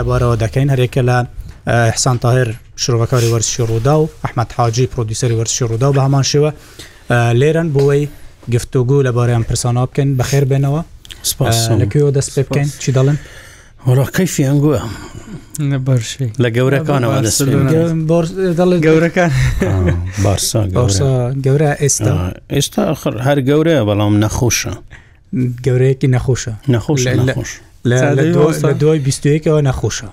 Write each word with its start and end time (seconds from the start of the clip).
لەبارەوە 0.00 0.36
دەکەین 0.44 0.68
هەرێکە 0.74 1.02
لە 1.10 1.18
حسان 1.96 2.16
تاهر 2.22 2.48
شرۆڤەکاری 2.82 3.28
وەرزشی 3.34 3.62
ڕوودا 3.68 3.94
و 4.02 4.08
ئەحمد 4.24 4.50
حاجی 4.56 4.88
پرۆدیسەری 4.94 5.34
وەرزشی 5.38 5.64
ڕوودا 5.70 5.86
و 5.90 5.94
بە 5.96 6.02
هەمان 6.06 6.24
شێوە 6.30 6.50
لێرن 7.40 7.68
بۆی 7.76 8.02
گفتوگو 8.54 9.04
لەبارەیان 9.08 9.44
پرسانە 9.48 9.80
بکەن 9.88 10.08
بەخێر 10.18 10.44
بێنەوە 10.50 10.80
لەکوێ 11.80 12.00
دەست 12.16 12.30
پێ 12.34 12.42
بکەین 12.46 12.68
چی 12.82 12.90
دەڵێن؟ 12.96 13.16
وەڕۆقیفی 13.86 14.42
ئەنگووە 14.48 14.80
بەرشی 15.86 16.26
لە 16.42 16.48
گەورەکانەوە 16.56 17.18
گەورەکان 18.84 19.32
گەورە 21.46 21.70
ئێستا 21.82 22.12
ئێستا 22.54 22.82
هەر 23.26 23.38
گەورەیە 23.48 23.82
بەڵام 23.88 24.14
نەخۆشە 24.24 24.74
گەورەیەکی 25.66 26.08
نەخۆشە 26.14 26.54
نەخۆش 26.74 27.02
لە 28.68 28.72
دوای 28.80 28.98
بیستەوە 29.06 29.60
نەخۆشە 29.70 30.08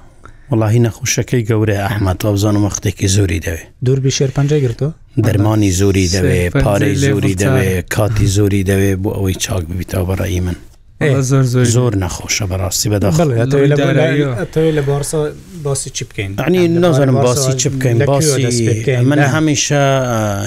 وڵی 0.52 0.80
نەخوشەکەی 0.88 1.42
گەورە 1.50 1.78
ئەحمەد 1.86 2.20
وابزانم 2.26 2.64
وەختێکی 2.70 3.08
زۆری 3.16 3.40
دەوێ 3.46 3.64
دوور 3.86 4.00
بشێر 4.06 4.30
پنج 4.38 4.52
گرتو 4.64 4.88
دەرمانی 5.26 5.72
زۆری 5.80 6.06
دەوێ 6.16 6.42
پارەی 6.64 6.96
زۆری 7.06 7.34
دەوێ 7.42 7.70
کاتی 7.96 8.28
زۆری 8.38 8.62
دەوێ 8.70 8.92
بۆ 9.04 9.10
ئەوەی 9.18 9.36
چاک 9.44 9.64
ببییتەوە 9.70 10.06
بەڕایی 10.10 10.40
من 10.46 10.56
زۆر 11.02 11.44
زۆر 11.54 11.64
زۆر 11.76 11.94
نەخۆشە 12.04 12.46
بەڕاستی 12.52 12.88
بەداخڵێ 12.90 14.72
لە 14.78 14.82
بارسا 14.90 15.20
باسی 15.64 15.90
چی 15.90 16.04
بکەین 16.10 16.32
ئەنی 16.40 16.68
نازانم 16.80 17.20
باسی 17.28 17.54
چی 17.60 17.70
بکەین 17.70 18.02
باسی 18.08 18.98
من 19.12 19.20
هەمیشە 19.36 19.82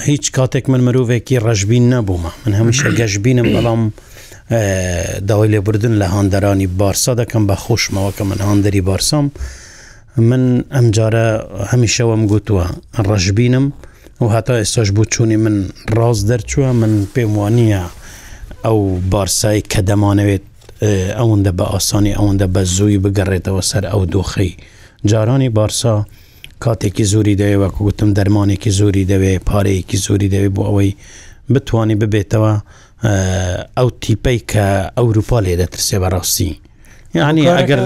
هیچ 0.09 0.25
کاتێک 0.35 0.69
من 0.69 0.81
مرۆڤێکی 0.87 1.35
ڕژبین 1.45 1.85
نەبوومە 1.93 2.31
من 2.47 2.53
هەمیشە 2.59 2.87
گەشببینم 2.99 3.47
بەڵام 3.55 3.81
داوای 5.29 5.49
لێبوردن 5.53 5.95
لە 6.01 6.05
هاندەرانی 6.13 6.67
بارسا 6.81 7.13
دەکەم 7.21 7.43
بە 7.51 7.55
خۆشمەوە 7.63 8.11
کە 8.17 8.21
من 8.29 8.37
هاندری 8.47 8.81
بارسام 8.81 9.31
من 10.17 10.43
ئەمجارە 10.71 11.27
هەمیشەوەم 11.71 12.21
گوتووە 12.31 12.65
ڕژبینم 13.09 13.65
و 14.21 14.27
هەتا 14.35 14.53
ئێستاش 14.63 14.89
بوو 14.95 15.05
چووی 15.05 15.35
من 15.45 15.55
ڕاست 15.97 16.23
دەرچووە 16.29 16.57
من 16.79 16.91
پێم 17.15 17.33
وانە 17.39 17.98
ئەو 18.67 18.79
بارسایی 19.11 19.61
کە 19.73 19.79
دەمانەوێت 19.89 20.43
ئەوەندە 21.17 21.51
بە 21.59 21.65
ئاسانی 21.73 22.13
ئەوەندە 22.17 22.45
بە 22.53 22.59
زووی 22.77 22.99
بگەڕێتەوە 23.03 23.61
سەر 23.69 23.83
ئەو 23.91 24.01
دۆخی 24.13 24.51
جارانی 25.09 25.49
بارسا 25.55 25.95
کاتێکی 26.65 27.01
زوری 27.11 27.35
دەوێ 27.41 27.57
وەکو 27.63 27.81
گوتم 27.87 28.09
دەرمانێکی 28.17 28.67
زوری 28.77 29.05
دەوێ 29.11 29.33
پارەیەکی 29.49 29.97
زوری 30.05 30.29
دەوێت 30.33 30.51
بۆ 30.55 30.63
ئەوەی 30.69 30.89
بتانی 31.53 31.95
ببێتەوە 32.01 32.53
ئەو 33.77 33.89
تیپەی 34.01 34.39
کە 34.51 34.67
ئەوروپا 34.97 35.39
لێ 35.45 35.53
دەترسێ 35.61 35.95
بەڕاستی. 36.03 36.55
یعنی 37.15 37.43
ئەگەر 37.57 37.79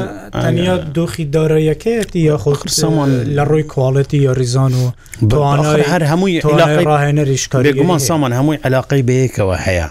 تەنیا 0.43 0.75
دۆخی 0.97 1.25
دارایەکەتی 1.35 2.19
یا 2.29 2.37
خۆخرسەمان 2.43 3.09
لە 3.37 3.43
ڕووی 3.49 3.65
کواڵەتی 3.73 4.17
یا 4.27 4.31
ریزان 4.39 4.73
و 4.73 4.91
بڕوانەوە 5.29 5.85
هەر 5.91 6.03
هەمووی 6.11 6.41
ڕاهێنەریشکاری 6.89 7.71
گومان 7.79 7.99
سامان 8.07 8.31
هەمووی 8.37 8.57
علاقەی 8.65 9.03
بەیەکەوە 9.09 9.57
هەیە 9.65 9.87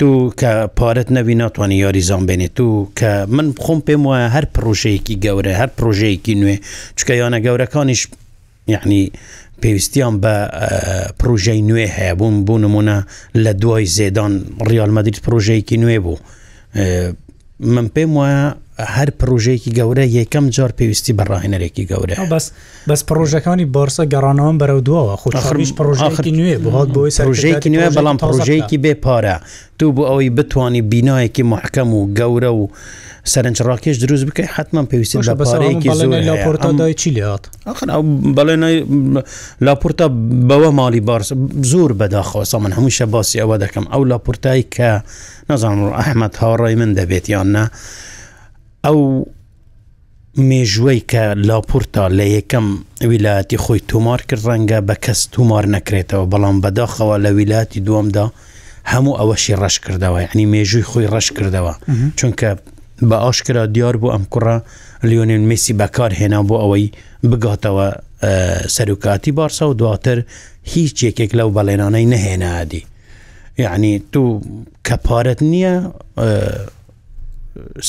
تو 0.00 0.08
کە 0.40 0.52
پارەت 0.80 1.08
نەوی 1.16 1.34
ناتوانانی 1.42 1.74
یاریزان 1.84 2.22
بێنێت 2.26 2.52
تو 2.56 2.66
کە 2.98 3.10
من 3.36 3.46
بخۆم 3.58 3.78
پێم 3.86 4.02
وایە 4.08 4.28
هەر 4.36 4.44
پرۆژەیەکی 4.54 5.14
گەورە 5.24 5.50
هەر 5.60 5.70
پرۆژەیەکی 5.78 6.34
نوێ 6.40 6.56
چکە 6.98 7.14
یانە 7.22 7.38
گەورەکانیش 7.46 8.02
یعنی 8.74 9.00
پێویستیان 9.62 10.14
بە 10.22 10.34
پرۆژەی 11.20 11.60
نوێ 11.70 11.86
هەیە 11.98 12.14
بووم 12.20 12.36
بوو 12.46 12.58
نمونە 12.64 12.96
لە 13.44 13.52
دوای 13.62 13.86
زێدان 13.96 14.32
ڕالمەدیت 14.70 15.18
پرۆژەیەکی 15.24 15.76
نوێ 15.82 15.98
بوو 16.04 16.16
من 17.74 17.86
پێم 17.94 18.10
وایە 18.18 18.44
هەر 18.96 19.08
پرۆژەیەکی 19.20 19.70
گەورە 19.78 20.04
یەکەم 20.18 20.46
جار 20.56 20.70
پێویستی 20.78 21.12
بەڕاهێنەرێکی 21.18 21.84
گەورە 21.90 22.16
بەس 22.32 22.46
بەس 22.88 23.00
پرۆژەکانی 23.10 23.66
بارسە 23.74 24.04
گەڕانەوەم 24.14 24.56
بەرەو 24.62 24.80
دووەوە 24.86 25.16
خۆش 25.22 25.70
پرۆژێکی 25.78 26.32
نوێ 26.38 26.56
بات 26.64 26.88
بۆی 26.94 27.10
پرۆژەیەکی 27.20 27.68
نوێ 27.74 27.88
بەڵام 27.96 28.16
پرۆژەیەکی 28.22 28.78
بێپارە 28.84 29.36
تو 29.78 29.84
بۆ 29.96 30.02
ئەوەی 30.10 30.30
بتانی 30.38 30.82
بینایەکی 30.90 31.42
محکەم 31.52 31.88
و 31.94 32.00
گەورە 32.18 32.50
و 32.58 32.62
سەرنجڕاکێش 33.32 33.96
دروست 34.02 34.24
بکە 34.28 34.44
حتمما 34.56 34.84
پێویستی 34.90 35.18
بەپارەیەکی 35.40 35.88
زۆرپۆرتادای 36.00 36.94
چیلات 37.00 37.42
بەڵێ 38.36 38.54
لاپورتا 39.66 40.06
بەوە 40.48 40.70
ماڵی 40.78 41.00
بارس 41.08 41.28
زۆر 41.72 41.90
بەداخواسە 42.00 42.54
من 42.64 42.72
هەمووشە 42.78 43.06
باسی 43.14 43.38
ئەوە 43.42 43.56
دەکەم 43.64 43.84
ئەو 43.92 44.02
لاپورتایی 44.10 44.64
کە 44.74 44.90
نەزانم 45.50 45.80
ڕحمەد 45.98 46.34
هاوڕای 46.40 46.74
من 46.80 46.90
دەبێت 46.98 47.26
یاننا. 47.28 47.64
ئەو 48.88 49.00
مێژوەی 50.48 51.00
کە 51.10 51.22
لاپورتا 51.48 52.04
لە 52.18 52.24
یەکەم 52.36 52.66
ویلایەتی 53.10 53.58
خۆی 53.64 53.80
تومار 53.90 54.20
کرد 54.28 54.42
ڕەنگە 54.50 54.80
بە 54.88 54.94
کەس 55.04 55.20
تومار 55.34 55.64
نەکرێتەوە 55.76 56.24
بەڵام 56.32 56.56
بەداخەوە 56.64 57.16
لە 57.24 57.30
ویلایەتی 57.38 57.84
دووەمدا 57.86 58.26
هەموو 58.92 59.18
ئەوەشی 59.20 59.54
ڕەش 59.62 59.76
کردەوە 59.84 60.18
ینی 60.26 60.46
مێژووی 60.54 60.88
خۆی 60.90 61.08
ڕەش 61.14 61.28
کردەوە 61.36 61.72
چونکە 62.18 62.50
بە 63.08 63.16
ئاشکرا 63.24 63.64
دیار 63.74 63.94
بوو 64.00 64.12
ئەم 64.14 64.24
کوڕە 64.32 64.56
لیۆنین 65.08 65.42
مسی 65.50 65.72
بەکار 65.80 66.10
هێنا 66.20 66.40
بۆ 66.48 66.56
ئەوەی 66.62 66.84
بگاتەوە 67.30 67.88
سەرکاتی 68.76 69.30
بارسا 69.38 69.64
و 69.68 69.74
دواتر 69.80 70.18
هیچ 70.72 70.96
یەکێک 71.08 71.30
لەو 71.38 71.48
بەڵێنانەی 71.56 72.06
نەهێنادی 72.12 72.82
یعنی 73.64 73.92
تو 74.12 74.22
کە 74.86 74.94
پارەت 75.06 75.40
نییە 75.50 75.74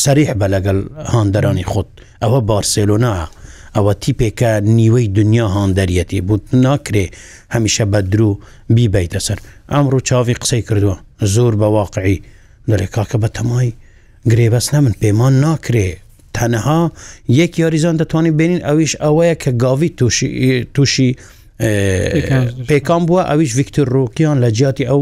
سەریح 0.04 0.30
بە 0.40 0.48
لەگەڵ 0.54 0.78
هاندەرانی 1.14 1.66
خۆت 1.72 1.88
ئەوە 2.24 2.40
بارسلۆنا 2.52 3.12
ئەوە 3.76 3.94
تیپێکە 4.04 4.52
نیوەی 4.78 5.08
دنیا 5.18 5.48
هاندەریەتی 5.56 6.22
بوو 6.28 6.40
ناکرێ 6.66 7.06
هەمیشە 7.54 7.84
بە 7.92 8.00
درو 8.12 8.32
بیبیتە 8.76 9.20
سەر 9.28 9.40
ئەمڕوو 9.74 10.06
چاوی 10.08 10.36
قسەی 10.42 10.62
کردووە 10.68 10.98
زۆر 11.34 11.54
بە 11.62 11.68
واقعی 11.80 12.18
دەڵێ 12.70 12.88
کاکە 12.96 13.18
بە 13.24 13.28
تەمای 13.38 13.70
گرێبەس 14.32 14.68
نەمن 14.74 14.94
پەیمان 15.02 15.34
ناکرێ 15.46 15.88
تەنەها 16.38 16.82
یەک 17.42 17.52
یاریزان 17.64 17.96
دەتوانین 18.02 18.36
بینین 18.40 18.62
ئەویش 18.68 18.94
ئەوەیە 19.04 19.36
کە 19.44 19.50
گاوی 19.64 19.90
تووشی 20.76 21.10
پێکان 22.70 23.02
بووە 23.08 23.22
ئەویش 23.32 23.52
ڤیکتور 23.60 23.88
ڕۆکیان 23.96 24.38
لە 24.44 24.50
جیاتی 24.58 24.86
ئەو 24.90 25.02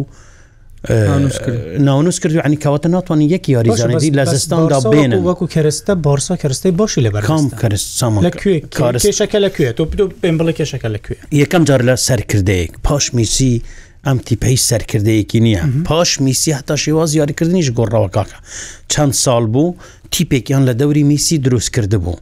ناونوس 0.89 2.19
کرد 2.19 2.35
عنی 2.43 2.55
کەواتە 2.55 2.85
ناتوانانی 2.89 3.29
یەکی 3.29 3.49
یاریزانێتی 3.49 4.11
لە 4.17 4.25
زستاندا 4.33 4.79
بێن 4.91 5.11
وەکو 5.13 5.47
کەستە 5.53 5.89
بارسا 5.95 6.35
کەستەی 6.43 6.71
باشی 6.77 7.01
لە 7.09 7.11
بەرام 7.15 7.45
کەشەکە 9.05 9.35
لەکوێ 9.45 9.71
تۆ 9.77 9.83
پێم 10.23 10.37
بڵێ 10.39 10.53
کێشەکە 10.57 10.87
لەکوێ 10.95 11.15
یەکەم 11.41 11.63
جار 11.67 11.81
لە 11.89 11.95
سەرکردەیەک 12.07 12.71
پاش 12.83 13.13
میسی 13.13 13.61
ئەم 14.07 14.17
تیپەی 14.27 14.57
سەرکردەیەکی 14.69 15.39
نییە 15.45 15.61
پاش 15.89 16.09
میسی 16.21 16.53
هەتا 16.57 16.75
شێواز 16.83 17.11
یاریکردنیش 17.19 17.67
گۆڕەوە 17.77 18.09
کاکە 18.15 18.37
چەند 18.93 19.13
ساڵ 19.23 19.43
بوو 19.53 19.75
تیپێکیان 20.13 20.63
لە 20.69 20.73
دەوری 20.79 21.03
میسی 21.11 21.37
دروست 21.37 21.69
کرده 21.75 21.97
بوو 21.97 22.15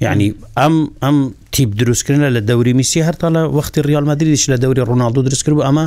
یعنی 0.00 0.34
ئەم 0.60 0.76
ئەم 1.04 1.16
تیپ 1.52 1.70
دروستکردن 1.80 2.24
لە 2.36 2.40
دەوری 2.48 2.72
میسی 2.78 3.00
هەرتا 3.08 3.28
لە 3.36 3.42
وەختی 3.56 3.80
ریالمەدریش 3.88 4.44
لە 4.52 4.56
دەوری 4.62 4.82
ڕۆناالدو 4.90 5.20
دروست 5.26 5.42
کرد 5.44 5.54
بوو 5.54 5.66
ئەمە 5.68 5.86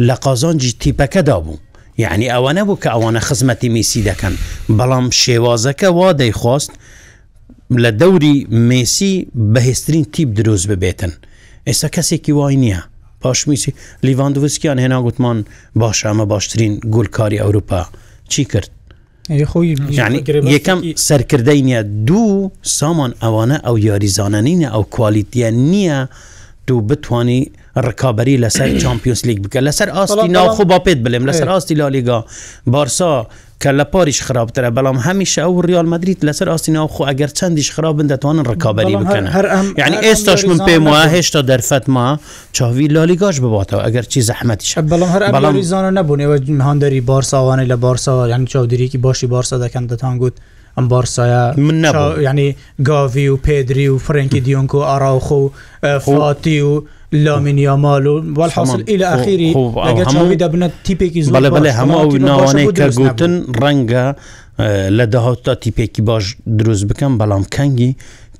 لە 0.00 0.14
قازانجی 0.24 0.76
تیپەکەدا 0.82 1.30
بوو 1.44 1.56
یعنی 1.98 2.28
ئەوە 2.28 2.52
نەبوو 2.58 2.78
کە 2.82 2.88
ئەوانە 2.94 3.18
خزمەتی 3.20 3.68
میسی 3.68 4.04
دەکەن 4.10 4.32
بەڵام 4.78 5.06
شێوازەکە 5.22 5.84
وا 5.88 6.12
دەیخواست 6.12 6.72
لە 7.72 7.90
دەوری 8.00 8.46
مسی 8.50 9.26
بەهێستترین 9.54 10.04
تیپ 10.12 10.28
دروست 10.40 10.66
ببێتن 10.70 11.12
ئێستا 11.68 11.88
کەسێکی 11.96 12.30
وای 12.32 12.56
نییە 12.62 12.80
پاشمیسی 13.20 13.74
لیڤاندوسکیان 14.06 14.78
هێنا 14.84 14.98
گوتمان 15.06 15.38
باش 15.80 16.06
ئەمە 16.06 16.24
باشترین 16.32 16.78
گولکاری 16.94 17.38
ئەوروپا 17.40 17.86
چی 18.28 18.44
کرد 18.44 18.70
یەکەم 20.56 20.78
سەرکردەی 21.06 21.60
نییە 21.68 21.82
دوو 22.08 22.50
سامان 22.62 23.12
ئەوانە 23.22 23.56
ئەو 23.66 23.76
یاریزانە 23.88 24.40
نینە 24.46 24.68
ئەو 24.74 24.82
کوالیتیە 24.94 25.50
نییە 25.72 26.00
دوو 26.68 26.80
بتانی 26.88 27.40
ڕکابی 27.86 28.36
لەسەر 28.46 28.76
چمپیۆنس 28.84 29.24
لیگ 29.26 29.42
بکە 29.46 29.60
لەسەر 29.60 29.88
ئاستی 29.88 30.28
ناخۆ 30.28 30.64
با 30.64 30.76
پێت 30.78 30.98
بڵێم 31.06 31.26
لەسەر 31.32 31.48
ئاستی 31.48 31.74
لالیگا 31.74 32.24
بارسا 32.66 33.26
کە 33.64 33.68
لە 33.80 33.84
پاریش 33.84 34.22
خراپترە 34.26 34.70
بەڵام 34.76 34.98
هەمیشە 35.06 35.38
ئەو 35.38 35.60
ریال 35.62 35.86
مدریت 35.86 36.24
لەسەر 36.26 36.48
ئاستی 36.48 36.72
ناوخۆ 36.72 37.06
ئەگەر 37.10 37.30
چەندیش 37.38 37.70
خراپن 37.70 38.06
دەتوانن 38.14 38.44
ڕکابی 38.50 38.96
بکەن 38.96 39.24
یعنی 39.78 39.96
ئێستاش 39.96 40.44
من 40.44 40.58
پێم 40.66 40.84
وایە 40.90 41.08
هێشتا 41.14 41.40
دەرفەتما 41.50 42.18
چاوی 42.52 42.88
لالیگاش 42.88 43.36
بباتەوە 43.40 43.82
ئەگەر 43.86 44.06
چی 44.08 44.22
زەحمەتیش 44.22 44.78
بەڵام 44.78 45.10
هەر 45.14 45.22
بەڵام 45.36 45.54
ریزانە 45.60 45.90
نەبوونەوە 45.98 46.36
هەندری 46.68 47.00
بارساوانەی 47.00 47.68
لە 47.72 47.76
بارساوە 47.84 48.28
یعنی 48.30 48.46
چاودێکی 48.46 48.98
باشی 48.98 49.26
بارسا 49.26 49.68
دەکەن 49.68 49.86
دەتان 49.92 50.18
گوت 50.20 50.34
ئەم 50.78 50.88
بارسایە 50.94 51.58
من 51.58 51.84
ینی 52.22 52.56
گاوی 52.84 53.28
و 53.28 53.36
پێدری 53.36 53.86
و 53.90 53.98
فرەنکی 53.98 54.40
دیۆنکو 54.46 54.74
و 54.74 54.78
ئاراوخ 54.82 55.30
و 55.30 55.48
فڵاتی 55.98 56.60
و 56.62 56.82
لامین 57.12 57.58
یامال 57.58 58.06
و 58.06 58.22
والحاصل 58.34 58.84
إلى 58.88 59.02
آخری 59.04 59.52
دەبنە 60.38 60.68
تیپێکی 60.86 61.24
زڵ 61.26 61.30
بەێ 61.32 61.70
هەماو 61.80 62.14
ناوانەی 62.28 62.68
کە 62.78 62.88
گوتن 62.98 63.34
ڕەنگە 63.62 64.06
لە 64.98 65.04
داهاتا 65.12 65.54
تیپێکی 65.54 66.00
باش 66.02 66.36
دروست 66.58 66.84
بکەم 66.86 67.12
بەڵام 67.20 67.44
کەنگی 67.54 67.96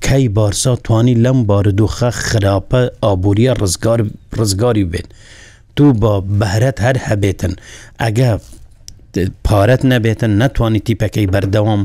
کەی 0.06 0.28
بارسا 0.28 0.76
توانی 0.76 1.14
لەم 1.14 1.38
باردوخە 1.48 2.10
خراپە 2.26 2.80
ئابوووریە 3.04 3.52
ڕزگار 3.62 4.00
ڕزگاری 4.38 4.84
بێن. 4.92 5.06
تو 5.76 5.84
بە 6.02 6.12
بەهرەت 6.40 6.78
هەر 6.86 6.96
هەبێتن 7.08 7.54
ئەگە 8.02 8.30
پارەت 9.48 9.82
نەبێتن 9.92 10.32
نەتوانانی 10.42 10.80
تیپەکەی 10.86 11.30
بەردەوام 11.34 11.82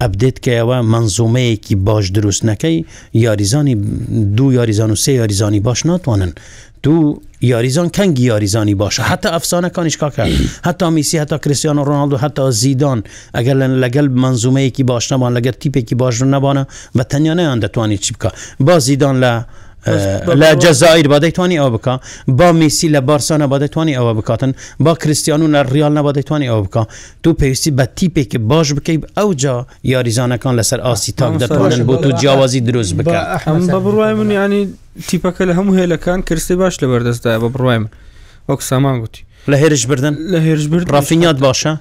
ئەبدێت 0.00 0.36
کەەوە 0.46 0.76
منزومەیەکی 0.92 1.74
باش 1.86 2.04
دروست 2.16 2.42
نەکەی 2.50 2.76
یاریزانی 3.24 3.74
دوو 4.36 4.52
یاریزان 4.58 4.90
و 4.92 4.96
سێ 5.04 5.08
یاریزانی 5.20 5.60
باش 5.66 5.80
ناتوانن 5.88 6.32
دوو 6.84 7.02
یاریزان 7.52 7.88
کەنگی 7.96 8.24
یاریزانی 8.32 8.74
باشە 8.82 9.00
حتا 9.10 9.28
ئەفسانەکانیش 9.36 9.96
کاکە 10.02 10.24
هەتا 10.68 10.86
میسی 10.96 11.16
هەتا 11.24 11.36
کرسیان 11.44 11.78
و 11.78 11.84
ڕۆناالدو 11.88 12.16
هەتا 12.24 12.44
زیدان 12.62 12.98
ئەگەر 13.36 13.56
لەن 13.60 13.72
لەگەل 13.84 14.06
منزومەیەکی 14.22 14.82
باش 14.90 15.12
نەبان 15.12 15.30
لەگەر 15.38 15.54
تیپێکی 15.62 15.94
باش 16.02 16.14
نەبانە 16.22 16.64
بە 16.96 17.04
تەنیانەیان 17.12 17.58
دەتوانانی 17.64 17.98
چی 18.04 18.12
بکە 18.14 18.30
با 18.66 18.78
زیدان 18.78 19.16
لە 19.24 19.32
لە 19.86 20.54
جەزایر 20.54 21.08
با 21.08 21.18
دەیتوانانی 21.18 21.56
ئەوە 21.56 21.72
بک 21.72 22.00
با 22.28 22.52
میسی 22.52 22.88
لە 22.92 22.98
بارسانە 23.00 23.42
با 23.42 23.58
دەتوانانی 23.58 23.94
ئەوە 23.96 24.16
بکاتن 24.18 24.52
با 24.80 24.94
کریسیان 24.94 25.42
و 25.42 25.52
لە 25.64 25.72
ریال 25.72 25.92
نەبا 25.98 26.12
دەتوانانی 26.12 26.48
ئەوە 26.50 26.68
بکە 26.68 26.86
تو 27.22 27.32
پێویستی 27.38 27.70
بە 27.78 27.82
تیپێکی 28.00 28.38
باش 28.38 28.72
بکەی 28.74 29.00
ئەو 29.18 29.34
جا 29.34 29.66
یاریزانەکان 29.84 30.60
لەسەر 30.62 30.80
ئاسی 30.86 31.12
تاک 31.12 31.38
دەتوانن 31.40 31.88
بۆ 31.88 32.02
تو 32.02 32.10
جیاوازی 32.10 32.60
دروست 32.60 32.94
بکە 32.94 33.44
بە 33.48 33.74
بڕای 33.84 34.14
منی 34.18 34.34
ینی 34.34 34.68
تیپەکە 35.08 35.40
لە 35.48 35.52
هەموو 35.58 35.76
هێلەکان 35.78 36.22
کرسی 36.30 36.54
باش 36.54 36.76
لە 36.76 36.86
بەردەستدا 36.90 37.40
بە 37.42 37.48
بڕای 37.54 37.78
من 37.82 37.88
وەک 38.48 38.62
سامان 38.62 39.00
گوتی 39.00 39.22
لە 39.50 39.56
هێرش 39.60 39.86
بردن 39.86 40.14
لە 40.32 40.38
هێرش 40.38 40.66
برد 40.68 40.86
ڕافینات 40.92 41.38
باشە 41.44 41.74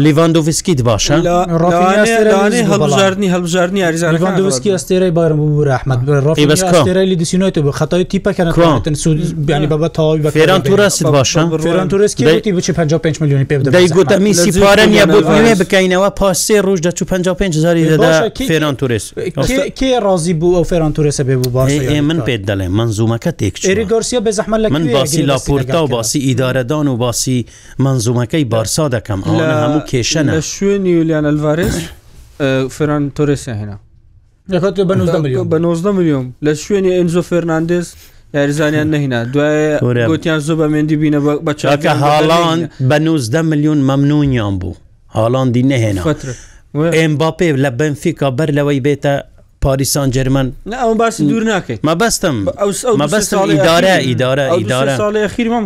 لیڤاندۆڤسکیت 0.00 0.80
باشە 0.88 1.16
هەڵبژاردننی 2.70 3.30
هەڵبژاردننی 3.34 3.82
ئاریزانەکانسکی 3.84 4.74
ئەستێرەی 4.78 5.12
بارم 5.18 5.36
بوو 5.36 5.64
رححمد 5.64 5.98
ڕافیلی 6.26 7.16
دیسینۆیت 7.22 7.58
بە 7.58 7.72
خەتای 7.78 8.04
تیپەکەن 8.14 8.94
سوودبیانی 8.94 9.66
بە 9.68 9.88
تاوی 9.92 10.22
بە 10.22 10.26
فێران 10.30 10.60
توورست 10.62 11.04
باشە 11.04 11.38
فێران 11.62 11.88
توورستکی 11.88 12.52
بچ 12.52 12.70
55 12.70 13.20
میلیونی 13.22 13.44
پێ 13.44 13.56
دەیگوتە 13.64 14.14
میسی 14.18 14.52
پارە 14.52 14.86
نیە 14.94 15.06
بۆێ 15.06 15.56
بکەینەوە 15.62 16.10
پاسێ 16.20 16.62
ڕۆژ 16.62 16.78
دە 16.82 17.02
55 17.02 17.56
هزاری 17.56 17.96
دەدا 17.96 18.40
فێران 18.48 18.74
توورست 18.78 19.14
کێ 19.80 20.00
ڕازی 20.02 20.34
بوو 20.40 20.62
ئەو 20.62 20.66
فێران 20.68 20.92
توورێسە 20.94 21.20
بێ 21.24 21.36
بوو 21.36 21.50
باش 21.52 21.72
من 22.02 22.20
پێت 22.20 22.42
دەڵێ 22.50 22.68
منزومەکە 22.68 23.30
تێک 23.40 23.56
ئێری 23.64 23.84
گۆرسیا 23.90 24.20
بێ 24.24 24.32
زەحمە 24.38 24.58
لە 24.64 24.68
من 24.70 24.92
باسی 24.92 25.22
لاپورتا 25.22 25.84
و 25.84 25.86
باسی 25.88 26.18
ئیدارەدان 26.28 26.83
ئەرمان 26.84 26.88
و 26.88 26.96
باسی 26.96 27.46
منزومەکەی 27.86 28.44
بارسا 28.52 28.88
دەکەم 28.96 29.20
هەموو 29.28 29.82
کێشەنە 29.88 30.30
لە 30.36 30.42
شوێنی 30.54 31.00
ولیان 31.00 31.24
ئەلڤارز 31.28 31.74
فران 32.70 33.12
تۆرسە 33.16 33.52
هێنا 33.60 33.78
بە 34.50 35.52
90 35.58 35.94
میلیۆم 35.96 36.32
لە 36.44 36.52
شوێنی 36.64 36.92
ئەنجۆ 36.98 37.22
فەرناندز 37.30 37.86
یاریزانیان 38.34 38.90
نهینا 38.90 39.24
دوای 39.24 39.78
گوتیان 40.10 40.40
زۆ 40.46 40.54
بە 40.60 40.66
مێندی 40.72 40.96
بینە 41.02 41.20
بەچکە 41.46 41.88
هاڵان 42.04 42.58
بە 42.90 42.94
90 43.00 43.36
میلیون 43.42 43.78
مەمنونیان 43.90 44.54
بوو 44.60 44.74
هاڵاندی 45.14 45.62
نهێنا 45.72 46.02
ئێمباپێ 46.98 47.46
لە 47.64 47.68
بنفیکا 47.78 48.30
بەر 48.38 48.50
لەوەی 48.58 48.80
بێتە 48.86 49.14
پاریسان 49.64 50.10
جرمن 50.10 50.50
باسی 50.98 51.26
دوور 51.26 51.42
ناکەیت 51.48 51.80
مە 51.88 51.94
بەستم 52.02 52.36
بەستم 53.14 53.38
ئیدارە 53.54 53.96
ئیدارە 54.08 54.46
ئیدارە 54.56 54.96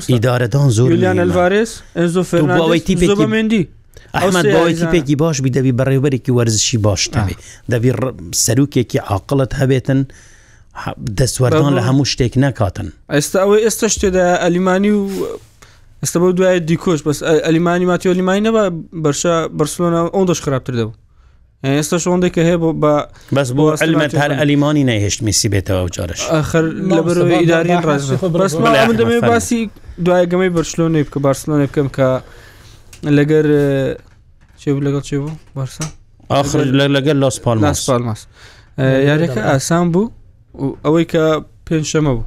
ئیدارەدان 0.09 0.71
زۆر 0.79 0.91
لەوارس 0.95 1.73
ئەوەی 1.99 2.83
تیپێکی 2.89 3.65
ئەمە 4.15 4.43
باوەی 4.55 4.85
پێکی 4.95 5.17
باش 5.23 5.41
بی 5.41 5.51
دەبی 5.57 5.73
بەڕێبەرێکی 5.79 6.33
وەرزشی 6.39 6.79
باشتەبێ 6.87 7.35
دەبی 7.73 7.93
سەرروکێکی 8.45 8.99
عقلت 9.15 9.51
هەبێتن 9.61 10.01
دەسوەردان 11.19 11.73
لە 11.79 11.83
هەموو 11.89 12.07
شتێک 12.13 12.33
نکاتن 12.37 12.89
ئێستا 13.15 13.39
ئەوەی 13.43 13.63
ئێستا 13.67 13.87
شتێدا 13.95 14.27
ئەلیمانی 14.45 14.91
و 15.01 15.07
ئێستا 16.03 16.17
بە 16.23 16.29
دوای 16.39 16.59
دیکۆش 16.71 17.01
بەس 17.09 17.19
ئەلیمانی 17.47 17.87
ماتیۆلیمانی 17.93 18.43
نەبە 18.49 18.65
بەرشە 19.05 19.35
بەرسلۆنا 19.59 20.01
ئەو 20.15 20.25
دەش 20.31 20.41
خراپتر 20.47 20.75
دەبوو 20.81 20.95
ئێستا 21.65 21.99
شۆندێککە 22.05 22.43
هەیە 22.49 22.59
بۆ 22.63 22.71
بە 22.83 22.95
بەس 23.37 23.49
بۆ 23.57 23.65
ئەلمەت 23.83 24.13
هەر 24.23 24.33
ئەلیمانی 24.41 24.85
نەهێشت 24.91 25.21
میسی 25.27 25.49
بێتەوە 25.55 25.81
و 25.85 25.89
جارش 25.97 26.21
ئەخر 26.35 26.65
لە 26.95 27.01
بەرەوە 27.07 27.37
ئیداریان 27.43 27.83
ڕاستمە 27.83 28.95
دەمێ 29.01 29.19
باسی 29.31 29.61
دوای 30.05 30.25
گەمەی 30.31 30.51
بەرشلۆنێ 30.57 31.03
بکە 31.07 31.19
بارسلۆنێ 31.27 31.67
بکەم 31.71 31.89
کە 31.97 32.09
لەگەر 33.17 33.47
چێ 34.61 34.71
لەگەڵ 34.87 35.03
چێ 35.09 35.19
بوو 35.23 35.35
بارسا 35.59 35.85
آخر 36.41 36.59
لەگەر 36.97 37.17
لاسپال 37.23 37.57
لاسپالماس 37.63 38.21
یاریەکە 39.09 39.41
ئاسان 39.51 39.87
بوو 39.93 40.07
ئەوەی 40.85 41.07
کە 41.13 41.25
پێنجشەمە 41.67 42.13
بوو 42.17 42.25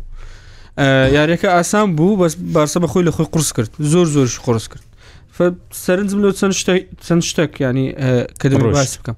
یاریەکە 1.17 1.47
ئاسان 1.55 1.87
بوو 1.95 2.19
بەس 2.21 2.33
بارسە 2.55 2.77
بەخۆی 2.83 3.03
لە 3.07 3.11
خۆی 3.15 3.27
قرس 3.33 3.49
کرد 3.55 3.69
زۆر 3.91 4.07
زۆرش 4.15 4.39
قرس 4.47 4.65
کرد 4.71 4.85
سەرنج 5.85 6.09
لە 6.23 6.29
چەند 7.09 7.23
شتێک 7.29 7.51
ینی 7.65 7.85
کە 8.39 8.45
باس 8.75 8.91
بکەم 8.99 9.17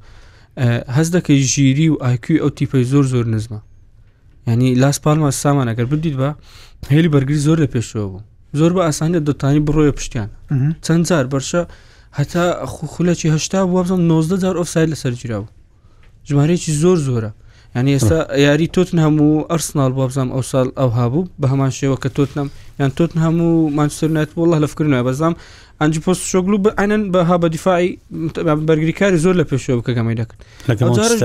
هەز 0.97 1.07
دەکەی 1.15 1.39
ژیری 1.51 1.87
و 1.93 1.95
ئایکوی 2.05 2.39
ئەو 2.43 2.49
تیپی 2.57 2.83
زۆر 2.93 3.05
زۆر 3.13 3.25
نزمە 3.35 3.59
ینی 4.49 4.69
لاس 4.83 4.97
پالمە 5.05 5.29
سامانەگەر 5.43 5.87
بدیت 5.93 6.15
بە 6.21 6.29
هێلی 6.93 7.09
بەرگری 7.13 7.41
زۆر 7.47 7.57
لە 7.63 7.67
پێشەوە 7.73 8.05
بوو 8.11 8.21
زۆر 8.59 8.71
بە 8.77 8.81
ئاسانی 8.87 9.19
دەتانی 9.27 9.61
بڕۆیە 9.67 9.91
پشتیان 9.97 10.29
چەند 10.85 11.03
جار 11.09 11.25
بەرشە 11.33 11.61
هەتا 12.19 12.43
خولەکی 12.93 13.29
هشتا 13.35 13.59
بوو 13.67 13.83
بزم 13.83 14.01
90 14.07 14.45
ئۆفسای 14.59 14.87
لە 14.91 14.95
سەرگیرا 15.03 15.37
بوو 15.43 15.51
ژمارەیەکی 16.29 16.71
زۆر 16.83 16.97
زۆرە 17.07 17.31
ینی 17.79 17.91
ئێستا 17.99 18.19
یاری 18.45 18.67
تۆتن 18.75 18.99
هەموو 19.05 19.47
ئەرسناڵ 19.51 19.91
بۆ 19.97 20.03
بزانام 20.09 20.31
ئەو 20.35 20.43
ساڵ 20.51 20.67
ئەو 20.79 20.89
هابوو 20.97 21.27
بە 21.41 21.47
هەمان 21.51 21.71
شێوە 21.77 21.97
کە 22.03 22.09
تۆتنم 22.17 22.47
یان 22.79 22.91
تۆتن 22.97 23.19
هەموو 23.25 23.69
مانچستر 23.77 24.09
نێت 24.17 24.31
بۆڵە 24.37 24.57
لەفکردنەوە 24.63 25.03
بەزام 25.07 25.33
ئەنج 25.81 25.95
پۆست 26.05 26.23
شۆگلو 26.31 26.57
بەەن 26.65 26.91
بەها 27.13 27.37
بە 27.43 27.49
دیفاعی 27.55 27.89
بەرگریکاری 28.69 29.17
زۆر 29.25 29.35
لە 29.41 29.45
پێشەوە 29.49 29.75
بکەگەمەی 29.79 30.15
دەکرد 30.21 30.71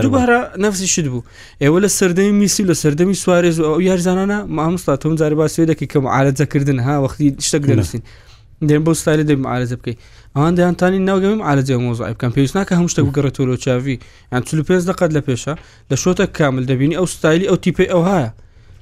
دووبارە 0.04 0.38
نفسی 0.64 0.86
شت 0.94 1.06
بوو 1.12 1.22
ئێوە 1.62 1.78
لە 1.84 1.88
سەردەمی 1.98 2.34
میسی 2.40 2.64
لە 2.70 2.74
سەردەمی 2.82 3.16
سوارێز 3.22 3.56
و 3.60 3.64
ئەو 3.70 3.80
یارزانانە 3.88 4.38
مامستا 4.56 4.94
تۆم 5.02 5.14
جاری 5.20 5.36
باسێ 5.40 5.62
دەکەی 5.70 5.88
کەم 5.92 6.04
ئالەجەکردن 6.14 6.78
ها 6.86 6.94
وەختی 7.04 7.26
شتە 7.46 7.58
گرنووسین 7.66 8.02
دێن 8.68 8.82
بۆ 8.86 8.92
ستایل 9.00 9.20
دەیم 9.28 9.40
ئالەجە 9.52 9.76
بکەی 9.80 9.96
ئەوان 10.34 10.54
دەیانتانی 10.58 10.98
ناوگەمیم 11.08 11.42
ئالەجێ 11.48 11.76
مۆزای 11.84 12.12
بکەم 12.16 12.30
پێویست 12.36 12.54
ناکە 12.58 12.74
هەم 12.78 12.86
شتە 12.92 13.00
بگەڕێتۆ 13.06 13.42
چاوی 13.64 13.96
یان 14.32 14.42
چلو 14.48 14.62
پێ 14.68 14.74
دەقەت 14.90 15.10
لە 15.16 15.20
پێشە 15.26 15.54
لە 15.90 15.96
شۆتە 16.02 16.24
کامل 16.38 16.64
دەبینی 16.70 16.96
ئەو 17.00 17.06
ستایلی 17.14 17.46
ئەو 17.50 17.56
تیپی 17.64 17.86
ئەو 17.92 18.02
هەیە 18.10 18.30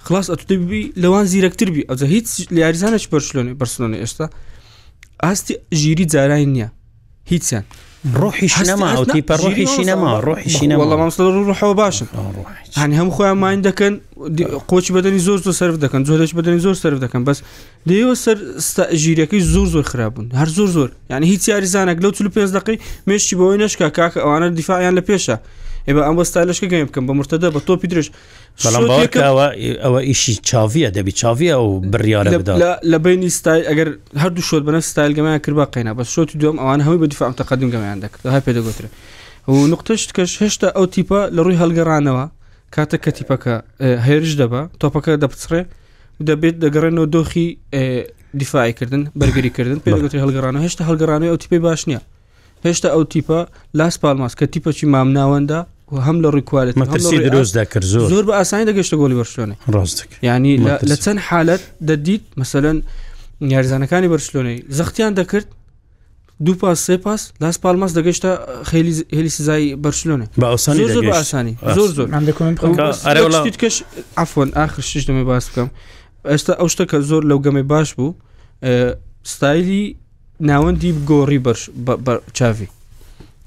خلاص 0.06 0.26
ئەتوبی 0.32 0.82
لەوان 1.02 1.24
زیرەکتتر 1.32 1.68
بی 1.74 1.82
ئەوجە 1.88 2.06
هیچ 2.14 2.26
یاریزانش 2.62 3.04
بەرشلۆنی 3.12 3.52
بەرسلۆنی 3.60 3.98
ئێستا 4.04 4.26
ئاستی 5.22 5.54
ژیری 5.74 6.04
جارانی 6.06 6.46
نییە 6.54 6.68
هیچیان 7.32 7.64
ڕۆحیش 8.20 8.54
نەماوتی 8.70 9.20
پە 9.28 9.34
ڕۆحیشی 9.42 9.84
نەما 9.88 10.10
ڕۆحیشی 10.28 10.66
ڕحەوە 11.50 11.74
باشن 11.82 12.06
هەن 12.76 12.92
هەم 12.98 13.10
خۆیان 13.16 13.38
ماین 13.42 13.60
دەکەن 13.68 13.92
قۆچ 14.70 14.86
بەدەنی 14.94 15.18
زۆر 15.26 15.38
زۆر 15.46 15.52
سرف 15.60 15.76
دەکەن 15.84 16.02
زۆرش 16.08 16.30
بەدەنی 16.36 16.58
زۆر 16.66 16.74
سرف 16.82 16.98
دەکەن 17.04 17.22
بەس 17.28 17.38
دەیەوە 17.88 18.14
سەر 18.14 18.36
ژیرەکەی 19.02 19.40
زۆر 19.40 19.66
زۆر 19.74 19.82
خراببوون 19.90 20.26
هەر 20.38 20.48
زۆر 20.56 20.66
زۆر 20.76 20.90
یعنی 21.10 21.26
هیچ 21.26 21.48
یاریزانە 21.50 21.94
لەو 22.04 22.10
چ 22.16 22.22
پێ 22.36 22.44
دقی 22.58 22.78
مێشتی 23.10 23.34
بەوەی 23.38 23.58
نشکە 23.62 23.88
کاکە 23.96 24.18
ئەوانە 24.24 24.48
دیفاعیان 24.58 24.94
لە 24.98 25.02
پێشە 25.08 25.34
ئێمە 25.88 26.02
ئەم 26.08 26.16
ستایلشکە 26.30 26.66
گەێ 26.72 26.84
بکەم 26.88 27.04
بە 27.08 27.12
مرتەدا 27.18 27.48
بە 27.54 27.60
تۆپی 27.68 27.88
درێژ 27.92 28.06
بەڵامەوە 28.64 29.46
ئەوە 29.84 30.00
ئیشی 30.08 30.34
چاویە 30.48 30.88
دەبی 30.96 31.12
چاویە 31.20 31.54
و 31.66 31.68
بریاە 31.92 32.22
لە 32.92 32.96
بینی 33.04 33.30
ستای 33.38 33.60
ئەگەر 33.70 33.88
هەردوو 34.22 34.44
شۆت 34.48 34.62
بەنە 34.68 34.80
ستایلگەمایان 34.90 35.40
کرد 35.44 35.56
بە 35.60 35.64
قینا 35.74 35.92
بە 35.98 36.04
شۆتی 36.14 36.36
دوم 36.42 36.56
ئەوان 36.62 36.80
هەوی 36.86 36.98
بە 37.02 37.06
دیفام 37.12 37.32
تەقدم 37.40 37.70
گەمایان 37.74 37.98
دەکرد 38.04 38.22
ها 38.34 38.40
پێدەگوترێ 38.46 38.88
و 39.52 39.54
نقطەشت 39.74 40.10
کەش 40.16 40.32
هێشتا 40.42 40.68
ئەو 40.76 40.86
تیپە 40.94 41.20
لە 41.36 41.40
ڕووی 41.44 41.58
هەلگەڕانەوە 41.62 42.24
کاتە 42.74 42.96
کە 43.04 43.10
تیپەکە 43.18 43.54
هێرش 44.06 44.32
دەبە 44.40 44.60
تۆپەکە 44.80 45.10
دەپچڕێ 45.22 45.62
دەبێت 46.28 46.56
دەگەڕێنەوە 46.64 47.06
دۆخی 47.14 47.48
دیفاعیکردن 48.40 49.02
بەرگریکردن 49.20 49.78
پێگوتری 49.84 50.20
هەلگەڕانە 50.24 50.58
هێشتا 50.64 50.82
هەلگەڕانەوە 50.88 51.30
ئەو 51.32 51.38
تیپی 51.42 51.58
باش 51.66 51.80
نییە 51.88 52.00
هێشتا 52.66 52.88
ئەو 52.94 53.04
تیپە 53.12 53.38
لاس 53.78 53.94
پالماس 54.02 54.32
کە 54.40 54.44
تیپەکی 54.52 54.86
مامناوەندا 54.94 55.60
و 55.92 56.00
هەم 56.00 56.16
لە 56.22 56.26
ڕیکوالت 56.34 56.74
درۆست 56.74 57.58
دەکرد 57.62 57.84
زۆر 57.84 58.08
زۆر 58.12 58.24
بە 58.28 58.32
ئاسانی 58.40 58.64
دەگەشتە 58.70 58.94
گۆلی 59.02 59.14
بەرشلۆنی 59.22 59.54
ڕاستێک 59.74 60.10
ینی 60.22 60.56
لە 60.90 60.96
چەند 61.04 61.18
حالت 61.28 61.60
دەدیت 61.88 62.22
مثلەن 62.36 62.76
یارزانەکانی 63.40 64.08
بەرشلۆنەی 64.14 64.60
زەختیان 64.78 65.12
دەکرد 65.20 65.44
دوو 66.44 66.54
پاس 66.54 66.78
سێ 66.90 66.96
پاس 66.96 67.32
لاس 67.40 67.58
پالماس 67.58 67.92
دەگەشتە 67.98 68.30
خیلی 68.70 68.92
هلی 69.16 69.28
سزای 69.28 69.76
بەرشلۆنە 69.84 70.26
بە 70.40 70.44
ئاسانی 70.52 70.84
زۆر 71.76 73.30
زۆرکەش 73.34 73.76
ئەفۆن 74.20 74.48
آخر 74.64 74.82
شش 74.90 75.02
دەمە 75.08 75.24
باس 75.30 75.44
بکەم 75.50 75.68
ئێستا 76.30 76.52
ئەو 76.60 76.68
شتەکە 76.74 76.98
زۆر 77.10 77.22
لەو 77.30 77.38
گەمەی 77.44 77.66
باش 77.72 77.94
بوو 77.94 78.14
ستایلی 79.34 79.84
ناوەندی 80.50 80.92
گۆڕی 81.10 81.38
چاوی 82.36 82.66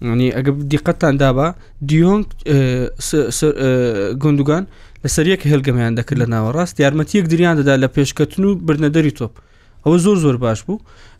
ینی 0.02 0.30
ئەگە 0.38 0.52
دیقەتان 0.74 1.16
دابا 1.24 1.48
دیۆنگ 1.90 2.26
گندگان 4.24 4.64
لەسەر 5.04 5.26
یەک 5.34 5.42
هێلگەمەیان 5.52 5.94
دەکرد 6.00 6.20
لە 6.24 6.28
ناوەڕاست 6.34 6.76
یارمەتیەک 6.86 7.26
دریان 7.32 7.56
دەدا 7.60 7.74
لە 7.84 7.88
پێشکەتن 7.96 8.44
و 8.48 8.50
برنەدەری 8.68 9.14
تۆپ 9.20 9.34
ئەوە 9.84 9.98
زۆر 10.06 10.18
زۆر 10.26 10.38
باش 10.46 10.60
بوو 10.68 10.78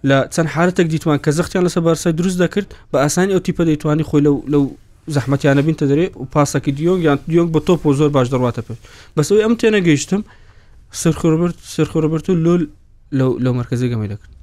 لە 0.10 0.18
چەند 0.34 0.50
حالتێک 0.56 0.88
دیتوان 0.94 1.20
کە 1.26 1.32
زەختیان 1.40 1.64
لەسە 1.68 1.80
بارسە 1.88 2.08
دروست 2.20 2.38
دەکرد 2.44 2.68
بە 2.92 2.98
ئاسانی 3.04 3.32
ئەو 3.36 3.42
تیپە 3.46 3.64
دەیتوانی 3.70 4.04
خۆی 4.10 4.22
لەو 4.54 4.64
زەحمەتیانە 5.16 5.62
بینتە 5.68 5.86
دەرێ 5.92 6.06
و 6.22 6.24
پاسەکی 6.34 6.72
دیۆنگ 6.78 7.00
یان 7.08 7.18
دیۆنگ 7.32 7.50
بە 7.56 7.60
تۆپ 7.68 7.80
و 7.86 7.94
زۆر 8.00 8.10
باش 8.16 8.28
دەڕاتە 8.34 8.62
پێش 8.68 8.78
بەسەوەی 9.18 9.44
ئەم 9.46 9.54
تێنە 9.62 9.80
گەیشتم 9.88 10.22
سەرخۆبرت 11.02 11.58
سەرخۆبرت 11.76 12.26
و 12.30 12.36
لۆل 12.46 12.62
لەو 13.44 13.54
مەرکزی 13.60 13.88
گەمەی 13.94 14.10
دەکرد 14.14 14.34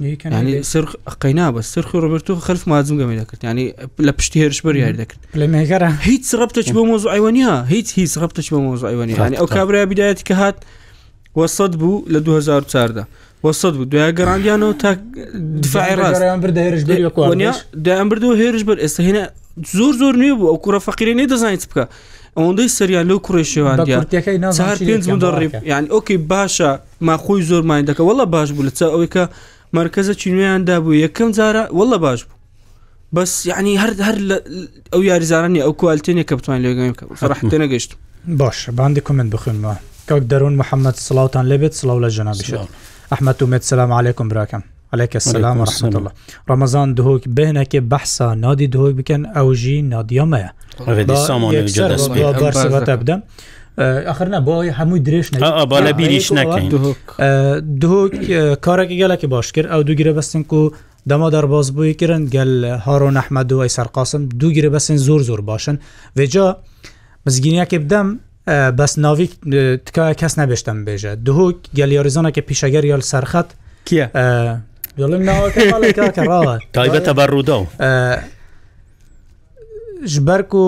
ینی 0.00 0.62
سرخ 0.62 0.96
قینا 1.20 1.50
بە 1.54 1.60
سرخ 1.60 1.90
ڕبرتۆ 2.02 2.30
خلف 2.46 2.62
مازمگەمی 2.68 3.20
دەکرد 3.22 3.44
ینی 3.44 3.72
لە 4.02 4.10
پشتی 4.12 4.38
هێرش 4.48 4.60
بەریار 4.66 4.92
دەکرد 4.98 5.20
لە 5.36 5.46
مێگەرە 5.54 5.88
هیچ 6.08 6.34
ڕبتەش 6.34 6.68
بۆ 6.74 6.80
مۆز 6.90 7.06
ئەیوانیا 7.06 7.62
هیچ 7.68 7.92
هیچ 7.98 8.18
ڕبتەش 8.18 8.46
بۆ 8.52 8.58
مۆز 8.66 8.84
ئەیوانی 8.84 9.12
ینی 9.12 9.36
ئەو 9.36 9.48
کابرای 9.56 9.86
بیدایەتی 9.86 10.24
کە 10.28 10.32
هات 10.40 10.56
وەسەد 11.38 11.72
بوو 11.80 12.04
لە 12.12 12.16
2014 12.16 13.06
وەسەد 13.46 13.74
بوو 13.74 13.84
دوای 13.84 14.12
گەڕاندیانەوە 14.12 14.74
تا 14.80 14.96
دفاعیڕاستیان 15.62 16.40
بردەێرشیا 16.42 17.68
دایان 17.82 18.08
بردو 18.08 18.34
هێرش 18.36 18.62
بەر 18.68 18.78
ئێستا 18.82 19.02
هێنە 19.08 19.22
زۆر 19.76 19.94
زۆر 19.98 20.14
نوێ 20.16 20.34
بوو 20.38 20.54
ئەو 20.54 20.60
کوڕە 20.64 20.78
فەقیری 20.86 21.14
نێ 21.14 21.26
دەزانیت 21.32 21.64
بکە 21.70 21.84
ئەوەندەی 22.38 22.68
سریان 22.78 23.06
لەو 23.10 23.18
کوڕێشێوان 23.26 23.78
پێ 23.88 23.94
ڕێ 25.00 25.68
یان 25.70 25.84
ئۆکەی 25.90 26.18
باشە 26.32 26.70
ماخۆی 27.08 27.42
زۆرمان 27.50 27.84
دەکە 27.88 28.00
وڵە 28.08 28.26
باش 28.34 28.48
بوو 28.52 28.66
لە 28.68 28.72
چا 28.78 28.86
ئەوەی 28.94 29.08
کە 29.14 29.24
مرکزە 29.78 30.14
چینویاندا 30.22 30.76
بوو 30.84 30.92
یەکەم 31.06 31.28
جارە 31.38 31.62
وەڵە 31.78 31.98
باش 32.04 32.20
بوو 32.26 32.34
بەس 33.16 33.30
یعنی 33.50 33.72
هەر 33.82 33.90
هەر 34.06 34.16
ئەو 34.92 35.00
یاریزارانی 35.10 35.60
ئەو 35.64 35.72
کوالتێنێک 35.82 36.26
کە 36.30 36.34
بتوان 36.38 36.58
لێگەم 36.64 36.92
فڕحتە 37.20 37.56
نەگەشت 37.64 37.90
باش 38.40 38.58
باندی 38.78 39.00
کومنت 39.06 39.28
بخێنمە 39.36 39.74
کەک 40.08 40.22
دەرون 40.30 40.54
محەممەد 40.60 40.96
سلااوان 41.06 41.44
لەبێت 41.52 41.72
سلااو 41.80 42.00
لە 42.08 42.12
ژەنابیش 42.16 42.50
ئەحمەد 43.12 43.42
و 43.42 43.46
مێت 43.46 43.62
سلام 43.62 43.92
عیکم 43.92 44.28
براکەم 44.28 44.62
عليك 44.92 45.14
السلام 45.16 45.60
ورحمة 45.60 45.96
الله 45.98 46.10
رمضان 46.50 46.94
دهوك 46.94 47.22
بهنك 47.28 47.76
بحثا 47.76 48.34
نادي 48.34 48.66
دهوك 48.66 48.94
بكن 48.94 49.26
أو 49.26 49.52
جي 49.52 49.82
نادي 49.82 50.14
يوميا 50.14 50.50
بارسبة 52.08 52.80
تبدأ 52.84 53.20
ئەخرنا 53.82 54.40
بۆی 54.48 54.68
هەمووی 54.78 55.00
درێژ 55.06 55.26
لە 55.84 55.92
بیریش 55.98 56.28
نەکەین 56.32 56.68
دو 57.80 58.08
کارێکی 58.66 58.96
گەلێکی 59.02 59.24
باش 59.26 59.52
کرد 59.54 59.68
ئەو 59.72 59.80
دوگیرە 59.88 60.12
بەستن 60.18 60.42
و 60.54 60.70
دەما 61.10 61.30
دەرباز 61.34 61.68
بووی 61.76 61.94
کردن 61.94 62.22
گەل 62.34 62.64
هاڕۆ 62.86 63.10
نەحمەد 63.18 63.52
و 63.52 63.62
ئەی 63.64 63.68
سەرقاسم 63.76 64.22
دوگیرە 64.40 64.70
بەسن 64.74 64.96
زۆر 65.06 65.20
زۆر 65.28 65.40
باشن 65.40 65.76
وێجا 66.18 66.46
مزگینیەکی 67.26 67.78
بدەم 67.84 68.08
بەس 68.78 68.92
ناوی 68.98 69.26
تکایە 69.86 70.14
کەس 70.20 70.34
نەبێشتم 70.40 70.78
بێژە 70.86 71.10
دهۆک 71.26 71.58
گەل 71.78 71.90
یاریزانەکە 71.96 72.40
پیشەگەر 72.48 72.84
یال 72.92 73.02
سەرخەت 73.12 73.48
کیە؟ 73.88 74.06
تایبەتە 76.76 77.12
بەڕوودا 77.18 77.56
و 77.60 77.66
ژبەر 80.14 80.54
و 80.54 80.58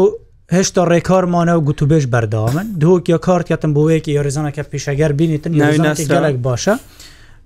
هێشتا 0.54 0.82
ڕێکارمانە 0.92 1.54
و 1.56 1.60
گوتوبێش 1.68 2.04
بەرداوامن 2.12 2.66
دووەک 2.80 3.04
یا 3.12 3.18
کارتیاتم 3.26 3.70
بۆەیەکی 3.76 4.08
یاریزانەکە 4.18 4.62
پیشەگەر 4.74 5.12
بینیتن 5.18 5.52
گەلک 5.94 6.36
باشە 6.46 6.74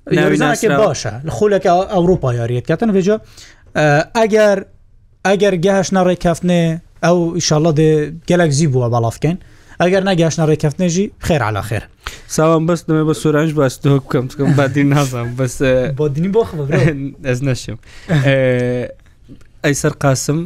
باشە 0.07 1.11
خولەکە 1.37 1.71
ئەوروپا 1.92 2.30
یاریەتکەتن 2.38 2.90
بێجا 2.97 3.16
ئەگەر 4.19 4.59
ئەگەر 5.28 5.54
گەهشنا 5.66 6.00
ڕێککەفتنێ 6.09 6.61
ئەو 7.04 7.19
ئیشاءله 7.38 7.71
دێ 7.78 7.90
گەلک 8.30 8.50
زی 8.59 8.66
بووە 8.73 8.88
بەڵافکەین 8.95 9.37
ئەگەر 9.83 10.02
نەگەشتە 10.11 10.42
ڕێککەفتنێژی 10.50 11.07
خێر 11.26 11.42
على 11.49 11.62
خێر 11.69 11.85
ساوان 12.37 12.62
بەست 12.69 12.85
دەمێ 12.88 13.04
بە 13.09 13.14
سورانش 13.23 13.52
باستۆ 13.61 13.88
بکەم 14.04 14.25
بکەم 14.30 14.50
بادیر 14.59 14.87
نازانم 14.95 15.33
بەس 15.40 15.54
بۆ 15.99 16.07
دنی 16.14 16.30
بۆ 16.37 16.42
ئەس 17.28 17.40
نەشم 17.49 17.78
ئەی 19.64 19.75
سەر 19.83 19.92
قاسم 20.02 20.38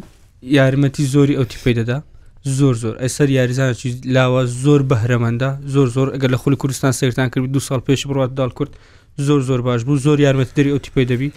یارمەتی 0.59 1.05
زۆری 1.15 1.35
ئەوتی 1.39 1.59
پێی 1.65 1.75
دەدا 1.81 1.99
زۆر 2.47 2.75
زۆر 2.83 2.95
ئەسەر 3.05 3.29
یاریزانکی 3.39 3.91
لاوە 4.15 4.43
زۆر 4.47 4.81
بەهرەمەندە 4.91 5.49
زۆر 5.75 5.87
زۆر 5.97 6.09
ئەگەر 6.15 6.31
لە 6.35 6.39
خولی 6.43 6.57
کوردستان 6.61 6.93
سەرتان 6.93 7.29
کردی 7.33 7.47
دو 7.57 7.61
سال 7.61 7.81
پێش 7.89 8.05
بڕات 8.09 8.35
دال 8.37 8.51
کورد 8.53 8.71
زۆر 9.17 9.41
زۆر 9.49 9.61
باش 9.67 9.85
بوو 9.89 9.97
زۆر 9.97 10.19
یارمەتدەری 10.21 10.73
ئۆتی 10.77 10.91
پێی 10.95 11.05
دەبی 11.11 11.31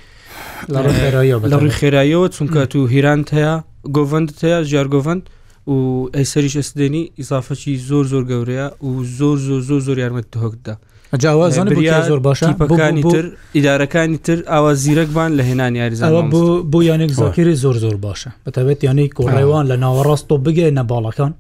لە 1.47 1.55
ڕووی 1.55 1.73
خێراییەوە 1.79 2.27
چونکە 2.37 2.59
تو 2.71 2.87
هیران 2.91 3.23
هەیە 3.31 3.55
گۆڤند 3.95 4.29
هەیە 4.43 4.59
ژارگۆڤند 4.71 5.23
و 5.71 6.09
ئەیسەریش 6.15 6.55
ئەسدێنی 6.59 7.03
ئیزافەکی 7.19 7.73
زۆر 7.89 8.05
زۆر 8.11 8.23
گەورەیە 8.31 8.67
و 8.83 9.03
زۆر 9.17 9.37
زۆر 9.47 9.61
زۆر 9.69 9.79
زۆر 9.87 9.97
یارمەت 10.03 10.31
هۆکدا 10.43 10.75
جاوازان 11.15 11.67
زۆر 12.09 12.19
باشە 12.19 12.53
پەکانی 12.59 13.03
تر 13.03 13.25
ئیدارەکانی 13.55 14.17
تر 14.23 14.43
ئاوا 14.47 14.73
زیرەکبان 14.75 15.31
لە 15.37 15.41
هێنان 15.43 15.75
یاریزان 15.75 16.29
بۆ 16.71 16.83
یانێک 16.83 17.11
زاکری 17.11 17.55
زۆر 17.55 17.75
زۆر 17.77 17.95
باشە 17.97 18.29
بەتابێت 18.47 18.79
یانەی 18.87 19.07
کۆڕێوان 19.19 19.65
لە 19.71 19.75
ناوەڕاستۆ 19.83 20.37
بگەێ 20.45 20.69
نە 20.77 20.83
باڵەکان 20.91 21.31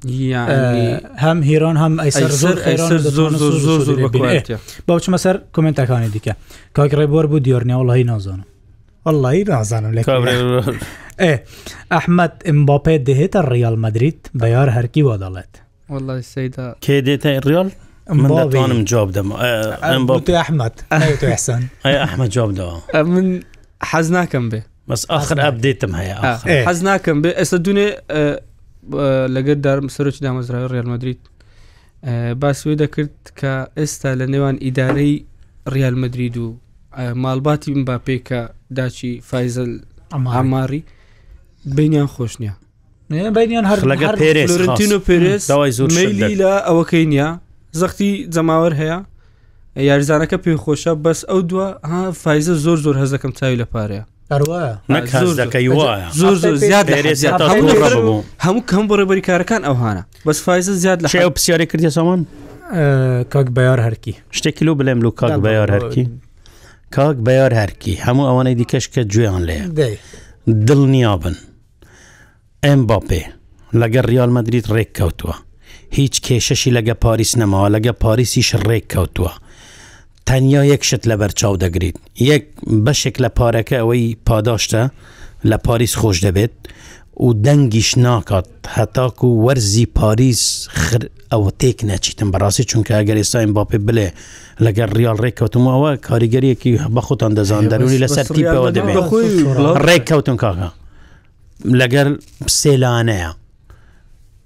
هەم 1.23 1.39
هیران 1.43 1.77
هەم 1.83 2.01
باوچمە 4.87 5.17
سەر 5.25 5.35
کومنتەکانی 5.55 6.09
دیکە 6.15 6.33
کاکڕێبوار 6.79 7.25
بوو 7.29 7.39
دیۆرنیا 7.39 7.75
وڵی 7.79 8.03
نازانم 8.05 8.43
واللهی 9.05 9.43
نازانم 9.43 9.91
لە 9.95 10.01
ئێ 11.23 11.37
ئەحمد 11.91 12.33
ئەمباپێ 12.47 12.95
دەهێتە 13.07 13.39
ڕیال 13.51 13.75
مدریت 13.83 14.21
بەیار 14.41 14.67
هەرکی 14.75 15.01
واداڵێت 15.09 15.51
والله 15.89 16.21
سیدا 16.21 16.75
کێ 16.81 17.01
دێتە 17.07 17.43
ڕیال؟ 17.47 17.69
منم 18.09 18.83
جواب 18.83 19.11
دەم 19.11 19.27
ئەحمد 20.29 20.83
ئەحمە 21.85 22.27
جواب 22.27 22.51
دەوە 22.57 22.95
من 23.03 23.43
حەز 23.83 24.11
ناکەم 24.11 24.49
بێ 24.49 24.61
بەس 24.87 25.05
آخر 25.11 25.37
ئەبدێتم 25.45 25.91
هەیە 25.99 26.17
حەز 26.67 26.83
ناکەم 26.83 27.21
بێ 27.21 27.31
ئێستا 27.39 27.57
دوێ 27.67 27.87
لەگەر 29.35 29.57
دارم 29.65 29.87
سەرکی 29.95 30.21
دامەزراوی 30.25 30.69
ڕێلمەدریت 30.75 31.21
باسوێ 32.41 32.73
دەکرد 32.81 33.15
کە 33.39 33.53
ئێستا 33.77 34.13
لە 34.19 34.25
نێوان 34.33 34.55
ئیدارەی 34.65 35.25
ڕالمەدرید 35.73 36.37
و 36.37 36.47
ماڵباتی 37.23 37.69
من 37.73 37.83
با 37.85 37.99
پێکە 38.07 38.39
داچی 38.77 39.21
فیزل 39.29 39.71
ئەماماری 40.13 40.81
بینیان 41.65 42.07
خۆشنیە 42.15 42.53
بینیان 43.37 43.65
هەر 43.71 43.79
لەگە 43.91 44.11
پێرس 44.21 44.53
و 44.95 44.99
پێرس 45.07 45.47
داوای 45.49 45.71
زۆر 45.71 45.89
لە 46.41 46.53
ئەوەکەی 46.67 47.05
نیە 47.13 47.29
زەختی 47.81 48.09
جەماوەر 48.35 48.73
هەیە 48.81 48.97
یاریزانەکە 49.89 50.37
پێی 50.43 50.57
خۆشە 50.63 50.93
بەس 51.05 51.19
ئەو 51.29 51.39
دووە 51.49 51.67
ها 51.91 52.01
فیزە 52.23 52.53
زۆر 52.65 52.77
زۆر 52.85 52.95
هەزەکەم 53.03 53.31
چاوی 53.39 53.57
لە 53.61 53.65
پارەیە 53.73 54.03
زۆر 56.21 56.35
زۆر 56.43 56.55
زیاد 56.63 56.87
هەموو 58.45 58.61
کەم 58.69 58.83
بۆ 58.89 58.93
ڕێبەری 58.99 59.23
کارەکان 59.29 59.61
ئەوهانە 59.67 60.03
بەس 60.27 60.37
فیزە 60.45 60.73
زیاد 60.83 60.97
لە 61.03 61.07
خێو 61.11 61.29
پرسیارێک 61.35 61.71
کردی 61.71 61.89
سامان 61.97 62.19
کاک 63.33 63.47
بەیار 63.57 63.79
هەرکی 63.85 64.13
شتێک 64.37 64.53
کیلو 64.59 64.71
بڵێم 64.79 64.99
لو 65.03 65.11
کاک 65.21 65.33
بەیار 65.45 65.69
هەرکی 65.75 66.03
کاک 66.95 67.17
بەیار 67.27 67.51
هەرکی 67.61 67.93
هەموو 68.05 68.25
ئەوانەی 68.29 68.55
دیکەش 68.61 68.85
کە 68.93 69.01
گوێیان 69.11 69.43
لێ 69.47 69.59
دڵنیابن 70.67 71.35
ئەم 72.65 72.81
باپێ 72.89 73.23
لەگەر 73.81 74.03
ریال 74.11 74.29
مدریت 74.37 74.65
ڕێک 74.75 74.91
کەوتووە 74.97 75.35
هیچ 75.95 76.15
کێشەشی 76.27 76.71
لەگە 76.77 76.93
پاریس 77.03 77.31
نەماوە 77.41 77.69
لەگە 77.75 77.91
پاریسیش 78.03 78.49
ڕێک 78.67 78.85
کەوتووە 78.93 79.31
تەنیا 80.27 80.63
یەکشت 80.73 81.01
لە 81.09 81.15
بەرچاو 81.21 81.53
دەگریت 81.63 81.97
یەک 82.31 82.43
بەشێک 82.85 83.15
لە 83.23 83.29
پارەکە 83.37 83.75
ئەوەی 83.81 84.17
پاداشتە 84.27 84.81
لە 85.49 85.57
پاریس 85.67 85.93
خۆش 85.99 86.17
دەبێت 86.27 86.53
و 87.25 87.33
دەنگیش 87.45 87.89
ناکات 88.05 88.47
هەتاک 88.77 89.15
و 89.23 89.29
وەرزی 89.45 89.85
پاریس 89.99 90.41
ئەوە 91.31 91.49
تێک 91.59 91.79
نەچیتم 91.89 92.29
بەڕاستی 92.33 92.63
چونکە 92.69 92.91
ئەگەر 92.99 93.17
ئێستاین 93.21 93.51
باپێ 93.57 93.77
بڵێ 93.87 94.07
لەگەر 94.65 94.87
ریال 94.97 95.17
ڕێککەوتمەوە 95.25 95.91
کاریگەریەکی 96.07 96.71
بەخۆتان 96.95 97.31
دەزان 97.37 97.63
دەرونی 97.71 97.97
لەسەر 98.03 98.25
تیپەوە 98.35 98.69
دەبێت 98.77 99.05
ڕێککەوتن 99.87 100.37
کاکە 100.43 100.69
لەگەر 101.79 102.07
سێلانەیە 102.61 103.31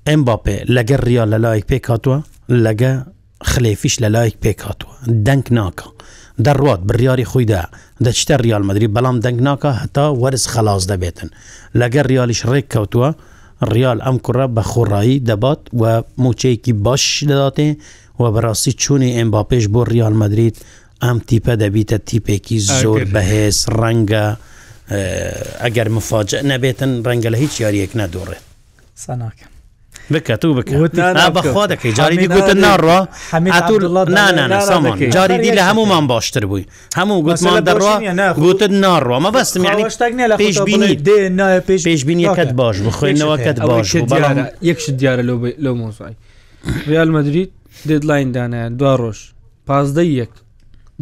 ئەمباپێ 0.09 0.57
لەگە 0.75 0.97
ڕیا 1.05 1.23
لە 1.33 1.37
لایەک 1.43 1.65
پێک 1.71 1.83
هاتووە 1.91 2.17
لەگە 2.65 2.93
خلێفیش 3.51 3.95
لە 4.03 4.09
لایەک 4.15 4.35
پێک 4.43 4.59
هاتووە 4.67 4.95
دەنگ 5.27 5.45
ناکە 5.57 5.87
دەڕات 6.45 6.81
بڕیاری 6.89 7.25
خۆیدا 7.31 7.63
دەچتە 8.05 8.33
ریالمەدرری 8.45 8.89
بەڵام 8.95 9.17
دەنگ 9.25 9.39
ناکە 9.47 9.71
هەتا 9.81 10.05
وەرز 10.21 10.43
خلاص 10.53 10.83
دەبێتن 10.91 11.29
لەگە 11.79 12.01
ریالیش 12.11 12.41
ڕێک 12.51 12.67
کەوتووە 12.73 13.09
ریال 13.73 13.99
ئەم 14.05 14.17
کوڕە 14.25 14.45
بە 14.55 14.61
خۆڕایی 14.71 15.23
دەبات 15.29 15.61
و 15.81 15.83
موچەیەکی 16.23 16.73
باش 16.85 17.03
دەداتێ 17.29 17.69
و 18.21 18.23
بەڕاستی 18.33 18.71
چوونی 18.81 19.15
ئەمباپێش 19.17 19.65
بۆ 19.73 19.81
ریالمەدریت 19.93 20.57
ئەم 21.03 21.17
تیپە 21.27 21.53
دەبیتە 21.61 21.97
تیپێکی 22.07 22.57
زۆر 22.81 23.01
بەهێز 23.13 23.57
ڕەنگە 23.81 24.25
ئەگەر 25.63 25.87
مفاجە 25.97 26.39
نەبێتن 26.51 26.91
ڕەنگە 27.07 27.29
لە 27.33 27.37
هیچ 27.43 27.53
یاریەک 27.63 27.91
نەدۆڕێت 28.01 28.43
سەناکەم 29.05 29.49
بکە 30.13 30.35
تو 30.41 30.53
بکەبخوا 30.57 31.65
دەکەی 31.71 31.93
جاری 31.99 32.17
دیگوتە 32.27 32.55
ناڕە 32.65 32.99
نانانە 34.17 34.59
جاری 35.15 35.37
دی 35.43 35.51
لە 35.57 35.63
هەمومان 35.69 36.03
باشتر 36.11 36.45
بووی 36.51 36.65
هەموو 36.99 37.21
گوتمان 37.25 37.57
دەڕوا 37.67 37.95
گوتت 38.43 38.71
ناڕوە 38.83 39.17
مە 39.23 39.29
بەستم 39.35 39.63
پێشبینی 40.43 40.93
دێ 41.07 41.19
نایە 41.39 41.61
پێش 41.67 41.81
پێشبینیەکەت 41.89 42.51
باش 42.59 42.75
بخۆینەوەکەت 42.85 43.57
باش 43.67 43.87
یەکش 44.69 44.85
دیارە 44.99 45.21
لەو 45.65 45.75
مۆزای 45.81 46.13
ریال 46.91 47.09
مدرید 47.17 47.49
ددلاین 47.89 48.29
دانایە 48.35 48.69
دو 48.79 48.91
ڕۆژ 49.01 49.19
پازدە 49.67 50.01
یەک 50.05 50.31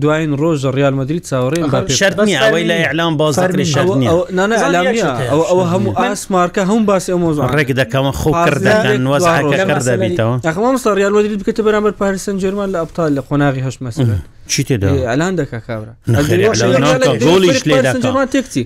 دوایین 0.02 0.36
ڕۆژە 0.42 0.70
ریال 0.76 0.94
مدرری 1.00 1.20
چاوەڕێ 1.30 1.62
ئەوەی 2.44 2.64
لە 2.70 2.76
ئەعلام 2.86 3.14
بازارلامیە 3.22 3.88
ئەوە 5.52 5.66
هەموو 5.74 5.92
ئاسمارکە 6.04 6.62
هەم 6.72 6.82
باسی 6.90 7.10
ئەمۆزان 7.16 7.48
ڕێک 7.58 7.70
دەکەمە 7.82 8.12
خۆ 8.20 8.30
کردەکەنەوەمەستا 8.48 10.90
ریال 11.00 11.14
مدرری 11.18 11.38
بکەتە 11.42 11.62
بەرامبەر 11.68 11.94
پارسن 12.02 12.36
جێرمان 12.42 12.70
لە 12.74 12.78
ئەبتال 12.82 13.12
لە 13.18 13.22
قۆناغی 13.30 13.62
هەش 13.68 13.76
مەسن 13.84 14.08
چی 14.48 14.62
تێدا 14.64 14.88
ئەلان 15.12 15.34
دەکە 15.40 15.58
کابراۆلیش 15.68 17.62
لێ 17.68 17.78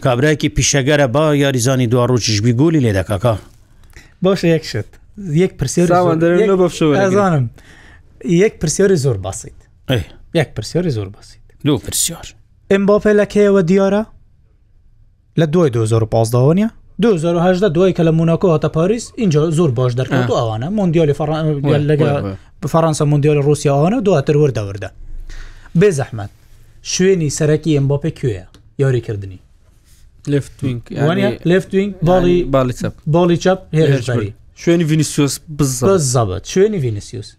کابراایکی 0.05 0.47
پیشەگەرە 0.57 1.05
با 1.15 1.23
یاریزانی 1.35 1.87
دواڕۆکیش 1.93 2.37
بیگۆلی 2.45 2.79
لێ 2.85 2.91
دەکەکە 2.99 3.33
باش 4.21 4.39
یەک 4.43 4.63
شت 4.71 4.87
یەک 5.43 5.51
پرسیێزانم 5.59 7.49
یەک 8.41 8.53
پرسیێری 8.61 8.95
زۆر 9.03 9.17
باسییت. 9.25 9.53
یەک 10.39 10.49
پرسیۆری 10.57 10.91
زۆر 10.97 11.07
بەسییت 11.15 11.43
دوو 11.65 11.77
پرسیۆر 11.85 12.25
ئەم 12.71 12.81
بۆ 12.87 12.95
پێلەکەیەوە 13.05 13.61
دیارە 13.71 14.01
لە 15.39 15.45
دوای 15.53 15.69
2015 15.69 16.69
2010 17.01 17.67
دوای 17.75 17.93
کە 17.93 17.99
لە 17.99 18.09
موناکۆ 18.19 18.47
هاتە 18.57 18.69
پاریس 18.77 19.05
اینجا 19.21 19.49
زۆر 19.51 19.71
باش 19.71 19.91
دەکەوت 19.99 20.29
ئەوانە 20.37 20.67
مندیالی 20.79 21.13
لەگە 21.89 22.09
فەرەنسا 22.73 23.01
مندیال 23.13 23.37
رووسیاوانە 23.47 23.99
دواتر 24.05 24.35
وەردەوردە 24.43 24.89
بێ 25.79 25.89
زەحمەت 25.99 26.31
شوێنی 26.93 27.29
سەرەکی 27.37 27.71
ئەم 27.77 27.85
بۆ 27.89 27.97
پێ 28.03 28.09
کوێە 28.19 28.45
یاریکردنی 28.79 29.39
باڵی 33.15 33.37
چپ 33.43 33.59
شوێنی 34.63 34.83
ڤینیسیوس 34.89 35.33
بزەبەت 35.57 36.43
شوێنی 36.53 36.79
ڤینیسیوس 36.83 37.29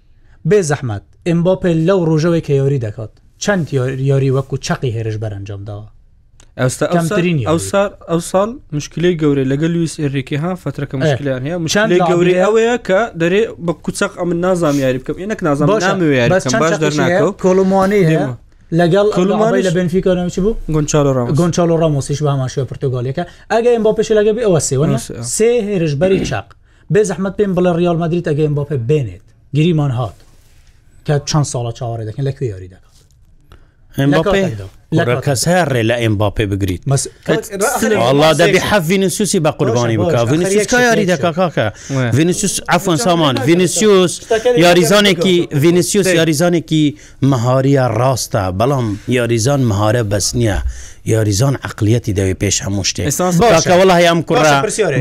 بێ 0.49 0.61
زەحمەت 0.71 1.03
ئمباپێ 1.33 1.71
لەو 1.89 1.99
ڕۆژەوەی 2.09 2.43
کە 2.47 2.51
یۆری 2.61 2.81
دەکات 2.87 3.11
چەند 3.45 3.65
یاری 4.09 4.31
وەکو 4.37 4.57
چقی 4.67 4.93
هێرش 4.97 5.17
بەرەنجامداوە 5.23 5.87
ئەو 8.11 8.21
ساڵ 8.31 8.51
مشکلی 8.77 9.13
گەورەی 9.21 9.49
لەگە 9.53 9.67
لویس 9.75 9.95
ئێریکی 10.03 10.37
ها 10.43 10.51
فترەکە 10.63 10.95
مشکلیان 11.03 11.43
هەیە 11.47 11.57
مشکلی 11.67 12.01
گەوری 12.11 12.35
ئەوەیە 12.43 12.77
کە 12.87 13.01
دەرێ 13.21 13.43
بە 13.67 13.73
کوچەق 13.85 14.13
ئەمن 14.21 14.37
نازام 14.45 14.77
یاری 14.85 14.99
بکەم 15.03 15.17
ێنک 15.23 15.41
نازام 15.49 15.69
باش 15.69 15.85
دەرناکە 16.85 17.23
کۆلمانەی 17.45 18.05
هەیە 18.11 18.27
لەگەڵ 18.81 19.07
لە 19.67 19.71
بنفیکەنەوەی 19.77 20.41
بوو 20.45 21.33
گۆنچال 21.39 21.71
و 21.75 21.77
ڕامۆسیش 21.83 22.19
بە 22.25 22.31
هەماشوە 22.35 22.65
پرتگالەکە 22.71 23.25
ئەگەم 23.53 23.83
بۆ 23.87 23.91
پێش 23.99 24.09
لەگە 24.19 24.33
ئەوە 24.47 24.61
سێوە 24.69 24.87
سێ 25.37 25.49
هێرشبەری 25.69 26.21
چاق 26.31 26.47
بێ 26.93 27.03
زەحمت 27.09 27.35
پێم 27.39 27.53
بڵە 27.57 27.71
ریال 27.81 27.97
مدریت 28.03 28.27
ئەگەم 28.31 28.53
بۆ 28.57 28.63
پێ 28.71 28.77
بێنێت 28.89 29.27
گیریمان 29.57 29.93
هات 29.99 30.17
کە 31.07 31.15
چەند 31.31 31.47
ساڵە 31.53 31.73
چاوەڕێ 31.79 32.05
دەکەن 32.09 32.25
لەکوێ 32.29 32.47
یاری 32.53 32.69
دەکات 32.69 32.89
کەس 35.27 35.43
هەرێ 35.49 35.83
لە 35.91 35.97
ئەمباپێ 36.03 36.45
بگریت 36.53 36.83
الله 38.11 38.31
دەبی 38.41 38.61
حەڤینسیوسی 38.69 39.41
بە 39.45 39.51
قوربانی 39.59 39.97
بک 39.99 40.15
ڤینسیوسکە 40.33 40.79
یاری 40.89 41.07
دەکاکە 41.13 41.67
ڤینسیوس 42.17 42.55
ئەفۆن 42.73 42.97
سامان 43.07 43.35
ڤینسیوس 43.49 44.13
یاریزانێکی 44.65 45.37
ڤینسیوس 45.63 46.07
یاریزانێکی 46.19 46.85
مەهاریە 47.31 47.85
ڕاستە 47.99 48.43
بەڵام 48.59 48.87
یاریزان 49.17 49.61
مهارە 49.71 50.03
بەس 50.13 50.29
نییە 50.39 50.59
یاریزان 51.13 51.55
عقلیەتی 51.65 52.13
دەوێ 52.19 52.35
پێش 52.45 52.57
هەموو 52.65 52.85
شتێکوەڵ 52.91 53.91
هەیەم 53.99 54.21
کوڕ 54.29 54.39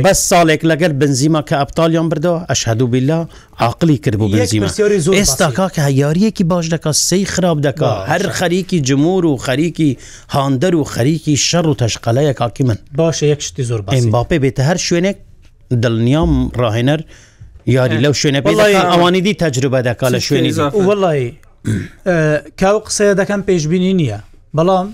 بەس 0.06 0.20
ساڵێک 0.34 0.62
لەگەر 0.70 0.92
بنزیما 1.02 1.42
کە 1.50 1.56
ئەپتالیان 1.60 2.08
بردەوە 2.12 2.39
ئەشهدو 2.52 2.88
بیلا 2.94 3.20
عقلی 3.68 3.98
کردبوو 4.04 4.30
بنزیمە 4.34 4.70
ئێستا 5.18 5.50
کاکە 5.58 5.80
یاریەکی 6.02 6.44
باش 6.44 6.66
دەکا 6.74 6.92
سی 6.92 7.26
خراپ 7.26 7.58
دەکا 7.68 7.92
هەر 8.12 8.22
خەریکی 8.39 8.80
جمهور 8.82 9.26
و 9.26 9.38
خەریکی 9.46 9.98
هاندەر 10.36 10.74
و 10.76 10.84
خەریکی 10.94 11.36
شەڕ 11.48 11.66
و 11.68 11.76
تەشقەلەیە 11.82 12.34
کاکی 12.39 12.63
من 12.63 12.78
باشە 12.98 13.24
یەک 13.24 13.39
شتی 13.42 13.63
زۆر 13.63 13.82
باپێ 14.13 14.38
بێتە 14.44 14.62
هەر 14.70 14.78
شوێنێک 14.88 15.18
دڵنیام 15.84 16.32
ڕاهێنەر 16.62 17.00
یاری 17.68 17.98
لەو 18.04 18.13
شوێنە 18.22 18.42
ئەوانی 18.94 19.22
دی 19.22 19.34
تەجربە 19.34 19.80
دەکا 19.88 20.10
لە 20.10 20.20
شوێنی 20.28 20.54
وڵی 20.88 21.34
کاو 22.60 22.80
قسەیە 22.88 23.13
دەکەم 23.22 23.42
پێشببینی 23.48 23.94
نییە 23.94 24.20
بەڵام 24.58 24.88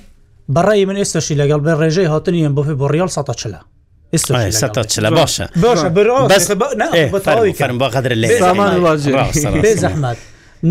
بەڕێی 0.56 0.86
من 0.90 0.98
ئێستاشی 1.02 1.40
لەگەڵ 1.42 1.62
بە 1.66 1.74
ڕێژەی 1.82 2.08
هاتنیم 2.14 2.54
بۆ 2.56 2.62
بۆ 2.80 2.88
ڕیال 2.94 3.10
سە 3.16 3.22
چلا 3.42 3.62
باشە 5.20 5.46
بەقدر 7.84 8.14
لێ 8.22 8.30
زەحمات 9.84 10.18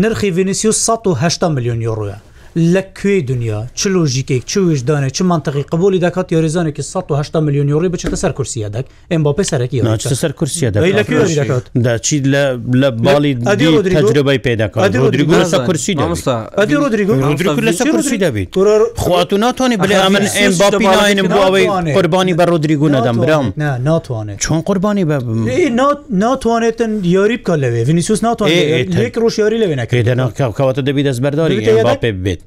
نرخی 0.01 0.29
ڤینسیوس 0.35 0.79
1 0.89 1.43
میلیۆن 1.55 1.79
یۆڕە 1.87 2.17
لە 2.57 2.81
کوێی 3.01 3.21
دنیا 3.31 3.59
چ 3.79 3.81
لۆژیکێک 3.95 4.43
چ 4.45 4.53
وشدانێک 4.57 5.11
چ 5.11 5.21
منتەقی 5.21 5.63
قبولی 5.71 5.99
دەکات 5.99 6.31
یاریزانێکی 6.31 6.81
180 6.81 7.43
میلیۆنیۆری 7.43 7.93
بچێتە 7.95 8.17
سەر 8.23 8.31
کورسیەدەک 8.37 8.85
ئەم 9.11 9.23
باپی 9.23 9.43
سەرەکی 9.49 9.81
سەر 10.21 10.31
کورسیەکات 10.39 12.01
چی 12.01 12.15
لە 12.81 12.89
باڵی 13.05 13.33
تجربەی 13.95 14.39
پێداکات 14.39 14.89
خوات 18.97 19.33
و 19.33 19.37
ناتوانانی 19.37 19.77
بڵێ 19.81 19.95
من 20.15 20.23
ئەم 20.39 20.53
باپی 20.61 20.85
ناینم 20.95 21.27
بۆەوەی 21.35 21.95
قربانی 21.97 22.33
بە 22.39 22.45
ڕۆدریگو 22.49 22.89
نەدەم 22.95 23.17
برام 23.23 23.47
ناتوانێت 23.89 24.37
چۆن 24.43 24.59
قربانی 24.69 25.05
بە 25.09 25.15
ناتوانێتن 26.23 26.91
یاری 27.15 27.37
بکە 27.39 27.53
لەوێ 27.63 27.81
ڤینیسوس 27.89 28.19
ناتوانێت 28.27 29.15
ڕۆژ 29.23 29.35
یاری 29.43 29.57
لەوێنەکەی 29.63 30.03
دەناکەوتە 30.09 30.81
دەبی 30.87 31.03
دەستبەرداری 31.07 31.57
باپێ 31.87 32.11
بێت 32.25 32.41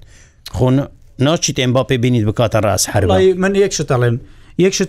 خۆن 0.56 0.80
ناچیت 1.18 1.58
ئەمباپی 1.60 1.96
بینیت 1.98 2.24
بکاتە 2.28 2.58
ڕاست 2.64 2.86
هەر 2.92 3.04
من 3.36 3.54
یەکشت 3.56 3.90
ئەڵێم 3.92 4.16
یەکشت 4.58 4.88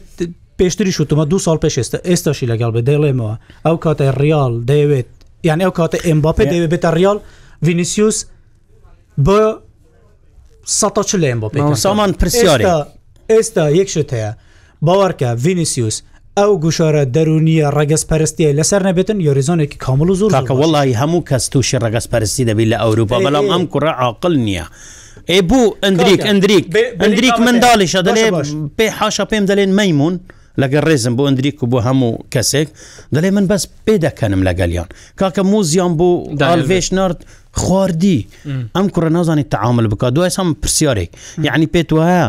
پێشتری 0.62 0.91
شوتمە 0.97 1.26
دو 1.30 1.39
سال 1.39 1.58
پێش 1.63 1.78
ئێستا 1.80 1.97
ئێستاشی 2.10 2.47
لەگەڵ 2.52 2.71
بە 2.76 2.82
دەڵێمەوە 2.89 3.36
ئەو 3.65 3.78
کاتە 3.86 4.19
ریال 4.21 4.54
دەیەوێت 4.69 5.08
یان 5.43 5.60
ئەو 5.62 5.71
کاتە 5.80 5.99
ئەمباپی 6.08 6.45
دەوێت 6.52 6.71
بێتە 6.73 6.91
ریال 6.95 7.17
وینیسیوس 7.65 8.26
بە 9.26 9.39
سەچ 10.80 11.10
لە 11.21 11.28
ئەمباپی 11.32 11.60
سامان 11.76 12.12
پرسیاری 12.19 12.65
ئێستا 13.32 13.63
یەکشت 13.80 14.10
هەیە 14.15 14.32
باوارکە 14.86 15.30
وینیسیوس 15.45 15.97
ئەو 16.39 16.52
گوشارە 16.63 17.04
دەرونیە 17.15 17.67
ڕگەس 17.78 18.04
پەرستیە 18.10 18.49
لەسەر 18.60 18.82
نەبێتن 18.88 19.17
یۆریزۆنێکی 19.28 19.78
کامل 19.84 20.10
و 20.12 20.15
زۆرکە 20.19 20.52
وڵی 20.62 20.95
هەموو 21.02 21.21
کەس 21.30 21.43
تووشی 21.52 21.78
ڕگەس 21.86 22.06
پەرستی 22.12 22.45
دەبی 22.49 22.69
لە 22.71 22.78
ئەوروپا 22.84 23.17
بەڵام 23.26 23.45
ئەم 23.54 23.63
کوڕە 23.71 23.91
عاقل 24.02 24.36
نییە. 24.45 24.65
ئێ 25.32 25.39
بوو 25.49 25.65
ئەندریک 25.84 26.19
ئەندریک 26.28 26.65
ئەندریک 27.04 27.38
منداڵیشە 27.47 27.99
دەڵێ 28.08 28.26
پێ 28.78 28.88
حاشە 28.99 29.26
پێم 29.32 29.43
دەڵێن 29.49 29.71
مەمون 29.80 30.15
لەگەر 30.62 30.84
ڕێزم 30.89 31.13
بۆ 31.17 31.23
ئەندریک 31.28 31.58
و 31.63 31.67
بۆ 31.71 31.80
هەموو 31.88 32.13
کەسێک 32.34 32.67
دەڵێ 33.15 33.30
من 33.38 33.45
بەس 33.52 33.63
پێ 33.86 33.93
دەکەنم 34.06 34.41
لەگەلیان 34.47 34.88
کاکە 35.19 35.43
موزیان 35.52 35.91
بوو 35.99 36.15
داڵێش 36.41 36.88
نرد 36.97 37.19
خواردی 37.62 38.19
ئەم 38.76 38.86
کوڕە 38.93 39.10
نازانی 39.17 39.43
تعامل 39.54 39.88
بک 39.91 40.02
دوای 40.15 40.30
سام 40.38 40.47
پرسیارێک 40.63 41.12
یعنی 41.47 41.67
پێت 41.73 41.89
وایە 41.97 42.26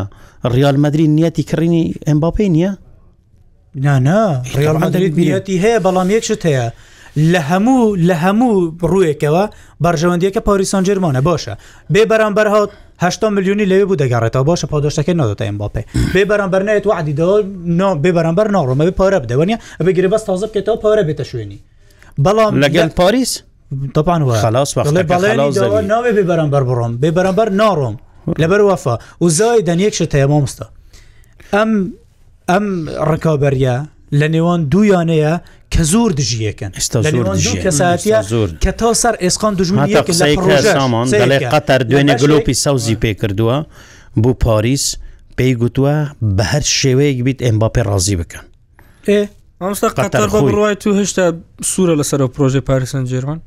ڕیالمەدرری 0.53 1.07
نیەتی 1.17 1.43
کڕینی 1.49 1.85
ئەمباپی 2.07 2.49
نییە؟ 2.55 2.71
نانا 3.85 4.21
ڕیالمەدرری 4.57 5.09
بیەتی 5.17 5.55
هەیە 5.63 5.79
بەڵام 5.85 6.09
یەکشت 6.15 6.41
هەیە. 6.49 6.67
لە 7.17 7.39
هەموو 7.49 7.95
لە 8.09 8.15
هەموو 8.23 8.53
ڕوویەکەوە 8.91 9.43
بەرژەوەندیەکە 9.85 10.39
پاریسان 10.47 10.83
جرمانە 10.87 11.21
باشە 11.27 11.55
بێ 11.93 12.03
بەرامبەر 12.11 12.47
هاات 12.53 12.69
8 12.99 13.23
میلیونی 13.23 13.65
لەوێ 13.71 13.85
بوو 13.85 13.95
دەگەڕێتەوە 14.01 14.43
باشە 14.43 14.67
پادۆشتەکە 14.71 15.13
نادەتا 15.13 15.45
ئەمباپێ 15.47 15.81
بێ 16.13 16.25
بەرامبەر 16.29 16.63
نێت 16.63 16.87
وعدی 16.87 17.13
بێ 18.03 18.11
بەرامبەر 18.17 18.47
ناڕۆمە 18.55 18.85
پارە 18.99 19.19
بدەوەنیە 19.23 19.57
بە 19.85 19.91
گرێ 19.97 20.07
بەست 20.13 20.25
تازە 20.29 20.47
بکێتەوە 20.47 20.77
پارە 20.83 21.03
بێتە 21.07 21.21
شوێنی 21.31 21.59
بەڵام 22.23 22.55
لەگەن 22.65 22.89
پاریس 22.99 23.41
طبعا 23.93 24.35
خلاص 24.41 24.77
ناوێ 25.89 26.11
بێ 26.17 26.23
بەرامبەر 26.29 26.63
بڕۆم 26.69 26.93
بێ 27.01 27.09
بەرامبەر 27.17 27.49
ناڕۆم 27.61 27.95
لەبەر 28.41 28.61
وەفا 28.69 28.95
و 29.21 29.29
زای 29.29 29.59
دەنیەک 29.69 29.93
شتەیە 29.99 30.27
مامۆستا 30.31 30.65
ئەم 31.53 31.71
ئەم 32.49 32.65
ڕکابەریە 33.11 33.75
لە 34.19 34.27
نێوان 34.33 34.61
دوویانەیە 34.71 35.33
کە 35.71 35.83
زۆر 35.91 36.09
دژیەکەن 36.19 36.71
زۆر 38.29 38.49
کە 38.63 38.71
تا 38.79 38.89
سەر 39.01 39.15
ئێسقان 39.23 39.53
دژمنی 39.59 39.91
قەتەر 41.53 41.81
دوێنێ 41.89 42.15
گلۆپی 42.21 42.53
ساوزی 42.63 42.95
پێ 43.03 43.11
کردووە 43.21 43.57
بوو 44.23 44.33
پاریس 44.45 44.95
پێی 45.37 45.53
گوتووە 45.61 45.95
بە 46.37 46.43
هەر 46.53 46.63
شێوەیەک 46.79 47.17
بیت 47.25 47.39
ئەمباپێ 47.47 47.81
ڕازی 47.89 48.15
بکەن 48.21 48.43
ئەمستا 49.61 49.89
قەتەر 49.97 50.27
بڕای 50.33 50.75
تو 50.81 50.89
هێشتا 50.99 51.25
سوورە 51.73 51.95
لەسەر 51.99 52.19
پرۆژێ 52.35 52.61
پاریسن 52.67 53.03
جێوان 53.11 53.39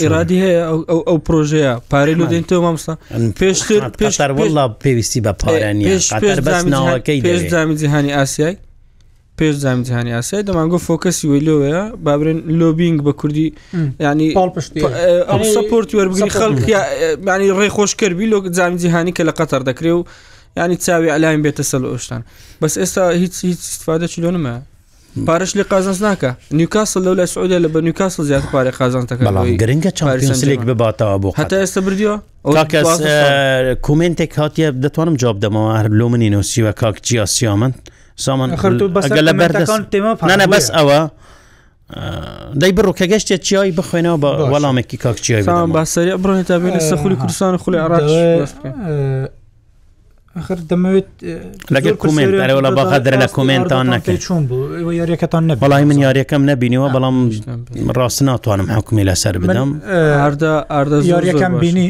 ئێرادی 0.00 0.36
هەیە 0.44 0.62
ئەو 1.08 1.18
پرۆژەیە 1.26 1.72
پارێن 1.90 2.20
و 2.20 2.26
دێنەوە 2.32 2.60
مامستا 2.66 2.94
پێشتر 3.38 3.82
پێشتر 4.00 4.30
وڵا 4.38 4.64
پێویستی 4.84 5.20
بە 5.26 5.32
پارانی 5.42 5.84
پێش 5.98 6.08
ناوەکەی 6.74 7.20
پێش 7.28 7.40
دامی 7.52 7.74
جیهانی 7.80 8.12
ئاسیایی 8.18 8.56
پێش 9.38 9.54
زامیجانانی 9.64 10.10
یاسای 10.10 10.42
دەمانگۆ 10.48 10.78
فۆکەسی 10.86 11.24
ویلۆەیە 11.32 11.80
بابرن 12.06 12.38
لۆبینگ 12.60 12.98
بە 13.06 13.12
کوردی 13.20 13.46
ینی 14.06 14.28
سپۆرت 15.54 15.90
وەربگری 15.98 16.30
خەڵکیانی 16.40 17.46
ڕێخۆش 17.58 17.92
کردبی 18.00 18.26
لۆ 18.32 18.38
زامیجیهانی 18.58 19.12
کە 19.18 19.22
لە 19.28 19.32
قەتەر 19.38 19.62
دەکرێ 19.68 19.92
و 19.98 20.02
ینی 20.58 20.76
چاوی 20.84 21.08
ئەلایم 21.14 21.40
بێتە 21.46 21.62
سەل 21.70 21.84
ئۆشتان 21.92 22.20
بەس 22.62 22.74
ئێستا 22.80 23.04
هیچ 23.22 23.34
هیچ 23.48 23.58
استفادە 23.72 24.06
چلۆ 24.14 24.30
نمە 24.36 24.54
پارش 25.26 25.50
لێ 25.56 25.62
قازانس 25.72 26.00
ناکە 26.08 26.30
نیوکاسل 26.58 27.00
لەو 27.06 27.14
لە 27.20 27.24
سعودیا 27.34 27.58
لە 27.64 27.68
بە 27.74 27.80
نیوکاسل 27.86 28.22
زیات 28.30 28.44
پارێ 28.54 28.72
قازانتەکە 28.80 29.22
گرنگە 29.62 29.90
چاپسلێک 29.98 30.60
بباتەوە 30.68 31.16
بۆ 31.22 31.28
هەتا 31.40 31.56
ئێستا 31.62 31.80
بردیوە 31.86 32.16
کاکەس 32.56 32.88
کومنتێک 33.86 34.30
هااتە 34.40 34.70
دەتوانم 34.84 35.16
جواب 35.22 35.36
دەمەوە 35.44 35.70
هەر 35.78 35.86
لۆ 35.98 36.06
منی 36.12 36.30
نووسیوە 36.34 36.72
کاک 36.82 36.96
جیاسیامن. 37.06 37.72
سامان 38.26 38.48
لە 39.28 39.32
بەرەکانە 39.40 40.46
بەس 40.54 40.66
ئەوە 40.76 40.98
دەی 42.62 42.72
بڕوو 42.76 42.94
کە 42.98 43.04
گەشتێت 43.12 43.42
چیایی 43.48 43.72
بخوێنەوە 43.78 44.18
بە 44.22 44.30
وەڵامێکی 44.52 44.96
کاکچیای 45.04 45.42
باسەری 45.76 46.12
بڕێن 46.22 46.44
تا 46.48 46.56
بێنە 46.62 46.80
سەخولی 46.90 47.16
کوردستان 47.20 47.56
خولی 47.62 47.78
عراش 47.84 48.12
آخر 50.40 50.58
دەمەوێت 50.70 51.08
لەگەر 51.74 51.94
کومنتەرەوە 52.02 52.60
لە 52.66 52.70
بەغەدرە 52.78 53.16
لە 53.24 53.28
کومنتان 53.36 53.86
نەکەی 53.94 54.18
چۆن 54.26 54.42
بوو 54.48 54.92
یاریەکەتان 55.00 55.42
نە 55.50 55.54
بەڵی 55.62 55.84
من 55.90 55.98
یاریەکەم 56.06 56.42
نەبینیەوە 56.50 56.88
بەڵام 56.96 57.16
ڕاست 57.98 58.20
ناتوانم 58.28 58.68
حکومی 58.76 59.04
لەسەر 59.08 59.34
بدەم 59.42 59.70
هەردە 60.24 60.52
ئاردە 60.72 60.96
یاریەکەم 61.12 61.52
بینی 61.62 61.88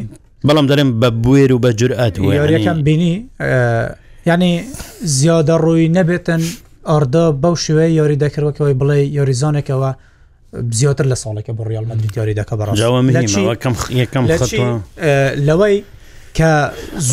بەڵام 0.48 0.66
دەرم 0.70 0.88
بە 1.00 1.08
بێر 1.24 1.50
و 1.54 1.58
بە 1.64 1.70
جورئات 1.80 2.14
یاریەکەم 2.18 2.78
بینی 2.86 3.14
یعنی 4.28 4.52
زیادە 5.20 5.54
ڕووی 5.64 5.88
نەبێتن 5.98 6.42
ئەردا 6.92 7.24
بەو 7.42 7.54
شوەیە 7.64 7.90
یاری 8.00 8.16
دەکردەوەکەوەی 8.24 8.74
بڵێ 8.80 8.98
یاریزانێکەوە 9.18 9.90
زیاتر 10.78 11.06
لە 11.12 11.16
ساڵێکە 11.22 11.52
بۆ 11.56 11.62
ڕیال 11.70 11.86
مدرید 11.90 12.12
یاری 12.18 12.34
دەکە 12.40 12.54
بەڕەکەم 12.58 13.06
لەوەی 15.48 15.76
کە 16.38 16.52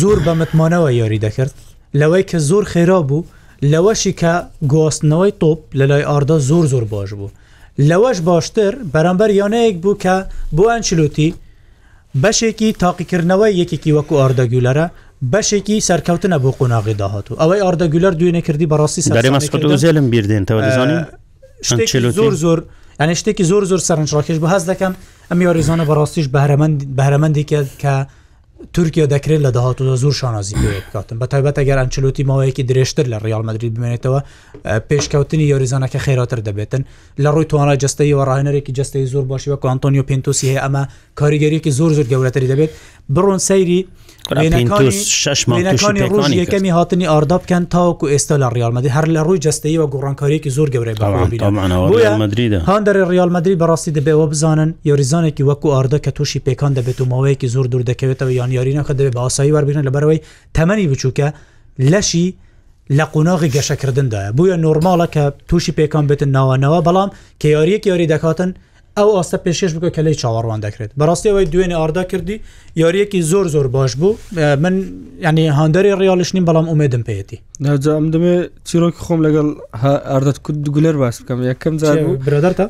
زۆر 0.00 0.18
بە 0.26 0.32
متمانەوە 0.40 0.90
یاری 1.00 1.20
دەکرد 1.24 1.54
لەوەی 2.00 2.22
کە 2.30 2.38
زۆر 2.48 2.64
خێرا 2.72 3.00
بوو 3.08 3.24
لەوەشی 3.72 4.12
کە 4.20 4.32
گواستنەوەی 4.72 5.32
تۆپ 5.42 5.58
لە 5.78 5.84
لای 5.90 6.02
ئاردا 6.10 6.36
زۆر 6.48 6.64
زۆر 6.72 6.84
باش 6.92 7.10
بوو 7.18 7.30
لەوەش 7.88 8.18
باشتر 8.28 8.72
بەرەمبەر 8.92 9.30
یانەیەک 9.40 9.76
بوو 9.82 9.94
کە 10.04 10.14
بۆ 10.56 10.64
ئەنچلوتی 10.72 11.28
بەشێکی 12.22 12.70
تاقیکردنەوەی 12.82 13.52
یەکێکی 13.60 13.92
وەکو 13.96 14.14
ئاردەگولەرە 14.20 14.86
بەشێکی 15.32 15.82
سەرکەوتنە 15.88 16.38
بۆ 16.42 16.50
قۆناغی 16.58 16.94
داهات 17.00 17.26
و 17.30 17.34
ئەوەی 17.40 17.60
ئاردەگولەر 17.64 18.14
دوێنێ 18.20 18.40
کردی 18.46 18.68
بەڕاستی 18.72 19.02
سەرێمەزێلم 19.08 20.06
بیردێنەوە 20.12 20.60
دەزانین 20.68 21.02
زۆر 22.18 22.34
زۆر 22.44 22.58
ئەنە 23.00 23.14
شتێکی 23.20 23.44
زۆر 23.50 23.62
زۆر 23.70 23.80
سەرنجڕاکێش 23.88 24.38
بەهاز 24.44 24.62
دەکەم 24.70 24.92
ئەم 25.30 25.38
یاریزانە 25.46 25.84
بەڕاستیش 25.90 26.26
بەرەمەند 26.34 26.78
بەرەمەندێکە 26.98 27.60
کە 27.82 27.94
تورکیا 28.76 29.06
دەکرێت 29.14 29.40
لە 29.46 29.50
داهاتوودا 29.56 29.96
زۆر 30.02 30.12
شانازی 30.20 30.54
بکاتن 30.88 31.16
بە 31.20 31.26
تایبەت 31.32 31.56
ئەگەر 31.60 31.76
ئەنچلوتی 31.82 32.22
ماوەیەکی 32.30 32.60
درێژتر 32.70 33.04
لە 33.12 33.18
ڕیال 33.24 33.42
مدرری 33.48 33.70
بمێنێتەوە 33.74 34.20
پێشکەوتنی 34.88 35.50
یۆریزانەکە 35.52 35.98
خێراتر 36.04 36.40
دەبێتن 36.46 36.80
لە 37.24 37.30
ڕووی 37.34 37.46
توانە 37.52 37.74
جستەی 37.84 38.14
وەڕاهێنەرێکی 38.18 38.72
جستەی 38.78 39.06
زۆر 39.12 39.24
باشی 39.30 39.50
وە 39.52 39.58
کۆنتۆنیو 39.64 40.06
پێنتوسی 40.10 40.46
هەیە 40.52 40.60
ئەمە 40.64 40.82
کاریگەریەکی 41.20 41.70
زۆر 41.78 41.90
زۆر 41.98 42.06
گەورەتری 42.12 42.48
دەبێت 42.52 42.70
بڕۆن 43.14 43.38
سەیری 43.48 43.80
شەکانی 45.80 46.00
ڕۆژ 46.12 46.28
یەکەمی 46.42 46.70
هاتنی 46.76 47.06
ئاردا 47.12 47.38
بکەن 47.42 47.62
تاوکو 47.74 48.06
ئێستا 48.12 48.36
لە 48.42 48.48
ڕیالمەدی 48.56 48.88
هەر 48.96 49.06
لە 49.16 49.20
ڕووی 49.26 49.38
جستەی 49.46 49.76
وە 49.80 49.86
گۆڕانکاریەکی 49.92 50.50
زۆر 50.56 50.68
گەورەی 50.74 50.96
هەندەر 52.70 52.96
ڕیالمەدری 53.12 53.56
بەڕاستی 53.62 53.92
دەبێەوە 53.98 54.26
بزانن 54.32 54.70
یۆریزانێکی 54.88 55.42
وەکو 55.48 55.68
ئاردا 55.74 55.98
کە 56.04 56.10
تووشی 56.16 56.40
پێکان 56.46 56.72
دەبێت 56.78 56.98
و 57.00 57.04
ماوەیەکی 57.12 57.48
زۆر 57.54 57.66
دوور 57.70 57.82
دەکەوێتەوە 57.90 58.32
یان 58.38 58.45
خۆشیان 58.46 58.52
یاریینەکە 58.58 58.92
دەبێت 58.98 59.14
باسایی 59.18 59.52
وەربێنن 59.56 59.86
لەبەرەوەی 59.88 60.20
تەمەنی 60.56 60.90
بچووکە 60.92 61.28
لەشی 61.90 62.26
لە 62.98 63.04
قوناغی 63.14 63.50
گەشەکردنداە 63.54 64.32
بویە 64.36 64.56
نورمالە 64.66 65.06
کە 65.14 65.22
تووشی 65.48 65.72
پێکان 65.78 66.04
بتن 66.10 66.28
ناوانەوە 66.36 66.80
بەڵام 66.86 67.10
کە 67.40 67.46
یاریەک 67.56 67.86
یاری 67.86 68.06
دەکاتن 68.12 68.50
ئەو 68.98 69.08
ئاستە 69.16 69.38
پێشش 69.44 69.70
بکە 69.76 69.90
کە 69.96 70.00
لی 70.06 70.14
چاوەڕوان 70.22 70.60
دەکرێت 70.66 70.90
بەڕاستیەوەی 70.98 71.46
دوێنێ 71.52 71.76
ئاردا 71.80 72.02
کردی 72.12 72.36
یاریەکی 72.82 73.20
زۆر 73.30 73.46
زۆر 73.54 73.66
باش 73.76 73.92
بوو 74.00 74.10
من 74.62 74.74
ینی 75.26 75.46
هەندری 75.58 75.92
ڕیالش 76.00 76.30
نیم 76.36 76.44
بەڵام 76.48 76.66
ئومێدم 76.70 77.02
پێەتی 77.08 77.38
ناجام 77.64 78.04
دەمێ 78.14 78.34
چیرۆکی 78.68 79.00
خۆم 79.06 79.20
لەگەڵ 79.26 79.46
ئاردەت 80.10 80.38
کوت 80.44 80.56
دوگولەر 80.66 80.96
باس 81.02 81.16
بکەم 81.22 81.38
یەکەم 81.52 81.74
زار 81.82 81.96
برادەرتە 82.26 82.66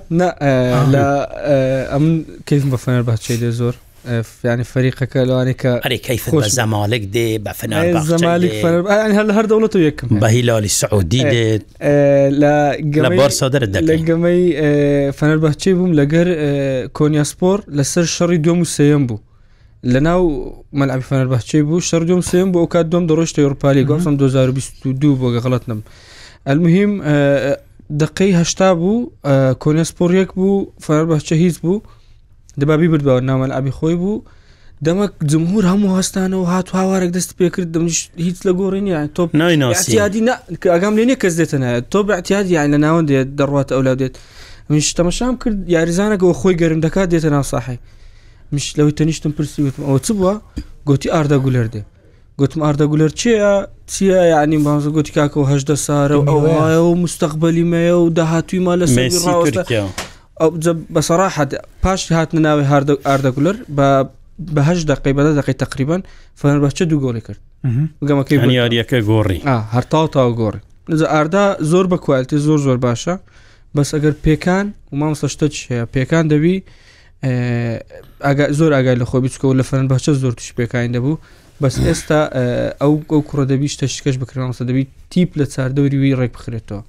ئەم 1.92 2.06
کەیفم 2.48 2.68
بە 2.72 2.78
فەنەر 2.84 3.02
باچی 3.08 3.36
لێ 3.40 3.50
زۆر 3.60 3.74
فیانی 4.06 4.64
فەریقەکە 4.72 5.16
لەوانێککە 5.28 5.72
ئەریکەیف 5.84 6.24
زەمالک 6.58 7.02
دێ 7.14 7.26
بە 7.44 7.52
فنالک 7.58 8.52
هەر 9.16 9.26
هەر 9.36 9.44
دەوڵەت 9.50 9.72
و 9.76 9.78
یەکم 9.88 10.06
بە 10.22 10.26
هیلالی 10.36 10.68
سعودی 10.80 11.22
دێت 11.32 11.64
لە 12.40 12.54
سادر 13.40 13.62
لە 13.88 13.96
گەمەی 14.08 14.42
فەنەربەچی 15.18 15.70
بووم 15.78 15.92
لەگەر 16.00 16.28
کۆنیاسپۆر 16.98 17.58
لەسەر 17.78 18.04
شەڕی 18.16 18.38
دوم 18.46 18.60
و 18.60 18.64
سێم 18.76 19.02
بوو 19.08 19.20
لە 19.92 20.00
ناو 20.08 20.22
مەلعبی 20.78 21.04
فەنەربەچی 21.10 21.60
بوو 21.68 21.80
شەر 21.88 22.02
دوم 22.10 22.20
سێم 22.30 22.48
بۆ 22.52 22.58
ئەو 22.62 22.68
کات 22.74 22.86
دوم 22.92 23.04
دەڕۆشتە 23.10 23.38
یورپالی 23.38 23.84
گۆسم 23.90 24.14
2022 24.16 25.16
بۆگە 25.20 25.40
غڵەت 25.44 25.64
نم 25.68 25.82
المهم 26.50 26.92
دقیهشتا 28.00 28.68
بوو 28.80 28.96
کۆنیاسپۆر 29.62 30.10
یەک 30.20 30.30
بوو 30.38 30.70
فەرەربەچە 30.86 31.32
هیچ 31.32 31.56
بوو 31.62 31.78
دەبابی 32.60 32.88
بردبەوە 32.92 33.20
ناوەن 33.30 33.50
ئابی 33.54 33.72
خۆی 33.78 33.96
بوو 34.02 34.24
دەمەک 34.86 35.12
جمهور 35.32 35.64
هەموو 35.72 35.92
هەستانەوە 35.98 36.44
هات 36.52 36.68
هاوارێک 36.78 37.10
دەست 37.16 37.30
پێکرد 37.40 37.68
دەمش 37.74 37.96
هیچ 38.26 38.38
لە 38.46 38.52
گۆڕینیان 38.60 39.06
تۆپ 39.16 39.28
نایناسیادی 39.40 40.20
ئەگام 40.74 40.94
لێنێ 40.98 41.16
کەس 41.22 41.34
دێتەنە 41.40 41.68
تۆ 41.92 41.98
بەعتیادیان 42.08 42.68
لە 42.74 42.78
ناوەند 42.84 43.06
دێت 43.10 43.28
دەڕوات 43.40 43.68
ئەولا 43.76 43.94
دێت 44.00 44.14
منش 44.70 44.88
تەمەشام 44.98 45.34
کرد 45.42 45.56
یاریزانەکەەوە 45.76 46.34
خۆی 46.40 46.54
گەرم 46.60 46.80
دەکات 46.86 47.08
دێتە 47.12 47.28
ناو 47.36 47.44
ساحی 47.52 47.78
مش 48.52 48.64
لەوەی 48.78 48.94
تەنیشتم 48.98 49.32
پرسی 49.36 49.60
وتم 49.66 49.82
ئەوە 49.88 50.00
چ 50.06 50.08
بووە 50.18 50.34
گوتی 50.88 51.08
ئاردە 51.14 51.38
گولەر 51.44 51.66
دێ 51.74 51.82
گوتم 52.40 52.60
ئاردە 52.64 52.86
گولەر 52.92 53.10
چیە 53.20 53.50
چیە 53.92 54.20
یعنی 54.34 54.56
بازە 54.66 54.88
گوتی 54.96 55.12
کاکەەوە 55.18 55.46
هەشدە 55.52 55.76
سارە 55.86 56.16
و 56.20 56.26
ئەوە 56.30 56.80
و 56.88 56.94
مستەقبەلیمەیە 57.04 57.94
و 58.02 58.08
داهاتویما 58.18 58.74
لە 58.80 58.86
سێ 58.94 59.02
ڕاوەستە 59.26 59.62
بەسەراحەت 60.40 61.51
پاش 61.85 62.12
هاتنە 62.12 62.40
ناوی 62.46 62.64
ئاردەگولەر 63.09 63.57
بە 63.77 63.88
بەهش 64.57 64.81
دقی 64.92 65.12
بەدە 65.18 65.33
دقی 65.40 65.53
تقریبان 65.53 66.03
فەنەربەچە 66.40 66.83
دوو 66.90 67.01
گۆڵی 67.05 67.20
کرد 67.27 67.40
گەمەکەی 68.03 68.55
یاریەکە 68.61 68.99
گۆڕی 69.11 69.40
هەرتاو 69.75 70.07
تا 70.14 70.22
گۆڕی 70.40 70.61
نزە 70.92 71.07
ئاردا 71.12 71.44
زۆر 71.72 71.87
بە 71.92 71.96
کوالتی 72.05 72.37
زۆر 72.46 72.59
زۆر 72.66 72.77
باشە 72.87 73.14
بەس 73.77 73.88
ئەگەر 73.94 74.14
پێکان 74.25 74.66
و 74.92 74.96
مامسەشتە 75.01 75.46
پێکان 75.94 76.25
دەبی 76.33 76.57
زۆر 78.59 78.70
ئاگای 78.77 78.96
لە 79.03 79.07
خۆ 79.11 79.18
بچکە 79.25 79.44
و 79.44 79.55
لە 79.61 79.64
فەرن 79.68 79.88
بەچە 79.92 80.12
زۆر 80.22 80.33
توش 80.38 80.51
پێکین 80.59 80.90
دەبوو 80.96 81.16
بەس 81.61 81.77
ئێستا 81.87 82.20
ئەو 82.81 82.94
ئەو 83.12 83.20
کوڕە 83.29 83.44
دەبی 83.53 83.68
شتە 83.75 83.85
شکەش 83.96 84.16
بکرمەسە 84.22 84.62
دەبی 84.70 84.85
تیپ 85.12 85.31
لە 85.40 85.44
چاردەوری 85.55 85.99
وی 86.03 86.16
ڕێک 86.20 86.33
بخرێتەوە 86.37 86.83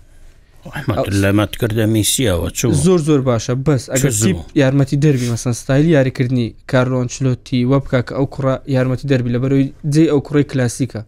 لەمەتکردە 1.23 1.85
میسیەوە 1.95 2.47
چ 2.57 2.59
زۆر 2.85 2.99
زۆر 3.07 3.21
باشە 3.29 3.53
بەس 3.67 3.83
ئەگەر 3.93 4.13
یارمەتی 4.61 4.97
دەربی 5.03 5.27
مەسن 5.33 5.53
ستایلی 5.61 5.89
یاریکردنی 5.97 6.47
کارلۆن 6.71 7.07
چلۆتی 7.13 7.61
وە 7.69 7.77
بک 7.83 7.91
کە 8.07 8.13
ئەو 8.17 8.25
کوڕ 8.33 8.45
یارمەتی 8.75 9.05
دەربی 9.11 9.31
لە 9.35 9.39
بەرەوەی 9.43 9.67
جێ 9.93 10.03
ئەو 10.11 10.19
کوڕی 10.27 10.43
کلاسیکە 10.51 11.01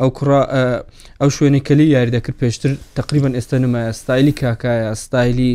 ئەو 0.00 0.10
کوڕ 0.16 0.28
ئەو 1.20 1.30
شوێنی 1.36 1.60
کەلی 1.66 1.86
یاری 1.96 2.14
دەکرد 2.16 2.36
پێشتر 2.42 2.70
تقریبان 2.98 3.32
ئێستا 3.38 3.56
نمایە 3.64 3.92
ستایلی 4.00 4.32
کاکایە 4.40 4.90
ستایلی 5.04 5.52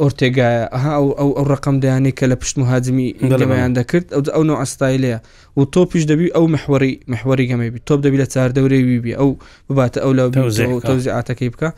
ئۆرتێگایە 0.00 0.64
ئەو 0.82 1.06
ئەو 1.18 1.30
ڕقم 1.52 1.76
دایانێک 1.82 2.14
کە 2.20 2.26
لە 2.32 2.36
پشت 2.42 2.56
مهاجمی 2.62 3.08
گەمەیان 3.40 3.72
دەکرد 3.78 4.06
ئەو 4.14 4.22
ئەو 4.36 4.42
نوع 4.50 4.58
ئەستایلەیە 4.62 5.18
و 5.56 5.60
تۆ 5.74 5.82
پیش 5.92 6.02
دەبی 6.10 6.28
ئەو 6.36 6.44
محوەری 6.54 6.92
محوەری 7.12 7.46
گەمەبی 7.50 7.80
تۆپ 7.88 8.00
دەبی 8.04 8.18
لە 8.22 8.26
چاردەورەی 8.34 8.82
ویبی 8.88 9.12
ئەو 9.18 9.30
بباتە 9.70 9.98
ئەو 10.04 10.12
لە 10.18 10.24
تەوزیعاتەکەی 10.88 11.50
بکە. 11.54 11.70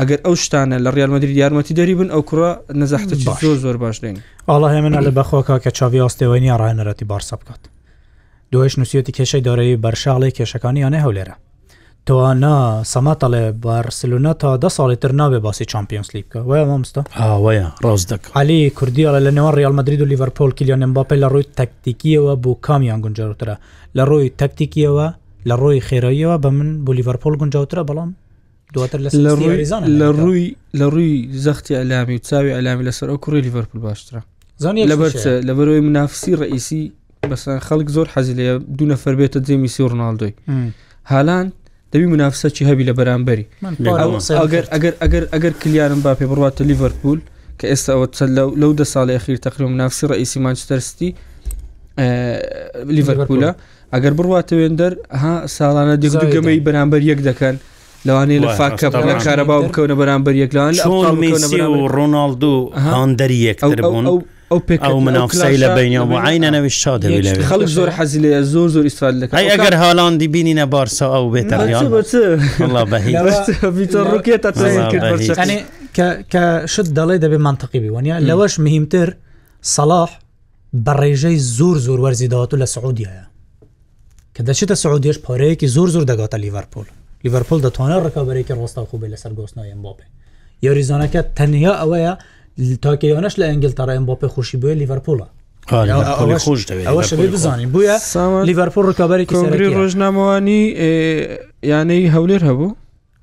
ئەگەر 0.00 0.18
ئەو 0.26 0.34
شتانە 0.44 0.76
لە 0.84 0.90
ڕالمەدرری 0.96 1.36
یارمەتی 1.42 1.74
دەریبن 1.80 2.08
ئەو 2.14 2.22
کوڕە 2.28 2.50
نەزەحتە 2.80 3.14
زۆر 3.42 3.56
زۆر 3.64 3.76
باش 3.82 3.96
دێن 4.04 4.16
ئاڵا 4.48 4.68
هێمنە 4.74 5.00
لە 5.06 5.10
بەخۆکە 5.16 5.56
کە 5.64 5.70
چاوی 5.76 6.02
ئاستێوەنی 6.04 6.52
ڕایەنەتی 6.60 7.06
بارسە 7.10 7.34
بکات 7.40 7.62
دوێش 8.52 8.74
نووسەتی 8.80 9.12
کێشەی 9.16 9.42
دارایی 9.48 9.80
بەرشاڵی 9.84 10.34
کێشەکانی 10.36 10.80
یانە 10.84 10.98
هەولێرە 11.04 11.34
تۆنا 12.06 12.56
سەماتەڵێ 12.92 13.44
بارسلوونە 13.66 14.32
تا 14.42 14.50
ده 14.62 14.68
ساڵی 14.76 14.96
تر 15.02 15.12
ناوێ 15.20 15.38
باسی 15.46 15.64
چمپیۆنس 15.72 16.08
لیبکە 16.14 16.40
وە 16.48 16.58
مامستا 16.70 17.02
هاوەیە 17.20 17.66
ڕاز 17.84 18.02
دەک 18.12 18.22
علی 18.40 18.60
کوردیە 18.78 19.08
لە 19.26 19.30
نێوان 19.36 19.54
ریالمەدرید 19.58 20.00
و 20.02 20.08
لیڤەرپۆل 20.12 20.50
کلیان 20.58 20.92
باپی 20.96 21.20
لە 21.24 21.28
ڕووی 21.32 21.46
تەکتیکیەوە 21.58 22.32
بۆ 22.42 22.50
کامیان 22.66 23.00
گونجەوترە 23.04 23.56
لە 23.96 24.02
ڕووی 24.08 24.30
تەکتیکیەوە 24.40 25.06
لە 25.48 25.54
ڕۆی 25.60 25.84
خێراییەوە 25.88 26.36
بە 26.42 26.48
من 26.56 26.70
بۆ 26.84 26.90
لیڤەرپۆل 26.98 27.34
گونجاوترە 27.40 27.82
بەڵام 27.88 28.10
لە 28.76 30.08
ڕووی 30.16 30.56
لە 30.74 30.80
ڕووی 30.94 31.28
زەختی 31.44 31.72
ئەلامی 31.80 32.14
و 32.16 32.20
چاوی 32.28 32.52
ئەلامی 32.56 32.84
لەسەر 32.88 33.08
ئەو 33.12 33.18
کوڕی 33.24 33.40
لیڤەرپول 33.44 33.78
باشترە 33.86 34.20
زانانی 34.58 34.86
لەبەر 34.90 35.12
لە 35.48 35.52
بەرەوەی 35.56 35.80
منافسی 35.88 36.32
ڕئیسی 36.42 36.92
بەسەر 37.30 37.58
خەڵک 37.66 37.88
زۆر 37.96 38.06
حەزی 38.14 38.34
لە 38.38 38.58
دوو 38.78 38.86
نەفەر 38.92 39.14
بێتە 39.20 39.38
جێمیسی 39.46 39.82
و 39.82 39.88
ڕناالدۆی 39.92 40.32
هالان 41.12 41.46
دەبی 41.92 42.06
منافسەی 42.14 42.66
هەبی 42.70 42.84
لە 42.88 42.92
بەرامبەری 42.98 43.46
ئەگەر 44.42 44.64
ئەگەر 44.72 44.94
ئەگەر 45.02 45.24
ئەگەر 45.34 45.52
کلیارم 45.62 46.00
با 46.04 46.12
پێ 46.18 46.24
بڕاتە 46.32 46.62
لیڤەرپول 46.68 47.18
کە 47.60 47.66
ئێستا 47.72 47.90
ئەوە 47.94 48.06
چەند 48.16 48.32
لەو 48.62 48.72
دە 48.80 48.84
ساڵی 48.94 49.12
ئەخیر 49.16 49.36
تەقریم 49.46 49.70
منافسی 49.74 50.04
ڕئیسی 50.12 50.38
مانچتەرستی 50.44 51.10
لیڤەرپولە 52.96 53.50
ئەگەر 53.94 54.12
بڕواتە 54.18 54.54
وێندەر 54.60 54.92
ها 55.22 55.34
ساڵانە 55.56 55.94
دیگەمەی 56.04 56.60
بەرامبەر 56.66 57.02
یەک 57.10 57.20
دەکەن 57.28 57.56
لەوانەیە 58.08 58.40
لە 58.44 58.50
فاکەپەکە 58.58 59.16
کارەبا 59.26 59.56
بکەونە 59.66 59.94
بەرامبەر 60.00 60.34
یەکلان 60.42 60.74
و 61.68 61.88
ڕۆناالدو 61.96 62.54
هاندەری 62.92 63.38
یەکبوون 63.48 64.06
ئەو 64.84 65.00
منافسی 65.06 65.56
لە 65.62 65.68
بینیا 65.76 66.02
و 66.06 66.12
عینەوی 66.26 66.70
شا 66.70 66.94
خەڵک 67.50 67.68
زۆر 67.76 67.88
حەزی 67.96 68.18
لێ 68.22 68.42
زۆر 68.52 68.68
زۆر 68.74 68.84
ئیسال 68.90 69.14
لەکە 69.22 69.34
ئەگەر 69.52 69.74
هاڵاندی 69.82 70.28
بینینە 70.34 70.66
بارسا 70.74 71.06
ئەو 71.14 71.26
بێتە 71.34 71.54
ڕوکێتە 74.12 74.50
کە 76.32 76.44
شت 76.72 76.88
دەڵێ 76.98 77.16
دەبێ 77.24 77.38
منتەقیبی 77.46 77.90
وانە 77.94 78.18
لەوەش 78.28 78.54
مهمتر 78.58 79.08
سەلاح 79.74 80.10
بە 80.84 80.92
ڕێژەی 81.00 81.36
زۆر 81.58 81.76
زۆر 81.86 82.00
وەرزی 82.04 82.28
داهات 82.32 82.50
و 82.54 82.60
لە 82.62 82.66
سعودیایە 82.74 83.26
کە 84.36 84.42
دەچێتە 84.48 84.74
سعودیش 84.82 85.18
پارەیەکی 85.26 85.66
زۆر 85.76 85.88
زۆر 85.94 86.04
دەگاتە 86.10 86.38
لیڤەرپۆل 86.42 86.88
لیڤەرپل 87.24 87.60
دەتوانێت 87.66 88.02
ڕکەبەرێکی 88.06 88.52
ڕۆستاخۆ 88.58 88.96
بێ 89.00 89.08
لەسەر 89.14 89.30
گۆستنەوە 89.38 89.76
بۆپێ 89.84 90.06
یاریزانەکە 90.66 91.20
تەنیا 91.36 91.72
ئەوەیە 91.82 92.12
تاکەیانش 92.82 93.34
لە 93.40 93.44
ئەنگلتەڕێن 93.50 94.02
بۆپێ 94.08 94.26
خوشی 94.34 94.58
بێ 94.62 94.72
لیڤەرپولا 94.80 95.26
بزانین 97.34 97.68
بووە 97.74 97.94
لیڤەرپۆل 98.48 98.84
ڕکابی 98.90 99.26
کۆنگری 99.30 99.68
ڕۆژنامەوانی 99.78 100.62
یانەی 101.70 102.10
هەولێر 102.14 102.42
هەبوو 102.48 102.70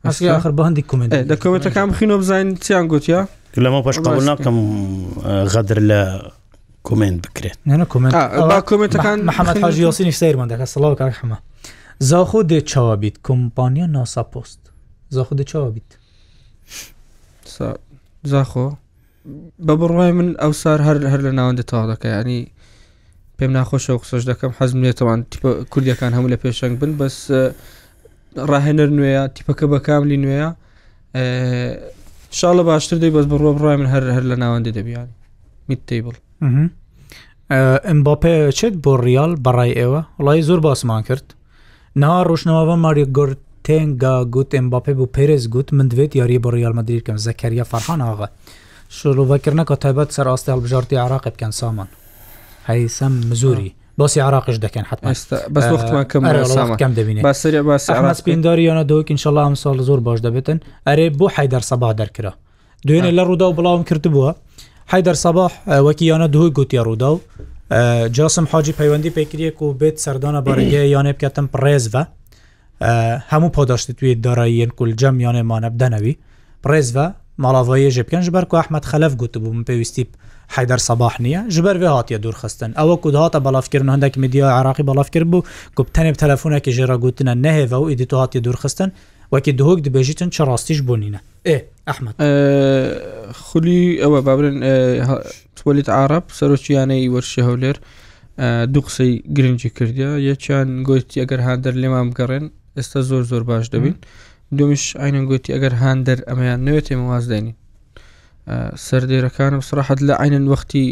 ئەسکی 0.05 0.29
آخر 0.38 0.51
بەندی 0.59 0.83
کومنت 0.91 1.12
دەکەوێتەکان 1.33 1.88
بخینۆ 1.91 2.15
بزانین 2.21 2.49
چیان 2.63 2.85
گوتیا 2.91 3.19
لەمە 3.63 3.79
پاش 3.85 3.95
ناکەم 4.29 4.57
غەدر 5.53 5.79
لە 5.91 6.01
کومنت 6.88 7.17
بکرێت 7.25 7.57
کمنتەکان 8.71 9.17
محەممەد 9.29 9.57
حاجی 9.63 9.81
یاسینی 9.88 10.12
سیرمان 10.21 10.47
دەکە 10.51 10.65
سڵاو 10.73 10.95
کارحمە 11.01 11.38
زاخۆ 12.07 12.43
دێ 12.43 12.62
چاوە 12.63 12.95
بیت 13.01 13.17
کۆمپانیا 13.27 13.85
ناسا 13.95 14.23
پۆست 14.23 14.62
زاخۆ 15.15 15.35
دە 15.39 15.43
چاوە 15.51 15.69
بیت 15.75 15.91
زاخۆ 18.23 18.69
بە 19.65 19.73
بڕای 19.81 20.12
من 20.17 20.27
ئەوسار 20.41 20.79
هەر 20.88 20.97
هەر 21.12 21.21
لە 21.27 21.31
ناوەندە 21.39 21.63
تاوا 21.69 21.85
دەکە 21.93 22.05
ینی 22.07 22.41
پێم 23.38 23.49
ناخۆشە 23.57 23.89
و 23.89 23.97
قسەش 24.01 24.23
دەکەم 24.31 24.51
حەزم 24.59 24.79
لێتەوان 24.83 25.19
تیپە 25.31 25.49
کوردیەکان 25.71 26.12
هەموو 26.15 26.27
لە 26.33 26.38
پێشنگ 26.43 26.73
بن 26.81 26.91
بەس 26.99 27.17
ڕاهێنەر 28.49 28.89
نوێیە 28.97 29.23
تیپەکە 29.35 29.65
بە 29.71 29.79
کاملی 29.88 30.17
نوێیە 30.23 30.49
شڵە 32.39 32.63
باشتر 32.69 32.97
دەی 33.03 33.12
بەس 33.15 33.25
بڕۆ 33.31 33.51
بڕای 33.57 33.75
من 33.79 33.85
هەر 33.93 34.03
هەر 34.15 34.23
لە 34.31 34.35
ناوەندە 34.43 34.71
دەبیانی 34.77 35.13
میت 35.69 35.81
تیبل 35.89 36.15
ئەم 37.88 37.99
باپێ 38.07 38.33
چێت 38.57 38.75
بۆ 38.83 38.91
ریال 39.07 39.33
بەڕای 39.45 39.73
ئێوە 39.79 40.01
وڵی 40.25 40.41
زۆر 40.47 40.59
باسمان 40.59 41.01
کرد 41.03 41.27
نها 41.95 42.23
ڕۆشنەوە 42.23 42.75
ماریە 42.84 43.06
گرت 43.17 43.39
تنگا 43.63 44.25
گوت 44.34 44.49
ئەمباپێ 44.56 44.93
بوو 44.97 45.13
پێرز 45.17 45.43
گوت 45.54 45.69
من 45.73 45.88
دوێت 45.89 46.12
یاری 46.15 46.39
بۆ 46.43 46.49
ڕیالمەدیرکەم 46.56 47.17
زەکەریە 47.28 47.63
فەرحان 47.71 48.02
ئاغا 48.06 48.28
شلوبەکردنەکە 48.99 49.75
تایبەت 49.84 50.10
سەر 50.15 50.25
ئاستی 50.30 50.52
هەڵبژارتی 50.54 50.99
عراقی 51.06 51.32
بکەن 51.36 51.52
سامان 51.60 51.88
هەیسەم 52.69 53.13
مزوری 53.30 53.73
باسی 53.97 54.19
عراقش 54.28 54.58
دەکەن 54.65 54.86
حتمەکەم 54.91 56.91
دەبین 56.99 57.17
پێنداریانە 58.25 58.84
دوکن 58.91 59.17
شله 59.23 59.39
ئەم 59.45 59.56
ساڵ 59.62 59.78
زۆر 59.88 59.99
باش 59.99 60.19
دەبێتن 60.25 60.60
ئەرێ 60.88 61.06
بۆ 61.19 61.28
حیدەر 61.36 61.62
سەبا 61.69 61.89
دەرکرا 61.93 62.34
دوێنێ 62.88 63.12
لە 63.17 63.23
ڕوودا 63.28 63.47
و 63.49 63.54
بڵاوم 63.58 63.84
کرد 63.89 64.06
بووە 64.13 64.32
حیدەر 64.93 65.15
سەباح 65.25 65.52
وەکی 65.88 66.06
یانە 66.12 66.28
دوی 66.34 66.49
گوتیا 66.58 66.82
ڕوودا 66.88 67.10
و 67.13 67.17
جاسم 68.17 68.45
حاجی 68.51 68.73
پەیوەندی 68.77 69.10
پێکرێک 69.15 69.62
و 69.62 69.73
بێت 69.79 69.97
سەردانە 70.05 70.41
بەڕێگە 70.47 70.84
یانێ 70.93 71.13
بکەتم 71.15 71.47
پڕێزە 71.53 72.03
هەموو 73.32 73.49
پاداشتی 73.55 73.93
توی 73.97 74.15
داراییەن 74.25 74.71
کولجەم 74.77 75.15
یانێمانە 75.25 75.69
بدەنەوی 75.75 76.13
پرێزە 76.65 77.05
ماڵاوایی 77.43 77.91
ژێبکەن 77.95 78.21
ژبەر 78.27 78.43
و 78.51 78.55
ئەحمد 78.60 78.84
خەلف 78.91 79.13
گوتبوو 79.21 79.63
پێویستی 79.69 80.03
حیدەر 80.55 80.79
سەباح 80.89 81.13
نییە 81.23 81.41
ژبەر 81.55 81.75
بێ 81.82 81.89
هااتە 81.95 82.15
دوورخستن 82.23 82.71
ئەوە 82.79 82.95
کودهاتە 83.03 83.39
بەڵافکردن 83.45 83.89
هەندێک 83.95 84.13
میدییا 84.23 84.47
عراقی 84.60 84.84
بەڵاف 84.89 85.10
کرد 85.13 85.27
بوو 85.32 85.43
گوتەنێ 85.77 86.12
تەلەفونێکی 86.21 86.71
ژێرا 86.77 86.97
گوتنە 87.03 87.34
نەهێەوە 87.45 87.77
و 87.82 87.86
ئیدی 87.89 88.05
تو 88.10 88.15
هااتی 88.21 88.39
دوورخستن 88.45 88.89
وەکی 89.34 89.52
دهۆک 89.60 89.80
دەبێژیتن 89.88 90.30
چه 90.36 90.42
ڕاستیش 90.50 90.80
بوونینە 90.88 91.20
ئێ 91.50 91.58
ئەحمد 91.88 92.15
خولی 93.46 93.84
ئەوە 94.02 94.20
بابرن 94.28 94.58
تۆلیت 95.58 95.89
عرب 96.00 96.24
سەرۆکییانەی 96.39 97.10
وەرشە 97.13 97.42
هەولێر 97.50 97.78
دوو 98.74 98.84
قسەی 98.88 99.12
گرنگی 99.36 99.70
کردیا 99.78 100.12
یەکیان 100.30 100.68
گوتی 100.88 101.18
ئەگەر 101.22 101.39
هاندەر 101.48 101.74
لێمان 101.82 102.06
بگەڕێن 102.12 102.46
ئێستا 102.78 103.00
زۆر 103.10 103.24
زۆر 103.32 103.44
باش 103.50 103.65
دەبین 103.74 103.96
دومیش 104.58 104.84
ئاینەن 105.00 105.26
گوتی 105.30 105.54
ئەگەر 105.56 105.74
هاندەر 105.82 106.20
ئەمەیان 106.30 106.60
نوێت 106.68 106.86
تێمەواز 106.89 107.26
دێنین 107.32 107.58
سەردێرەکانم 108.88 109.62
سرراحت 109.68 110.00
لە 110.08 110.13
ئاینەن 110.20 110.46
وەختی 110.52 110.86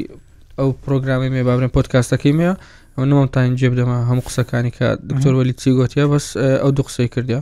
ئەو 0.60 0.70
پرۆگرامی 0.84 1.30
مێ 1.36 1.42
بابرن 1.48 1.72
پۆتکاستەکەی 1.76 2.34
مێ 2.40 2.50
ئەو 2.96 3.04
نمام 3.12 3.28
تاین 3.34 3.54
جێبدەمە 3.60 3.98
هەموو 4.10 4.26
قسەکانی 4.28 4.72
کە 4.78 4.88
دکتۆر 5.10 5.34
وەلی 5.38 5.54
چی 5.62 5.70
گوتیا 5.80 6.06
بەس 6.12 6.26
ئەو 6.64 6.70
دوو 6.76 6.86
قسەی 6.88 7.10
کردیا 7.16 7.42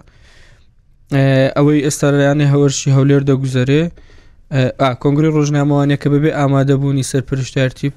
ئەوەی 1.55 1.81
ئێستاریانی 1.87 2.45
هەوەرشی 2.51 2.89
هەولێر 2.97 3.21
دەگوزارێ 3.29 3.81
کۆنگری 5.01 5.29
ڕۆژنامەوانە 5.35 5.97
کە 6.01 6.07
ببێ 6.13 6.31
ئامادەبوونی 6.39 7.03
سەرپشتارتی 7.11 7.89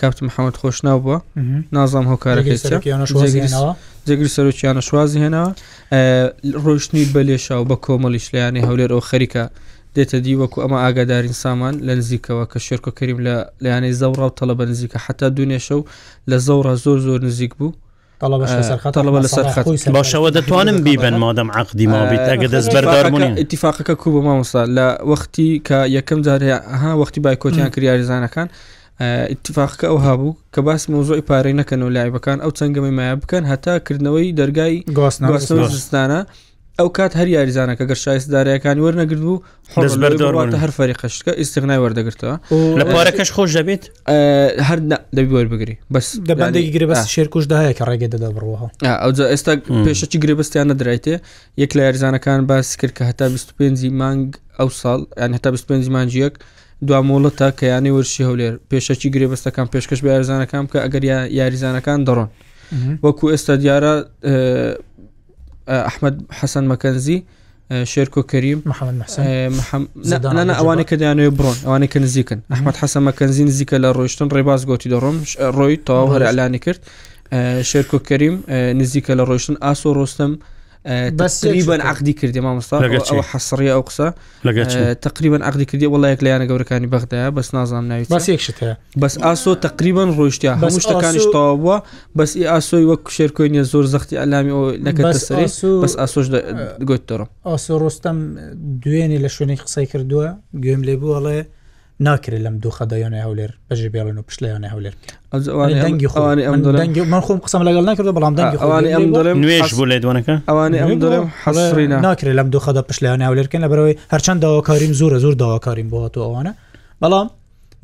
کاپت 0.00 0.18
محەممەد 0.26 0.56
خۆشناو 0.62 0.98
بووە 1.04 1.18
نازام 1.76 2.04
هۆکارەکەجگری 2.10 4.26
سەرکییانە 4.36 4.80
شوازی 4.88 5.18
هێناوە 5.24 5.50
ڕۆشتنی 6.64 7.04
بەلێشا 7.14 7.56
و 7.60 7.64
بە 7.70 7.76
کۆمەلیش 7.86 8.26
لایانی 8.34 8.60
هەولێر 8.68 8.90
ئەو 8.94 9.00
خەریکە 9.10 9.44
دێتە 9.96 10.18
دی 10.24 10.34
وەکو 10.40 10.58
ئەمە 10.64 10.78
ئاگادارین 10.84 11.36
سامان 11.42 11.74
لە 11.86 11.92
نزیکەوە 12.00 12.44
کە 12.52 12.58
شێرکۆ 12.66 12.90
کەریم 12.98 13.18
لە 13.26 13.34
لایەنەی 13.64 13.94
زەوڕ 14.00 14.16
و 14.20 14.34
تەلە 14.38 14.54
بە 14.58 14.64
نزیکە 14.72 14.98
حتا 15.06 15.28
دونێشە 15.36 15.74
و 15.78 15.82
لە 16.30 16.36
زەوڕ 16.46 16.64
زۆر 16.84 16.98
زۆر 17.06 17.20
نزیک 17.28 17.52
بوو 17.58 17.70
باشەوە 19.96 20.28
دەتوانم 20.36 20.76
بیبن 20.86 21.14
مادەم 21.24 21.48
عقدی 21.58 21.86
مابیت 21.94 22.24
ئەگە 22.32 22.48
دەست 22.54 22.68
بەردارمونی 22.74 23.30
اتفاقەکە 23.44 23.94
کو 24.00 24.06
بە 24.14 24.20
مامۆستا 24.26 24.62
لە 24.76 24.86
وەختی 25.10 25.50
کە 25.68 25.78
یەکەم 25.98 26.18
جارها 26.26 26.90
وەختی 27.00 27.20
بایکۆتیان 27.26 27.70
کریاریزانەکان 27.74 28.48
اتفاقکە 29.34 29.86
ئەو 29.90 29.98
هابوو 30.06 30.36
کە 30.54 30.60
باس 30.66 30.82
مۆزۆی 30.92 31.24
پارەی 31.28 31.54
نەکەن 31.60 31.80
و 31.82 31.88
لایبەکان 31.96 32.38
ئەو 32.44 32.50
چەنگەمەی 32.58 32.94
مایە 32.98 33.14
بکەن 33.22 33.42
هەتاکردنەوەی 33.52 34.28
دەرگای 34.40 34.74
گواستنەوەستانە 34.96 36.20
ئەو 36.78 36.88
کات 36.90 37.12
هەر 37.16 37.28
یاریزانەکە 37.36 37.84
گەر 37.90 37.96
شایستدارەکانی 38.04 38.80
وەرنەگرد 38.84 39.22
بوو 39.26 39.42
حڵبەردەواتە 39.74 40.56
هەر 40.62 40.70
فەری 40.76 40.94
قشکە 40.98 41.34
ئیسیقنای 41.38 41.78
وەردەگرتەوە 41.84 42.36
لە 42.80 42.84
پارەکەش 42.94 43.30
خۆش 43.36 43.50
دەبێت 43.58 43.84
هەر 44.68 44.78
دەبیوەر 45.16 45.46
بگری 45.52 45.76
بەس 45.94 46.06
دەبندێکی 46.28 46.72
گرێبەست 46.76 47.06
شێرکوش 47.14 47.44
داهەیە 47.52 47.74
کە 47.78 47.84
ڕێگە 47.88 48.08
دەدا 48.14 48.28
بڕەوە 48.34 48.58
ئەو 49.02 49.12
ئێستا 49.32 49.52
پێشەی 49.86 50.18
گرێبستیان 50.24 50.66
نەدرایێ 50.72 51.16
یەک 51.62 51.70
لە 51.76 51.82
یاریزانەکان 51.86 52.40
باسی 52.50 52.76
کرد 52.80 52.94
کە 52.98 53.02
هەتا 53.10 53.26
25 53.28 53.86
مانگ 54.00 54.28
ئەو 54.58 54.68
ساڵ 54.80 55.00
یان 55.20 55.32
هەتا 55.36 55.48
25 55.50 55.88
مانجیەک 55.94 56.32
دوامۆڵە 56.88 57.30
تا 57.38 57.48
کەیانی 57.58 57.90
وەرشی 57.96 58.24
هەولێر 58.28 58.54
پێشەکی 58.70 59.08
گرێبەستەکان 59.14 59.66
پێشکەش 59.74 60.00
بە 60.04 60.08
یاریزانەکان 60.12 60.64
کە 60.72 60.78
ئەگەر 60.84 61.02
یاریزانەکان 61.38 61.98
دەڕۆن 62.08 62.28
وەکو 63.04 63.24
ئێستا 63.32 63.54
دیارە 63.62 63.94
ئەحمد 65.72 66.22
حەسەن 66.40 66.64
مەکەنزی 66.72 67.18
شێرکۆ 67.92 68.22
کەریم 68.32 68.60
محەممەدانە 68.70 70.52
ئەوانە 70.58 70.84
کە 70.88 70.94
دایانێ 71.00 71.24
بڕۆن 71.38 71.56
ئەوانە 71.66 71.86
کە 71.92 71.98
نزیکن 72.04 72.38
ئەحمد 72.52 72.76
حەسە 72.80 72.98
مەکەنزی 73.08 73.44
نزیکە 73.50 73.76
لە 73.84 73.88
ڕۆیشتن 73.98 74.28
ڕێباز 74.36 74.62
گوتی 74.68 74.88
دەڕۆم 74.92 75.16
ڕۆی 75.58 75.76
تەواو 75.86 76.12
هەر 76.14 76.22
ئەلانی 76.28 76.60
کرد 76.64 76.80
شێرکۆ 77.70 77.98
کەریم 78.08 78.34
نزیکە 78.80 79.12
لە 79.18 79.24
ڕۆیشتن 79.28 79.56
ئاسۆ 79.64 79.90
ڕۆستم 79.98 80.32
بەسریبەن 80.84 81.80
عقدی 81.80 82.12
کردی 82.12 82.40
مامۆستا 82.44 82.76
حسڕی 83.32 83.68
ئەو 83.72 83.82
قسە 83.88 84.12
تقریبان 85.06 85.42
عقدی 85.42 85.64
کردی 85.64 85.86
وڵایەک 85.88 86.20
لایەنە 86.22 86.46
گەورەکانی 86.50 86.88
بەغداە 86.94 87.30
بەس 87.36 87.54
نازانام 87.54 88.04
ناوی 88.10 88.36
بەس 89.00 89.14
ئاسۆ 89.24 89.50
تقریبان 89.66 90.08
ڕۆیشتیا 90.18 90.52
هەموو 90.60 90.80
شتەکانیش 90.84 91.24
تاوە 91.34 91.76
بەس 92.16 92.36
ئی 92.36 92.44
ئاسۆی 92.52 92.84
وەک 92.90 93.00
کوشێر 93.06 93.30
کوێنیە 93.36 93.64
زۆر 93.72 93.84
زەختی 93.94 94.16
ئەلامی 94.22 94.52
ئەو 94.56 94.64
نەکەت 94.86 95.12
سەری 95.26 95.48
بەس 95.82 95.94
ئاسۆش 96.00 96.26
گوتتەڕم 96.88 97.28
ئاسۆ 97.50 97.72
ڕۆستەم 97.82 98.18
دوێنێ 98.82 99.18
لە 99.24 99.28
شوێنی 99.34 99.56
قسەی 99.64 99.86
کردووە 99.92 100.28
گوێم 100.62 100.82
لێ 100.88 100.94
بوو 101.00 101.16
هەڵێ 101.18 101.40
ناکرێت 102.00 102.40
لەم 102.46 102.56
دوو 102.62 102.70
خەدایانە 102.78 103.24
هەولێر 103.24 103.50
بەژێ 103.70 103.88
بێڵن 103.94 104.18
و 104.18 104.22
پشتیانە 104.22 104.68
هەولێر 104.74 104.94
من 107.10 107.20
خۆم 107.26 107.38
قسم 107.44 107.62
لەگەڵ 107.68 107.84
نکرد 107.90 108.06
بەڵام 108.16 108.34
نوێش 109.42 109.70
بۆ 109.78 109.84
لێ 109.90 109.98
دوانەکە 110.04 110.34
ئەوانە 110.48 110.76
ئەم 110.82 111.00
دەڵێم 111.02 111.26
حەسری 111.44 111.86
ناکرێت 112.06 112.34
لەم 112.38 112.48
دوو 112.50 112.60
خەدا 112.66 112.82
پشتیانە 112.90 113.24
هەولێرکەن 113.28 113.60
لە 113.64 113.68
بەرەوەی 113.72 113.96
هەرچەند 114.12 114.38
داواکاریم 114.44 114.92
زورە 114.98 115.18
زۆر 115.24 115.34
داواکاریم 115.42 115.88
بۆ 115.92 115.98
هاتو 116.04 116.20
ئەوانە 116.26 116.52
بەڵام 117.02 117.26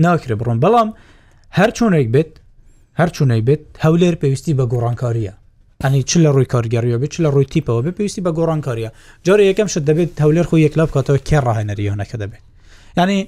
ناکرێت 0.07 0.39
بڕۆم 0.41 0.59
بەڵام 0.65 0.89
هەر 1.59 1.71
چۆنێک 1.79 2.09
بێت 2.15 2.31
هەر 3.01 3.09
چوونەی 3.17 3.43
بێت 3.49 3.63
هەولێر 3.85 4.15
پێویستی 4.23 4.57
بە 4.59 4.65
گۆڕانکاریە 4.73 5.33
ئەنی 5.83 6.03
چ 6.11 6.13
لە 6.25 6.31
ڕووی 6.35 6.49
کارگەریە 6.55 6.97
بێت 7.03 7.13
لە 7.25 7.29
ڕووی 7.35 7.51
تیپەوە 7.53 7.81
بێ 7.85 7.93
پێویستی 7.99 8.23
بە 8.27 8.31
گۆڕانکاریە 8.39 8.91
جارە 9.27 9.43
یەکەم 9.51 9.69
شت 9.73 9.85
دەبێت 9.89 10.13
هەولێر 10.25 10.47
خۆی 10.51 10.65
یەکلاپ 10.67 10.91
کاتەوە 10.97 11.19
کێ 11.29 11.39
ڕاهێنەریۆنەکە 11.47 12.17
دەبێت 12.23 12.45
ینی 12.99 13.19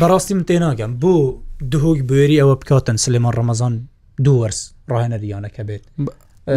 بەڕاستی 0.00 0.30
من 0.34 0.44
تێناگەم 0.48 0.92
بۆ 1.02 1.14
دهۆک 1.72 2.00
بێری 2.10 2.40
ئەوە 2.40 2.54
بکاتن 2.60 2.96
سلێمان 3.04 3.32
ڕەمەزان 3.38 3.72
دووەرس 4.24 4.60
ڕاهێنەریانەکە 4.92 5.62
بێت 5.68 5.84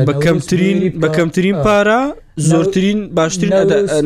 بەکەمترین 0.08 0.78
بەکەمترین 1.04 1.56
پارە 1.66 2.02
زۆرترین 2.50 3.00
باشترین 3.18 3.54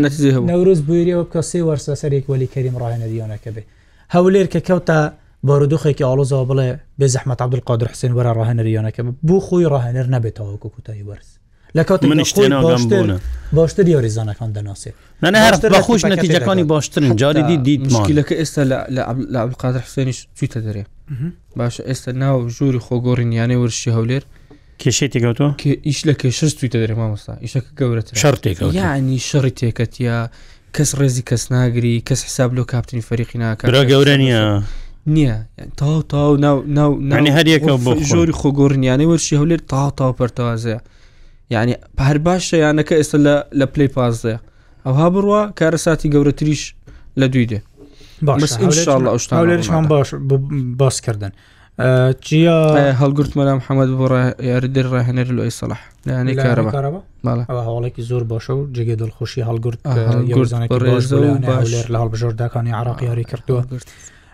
نەتیزی 0.03 0.31
هەبوو 0.35 0.49
نەورۆز 0.51 0.79
بێریەوە 0.89 1.23
بکە 1.27 1.41
سێ 1.51 1.59
وەرسە 1.67 1.93
سەرێک 2.01 2.25
وەلی 2.31 2.47
کەریم 2.55 2.75
ڕاهێنەریانەکە 2.81 3.49
بێت 3.55 3.67
هەولێر 4.15 4.47
کە 4.53 4.59
کەوتە 4.67 4.99
بارودۆخێکی 5.47 6.03
ئالۆزەوە 6.07 6.45
بڵێ 6.49 6.71
بێ 6.99 7.07
زەحمەت 7.15 7.39
عبدل 7.45 7.59
قادر 7.67 7.87
حسێن 7.93 8.13
وەرە 8.17 8.31
ڕاهێنەریانەکە 8.37 9.01
بۆ 9.27 9.37
خۆی 9.47 9.65
ڕاهێنەر 9.73 10.07
نەبێتەوە 10.15 10.53
کوکوتایی 10.63 11.05
وەرز 11.09 11.29
لە 11.77 11.83
کات 11.89 12.01
باشتر 13.53 13.86
یاریزانەکان 13.88 14.51
دەناسێت 14.55 14.93
منە 15.23 15.38
هەر 15.38 15.53
بەخۆش 15.71 16.01
نەتیجەکانی 16.12 16.63
باشترن 16.63 17.15
جاری 17.15 17.57
دیت 17.67 17.81
مشکلەکە 17.93 18.33
ئێستا 18.39 18.62
لە 19.33 19.38
عبقادر 19.45 19.79
حسێنیش 19.79 20.19
چیتە 20.39 20.60
دەرێ 20.65 20.83
باشە 21.60 21.81
ئێستا 21.89 22.12
ناو 22.23 22.49
ژووری 22.55 22.79
خۆگۆڕین 22.86 23.31
یانەی 23.39 23.57
وەرشی 23.62 23.91
هەولێر 23.97 24.23
کێشەی 24.81 25.10
تێکەوتەوە 25.13 25.49
ئیش 25.88 25.99
لە 26.07 26.13
کێشش 26.21 26.51
تویتە 26.60 26.77
دەرێ 26.83 26.95
مامۆستا 26.99 27.33
ئیشەکە 27.45 27.71
گەورەت 27.79 28.07
شەر 28.23 28.36
تێکەوت 28.43 28.73
یعنی 28.81 29.17
شەڕی 29.29 29.53
تێکەتە 29.60 30.17
کەس 30.75 30.89
ڕێزی 30.99 31.23
کەس 31.29 31.43
ناگری 31.53 31.95
کەس 32.07 32.21
حساب 32.27 32.49
لۆ 32.57 32.63
کاپتنی 32.71 33.01
فەریقی 33.10 33.38
ناکەرا 33.43 33.81
گەورە 33.91 34.15
نییە 34.23 34.43
نییە 35.15 35.36
تاو 35.79 36.01
تاو 36.12 36.31
ناو 36.45 36.57
ناو 36.77 36.91
نانی 37.12 37.31
هەریەکە 37.38 37.71
بۆ 37.86 37.91
ژۆری 38.13 38.33
خۆگۆڕنیانەی 38.41 39.07
وەرشی 39.10 39.36
هەولێر 39.41 39.62
تاو 39.71 39.89
تاو 39.99 40.12
پەرتەوازەیە 40.19 40.79
یعنی 41.49 41.73
هەر 41.99 42.17
باش 42.17 42.55
شەیانەکە 42.55 42.93
ئێستا 42.99 43.43
لە 43.60 43.65
پلی 43.73 43.88
پازدەیە 43.95 44.39
ئەوها 44.86 45.07
بڕوە 45.13 45.41
کارە 45.60 45.75
ساتی 45.86 46.12
گەورەتریش 46.13 46.63
لە 47.19 47.23
دوی 47.33 47.45
دێ 47.51 47.60
باششتان 48.21 49.86
باش 49.88 50.10
باسکردن 50.81 51.31
چیا 52.25 52.57
هەڵگرت 53.01 53.31
مەلام 53.39 53.60
حەمەد 53.67 53.89
بۆ 53.99 54.07
یاریدر 54.51 54.86
ڕاهێنەر 54.93 55.27
لە 55.38 55.43
ئیسەلاح 55.47 55.81
لەیانی 56.07 56.33
کارەوەڵێکی 56.43 58.01
زۆر 58.10 58.23
باشە 58.31 58.49
و 58.51 58.60
جگە 58.77 58.95
دڵخۆشی 59.01 59.43
هەڵگرت 59.49 59.79
لە 61.93 61.97
هەڵبژۆرداکانی 62.01 62.71
عراقی 62.81 63.05
یاری 63.05 63.25
کردووە 63.31 63.63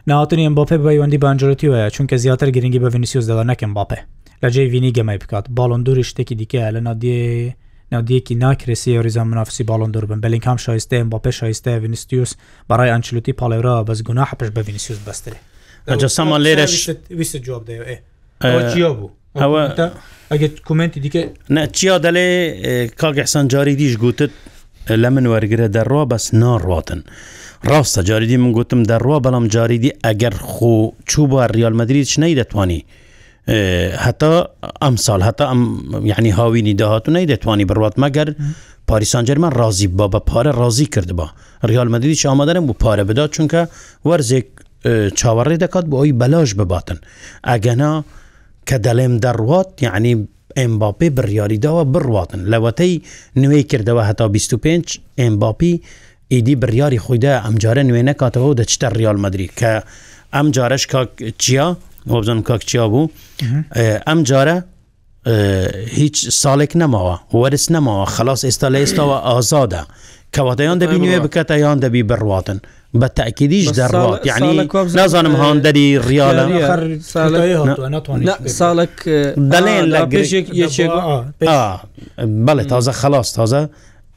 ناوتنی 0.08 0.44
ئەم 0.48 0.54
بۆپێ 0.60 0.78
بەیوەندی 0.86 1.18
بانجلەتی 1.24 1.68
وایە 1.72 1.90
چونکە 1.96 2.14
زیاتر 2.24 2.50
گرنگی 2.56 2.80
بە 2.84 2.88
ڤینسیوس 2.94 3.26
دەدا 3.32 3.44
نەکەم 3.52 3.72
باپێ 3.78 4.00
لە 4.44 4.50
جێ 4.56 4.64
وینی 4.72 4.92
گەمای 4.98 5.18
بکات 5.24 5.46
باڵندوری 5.58 6.04
شتێکی 6.10 6.36
دیکە 6.42 6.64
لە 6.76 6.80
نادیێ 6.88 7.24
ناودیەکی 7.94 8.36
ناکرێسی 8.44 8.88
یاریزان 8.98 9.28
منافسی 9.32 9.64
باڵندور 9.72 10.06
بن 10.10 10.20
بلین 10.24 10.40
کام 10.46 10.58
شایستەیە 10.66 11.06
بۆ 11.12 11.18
پێ 11.26 11.32
شایستە 11.40 11.70
وینستیوس 11.84 12.32
بەڕای 12.70 12.90
ئەنچلوتی 12.94 13.34
پاڵێرا 13.42 13.76
بەس 13.90 14.00
گونا 14.08 14.24
حپش 14.30 14.50
بە 14.56 14.62
وینسیوس 14.68 15.00
بەستێ 15.08 15.36
ئەجسەمان 15.92 16.40
لێرەش 16.46 16.74
جواب 17.48 17.64
بوو 19.00 19.10
ئەوە 19.42 19.62
ئەگە 20.32 20.48
کومنتی 20.68 21.00
دیکە 21.06 21.22
نەچیا 21.58 21.96
دەلێ 22.06 22.28
کاگەحسان 23.02 23.46
جاری 23.54 23.76
دیش 23.82 23.94
گوتت 24.04 24.32
لە 25.04 25.10
من 25.16 25.26
وەرگرە 25.32 25.68
دەڕوا 25.76 26.04
بەس 26.12 26.26
ناڕاتن. 26.42 27.02
ڕاستە 27.70 28.02
جاریدی 28.10 28.38
من 28.44 28.52
گوتم 28.58 28.82
دەڕوا 28.92 29.18
بەڵام 29.26 29.46
جاریدی 29.54 29.92
ئەگەر 30.06 30.36
خۆ 30.52 30.76
چوو 31.10 31.26
بە 31.32 31.42
ریالمەدریت 31.56 32.12
نەی 32.24 32.36
دەتوانی 32.40 32.82
هەتا 33.46 34.30
ئەم 34.86 34.96
ساڵ 35.06 35.20
هەتا 35.28 35.46
ئەم 35.52 35.62
یعنی 36.12 36.30
هاوینی 36.40 36.74
داهاتونەی 36.82 37.26
دەتوانی 37.32 37.66
بڕات 37.72 37.96
مەگەر 38.04 38.30
پاریسانجەرمان 38.92 39.52
ڕازی 39.60 39.88
با 40.00 40.08
بە 40.14 40.20
پارە 40.30 40.52
ڕازی 40.62 40.86
کردبا 40.96 41.28
ریال 41.70 41.90
مدیدی 41.90 42.16
چامادەرم 42.16 42.66
بۆ 42.70 42.74
پارە 42.84 43.04
بدا 43.10 43.28
چونکە 43.28 43.62
وەرزێک 44.08 44.48
چاوەڕێ 45.20 45.56
دەکات 45.64 45.86
بۆ 45.90 45.96
ئەوی 46.00 46.14
بەلاش 46.22 46.54
بباتن 46.60 46.98
ئەگەنا 47.50 47.92
کە 48.70 48.76
دەڵێم 48.86 49.16
دەڕوات 49.26 49.70
یعنی 49.82 50.28
ئەمباپی 50.60 51.10
بڕیاریداوە 51.18 51.84
بڕواتن 51.94 52.42
لەوەتەی 52.52 52.94
نوێی 53.42 53.64
کردەوە 53.72 54.04
هەتا 54.10 54.26
25 54.28 55.00
ئەمباپی 55.20 55.74
ئیدی 56.34 56.56
بڕیاری 56.62 57.00
خۆیدا 57.06 57.34
ئەمجارە 57.46 57.84
نوێنە 57.90 58.14
کاتەوە 58.22 58.56
دەچتە 58.60 58.88
ریال 59.00 59.18
مدرری 59.24 59.48
کە 59.60 59.72
ئەم 60.34 60.48
جارش 60.56 60.84
چیا 61.38 61.76
وەبزن 62.12 62.42
کاکچیا 62.48 62.86
بوو 62.92 63.08
ئەم 64.08 64.20
جارە 64.32 64.56
هیچ 65.98 66.16
ساڵێک 66.44 66.72
نەماوە 66.82 67.16
وەرز 67.42 67.66
نەماوە 67.76 68.06
خلاص 68.16 68.42
ئێستا 68.46 68.68
لە 68.74 68.78
ئێستاەوە 68.84 69.18
ئازادە 69.30 69.82
کەواتەیان 70.36 70.78
دەبی 70.82 70.98
نوێ 71.04 71.20
بکەتە 71.26 71.52
یان 71.64 71.80
دەبی 71.84 72.04
بڕاتن 72.10 72.60
بە 73.02 73.08
تاکیدیش 73.18 73.68
دەڕات 73.80 74.20
یعنی 74.26 74.54
نازانم 74.98 75.36
هاندەری 75.42 76.00
ڕیاە 76.10 76.44
ساڵک 78.60 78.94
دەڵێن 79.54 79.86
لە 79.94 80.00
بەڵێ 82.48 82.64
تازە 82.72 82.92
خلاص 83.02 83.34
تازە 83.38 83.62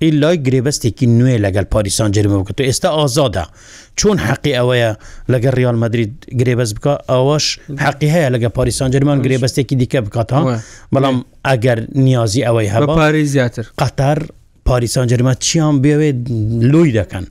ئیلای 0.05 0.39
گرێبەستێکی 0.47 1.07
نوێ 1.19 1.37
لەگەل 1.45 1.65
پاریسان 1.75 2.11
جرممە 2.17 2.41
بکە 2.45 2.55
و 2.63 2.67
ئێستا 2.71 2.89
ئازادا 2.99 3.45
چۆن 4.01 4.19
حەقی 4.27 4.53
ئەوەیە 4.59 4.91
لەگەر 5.33 5.53
ریال 5.59 5.77
مدرید 5.83 6.13
گرێبەست 6.41 6.73
بکە 6.79 6.95
ئەوەش 7.13 7.47
حەقی 7.85 8.09
هەیە 8.15 8.31
لەگە 8.35 8.49
پاریسان 8.59 8.91
جرمان 8.95 9.19
گرێبەستێکی 9.25 9.75
دیکە 9.81 10.01
بکاتەوە 10.07 10.55
بەڵام 10.95 11.17
ئەگەر 11.49 11.79
نیازی 12.05 12.45
ئەوەی 12.47 12.69
هەبە 12.75 12.89
پارێ 13.01 13.23
زیاتر 13.35 13.65
قەتار 13.83 14.19
پاریسان 14.67 15.07
جرممە 15.11 15.35
چیان 15.47 15.75
بێوێت 15.83 16.19
لوی 16.73 16.91
دەکەن 16.99 17.25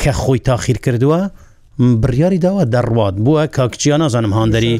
کە 0.00 0.10
خۆی 0.22 0.38
تاخیر 0.44 0.78
کردووە 0.86 1.20
بڕیاری 2.02 2.40
داوە 2.46 2.64
دەڕوات 2.74 3.14
بووە 3.24 3.42
کاکچیا 3.56 3.96
نازانم 4.02 4.32
هاندەری 4.38 4.74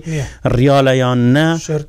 ریالەیان 0.58 1.20
نە 1.36 1.46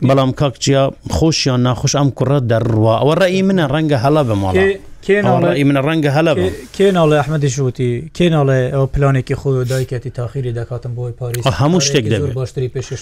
بەڵام 0.10 0.32
کاکچیا 0.42 0.84
خۆشیان 1.16 1.60
ناخۆش 1.68 1.94
ئەم 2.00 2.10
کوڕە 2.18 2.40
دەڕوا 2.52 2.96
ئەوە 3.02 3.14
ڕێی 3.22 3.42
منە 3.48 3.66
ڕەنگە 3.74 3.98
هەڵە 4.06 4.24
بماڵە 4.30 4.64
کێناڵی 5.06 5.64
منە 5.70 5.82
ڕەنگە 5.88 6.12
هەلە 6.18 6.32
کێناڵێ 6.76 7.16
ئەحمەدی 7.22 7.50
شوتی 7.58 7.92
کێناڵێ 8.18 8.60
ئەو 8.74 8.86
پلانێکی 8.94 9.36
خۆ 9.42 9.50
و 9.60 9.64
دایکەتی 9.72 10.10
تاخیری 10.18 10.52
دەکاتم 10.60 10.92
بۆی 10.98 11.12
پاریس 11.20 11.44
هەموو 11.62 11.80
شتێک 11.88 12.06
دەبێت 12.14 12.34
باشتری 12.40 12.70
پێشش 12.76 13.00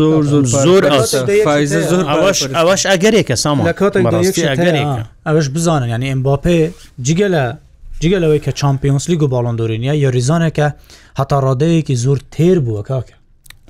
زۆر 0.00 0.22
زۆر 0.32 0.44
زۆر 0.66 0.82
ئەوەش 2.58 2.82
ئەگەرێکە 2.92 3.34
سام 3.44 3.58
لە 3.68 3.72
کاتێک 3.80 4.04
ئەوەش 5.26 5.46
بزانن 5.56 5.88
ینی 5.94 6.08
ئەمباپێ 6.12 6.58
جگە 7.06 7.28
لە 7.34 7.44
جگەلەوەی 8.02 8.40
کە 8.46 8.52
چمپیۆنسلی 8.60 9.16
و 9.24 9.28
باڵندۆرینیا 9.34 9.94
یاریزانێکە 10.04 10.68
هەتا 11.20 11.36
ڕادەیەکی 11.46 11.96
زۆر 12.04 12.18
تێر 12.34 12.58
بووە 12.66 12.82
کاکە 12.90 13.17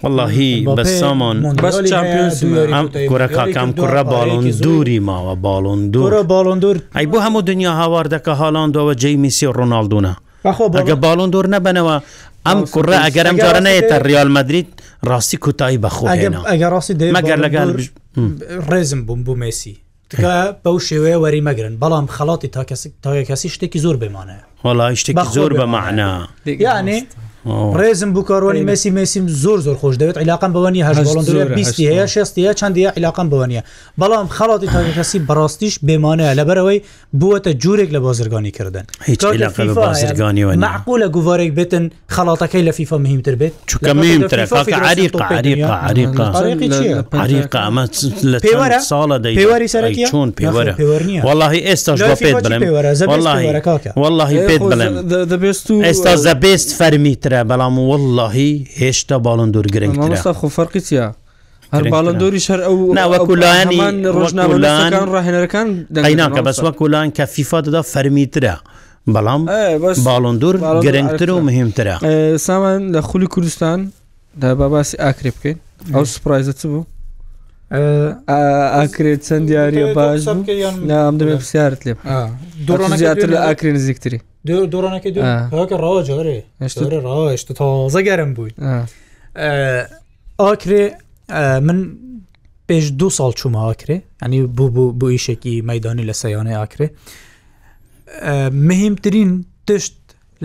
واللهی 0.02 0.64
بە 0.76 0.84
سامان 1.00 1.36
گۆرە 3.10 3.28
کاکەم 3.36 3.70
کوڕە 3.80 4.02
باڵۆن 4.12 4.44
دووری 4.62 4.98
ماوە 5.08 5.34
باڵۆن 5.44 5.80
دوورە 5.92 6.22
باڵۆن 6.32 6.58
دوور 6.62 6.76
ئەی 6.96 7.06
بۆ 7.12 7.18
هەموو 7.26 7.42
دنیا 7.50 7.72
هاوار 7.72 8.06
دەکە 8.14 8.32
هاڵاندەوە 8.40 8.94
جەی 9.02 9.16
میسی 9.16 9.46
ڕۆناالدونە 9.46 10.12
ئەگە 10.46 10.96
باڵۆن 11.04 11.28
دوور 11.32 11.46
نەبنەوە 11.54 11.94
ئەم 12.46 12.60
کوڕە 12.74 12.96
ئەگەر 13.04 13.26
ئەم 13.26 13.36
جارە 13.44 13.60
نەیە 13.66 13.98
ریال 14.10 14.28
مدریت 14.36 14.68
ڕاستی 15.10 15.36
کوتایی 15.44 15.78
بەخۆ 15.84 16.06
ئەگەر 16.52 16.70
ڕاستی 16.74 16.94
مەگەر 17.16 17.38
لەگەڵ 17.44 17.68
ڕێزم 18.70 19.00
بووم 19.06 19.22
بوو 19.24 19.36
مسی 19.42 19.74
تکە 20.10 20.36
بەو 20.64 20.78
شێوەیە 20.88 21.16
وەری 21.22 21.40
مەگرن 21.48 21.74
بەڵام 21.82 22.06
خەڵاتی 22.16 22.48
تاکەسی 23.04 23.48
شتێکی 23.54 23.78
زۆر 23.84 23.96
بمانە 24.02 24.38
وڵی 24.64 24.94
شتێکی 25.00 25.26
زۆر 25.38 25.52
بەمەعنا 25.60 26.10
یعنی 26.66 26.96
ڕێزم 27.78 28.10
بکارۆنی 28.14 28.62
مەسی 28.68 28.90
مەسیم 28.90 29.24
زۆر 29.42 29.58
زۆر 29.60 29.76
خۆش 29.82 29.94
دەوێت 30.00 30.16
عیلاقم 30.18 30.52
بەوەنی 30.54 30.84
هەیە 31.76 32.08
شێستە 32.14 32.52
چندە 32.60 32.92
عیلاقم 32.96 33.28
بەوەنیە 33.30 33.62
بەڵام 34.00 34.26
خەڵاتی 34.36 34.66
تاکەسی 34.74 35.18
بەڕاستیش 35.28 35.74
بێمانەیە 35.86 36.34
لەبەرەوەی 36.38 36.78
بووەتە 37.20 37.50
جوورێک 37.62 37.90
لە 37.94 37.96
بازرگانی 38.00 38.50
کردن 38.50 38.84
هیچ 39.04 39.20
معقول 40.60 41.04
لە 41.04 41.08
گووارێک 41.08 41.52
بێتن 41.54 41.90
خەڵاتەکەی 42.14 42.62
لە 42.68 42.70
فیفا 42.72 42.98
مهمتر 42.98 43.34
بێت 43.34 43.52
ساڵە 48.88 49.18
پێوەری 49.38 49.68
سەرکی 49.74 50.06
چۆن 50.10 50.28
پێوەرە 50.38 50.74
وڵی 51.28 51.60
ئێستا 51.68 51.92
پێت 52.24 52.34
بڵێ 52.44 52.68
وڵی 54.02 54.36
پێت 54.48 54.62
بڵێ 54.72 54.88
دەبێست 55.32 55.66
و 55.70 55.82
ئێستا 55.88 56.12
زەبێست 56.26 56.70
فەرمیتە 56.78 57.27
گرنگترە 57.28 57.44
بەڵام 57.48 57.78
واللهی 57.78 58.66
هێشتا 58.78 59.18
باڵندور 59.18 59.66
گرنگترە 59.74 60.32
خۆ 60.40 60.48
فەرقی 60.56 60.80
چە؟ 60.88 61.12
هەر 61.72 61.84
باڵندۆری 61.94 62.40
شەر 62.46 62.60
ئەو 62.60 62.94
ناوەکو 62.94 63.34
لایانی 63.34 64.02
ڕۆژناوەکان 64.14 65.06
ڕاهێنەرەکان 65.14 65.68
دەیناکە 65.94 66.40
بەس 66.46 66.58
وەکو 66.66 66.86
لاان 66.92 67.08
کە 67.16 67.24
فیفا 67.34 67.58
دەدا 67.66 67.82
فەرمیترە. 67.92 68.56
بەڵام 69.14 69.42
باڵندور 70.08 70.56
گەرەنگتر 70.84 71.28
و 71.30 71.40
مهمترە 71.48 71.96
سامان 72.46 72.80
لە 72.96 73.00
خولی 73.08 73.26
کوردستان 73.26 73.92
دا 74.40 74.54
باباسی 74.54 74.96
ئاکرێ 74.96 75.30
بکەین 75.38 75.56
ئەو 75.94 76.04
سپرایزە 76.14 76.52
چ 76.60 76.62
بوو 76.66 76.82
ئاکرێت 77.76 79.20
چەند 79.28 79.44
دیارە 79.50 79.82
باش 79.98 80.20
نام 80.90 81.14
دەبێت 81.20 81.38
پرسیارت 81.42 81.80
لێ 81.86 81.94
دوڕۆ 82.66 82.84
زیاتر 83.02 83.28
لە 83.34 83.38
ئاکرێ 83.46 83.70
نزیکتری 83.76 84.18
دۆڕانەکە 84.72 85.10
ڕەوە 85.84 86.00
جارێ 86.08 86.38
ڕشت 87.32 87.48
تازە 87.58 88.00
گەرم 88.08 88.30
بوویت 88.36 88.56
ئاکرێ 90.42 90.84
من 91.66 91.78
پێش 92.68 92.84
دو 93.00 93.08
ساڵ 93.18 93.32
چوومە 93.38 93.60
ئاکرێ 93.68 93.96
ئەنی 94.22 94.40
بوو 94.56 94.68
بوو 94.76 94.94
بۆ 95.00 95.06
ئیشێکی 95.14 95.54
مەدانی 95.70 96.04
لە 96.10 96.14
سەیانەی 96.22 96.58
ئاکرێ 96.60 96.86
مهمترین 98.68 99.30
تشت 99.66 99.94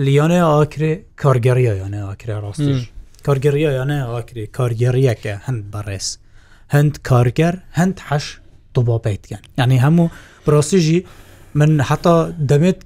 لیانە 0.06 0.38
ئاکرێ 0.52 0.92
کارگەریە 1.22 1.72
یانە 1.82 1.98
ئاکرێ 2.08 2.32
ڕاستیش 2.44 2.80
کارگەریە 3.26 3.70
یانە 3.78 3.96
ئاکرێ 4.14 4.44
کارگەریەکە 4.58 5.34
هەند 5.46 5.62
بەڕێز 5.72 6.06
هەند 6.74 6.94
کارگەر 7.08 7.54
هەند 7.78 7.96
حەش 8.08 8.24
دووبابیتگەن 8.76 9.42
یعنی 9.58 9.78
هەموو 9.84 10.08
بڕاستیژی 10.46 10.98
من 11.54 11.80
حتا 11.80 12.14
دەمێت 12.50 12.78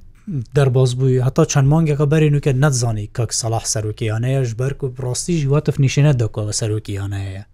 دەرباز 0.57 0.91
بووی 0.99 1.23
هەتا 1.27 1.43
چەند 1.53 1.69
مانگەکە 1.73 2.05
بەری 2.13 2.31
نوکە 2.35 2.53
نەتزانی 2.63 3.07
کەک 3.17 3.31
سەلاح 3.41 3.65
سەرۆکییانەیەش 3.75 4.51
بەرک 4.61 4.81
و 4.85 4.89
ڕاستیژی 5.05 5.47
واتف 5.53 5.77
نیشینە 5.85 6.13
دەکەوە 6.23 6.53
سەرۆکییانەیە 6.61 7.45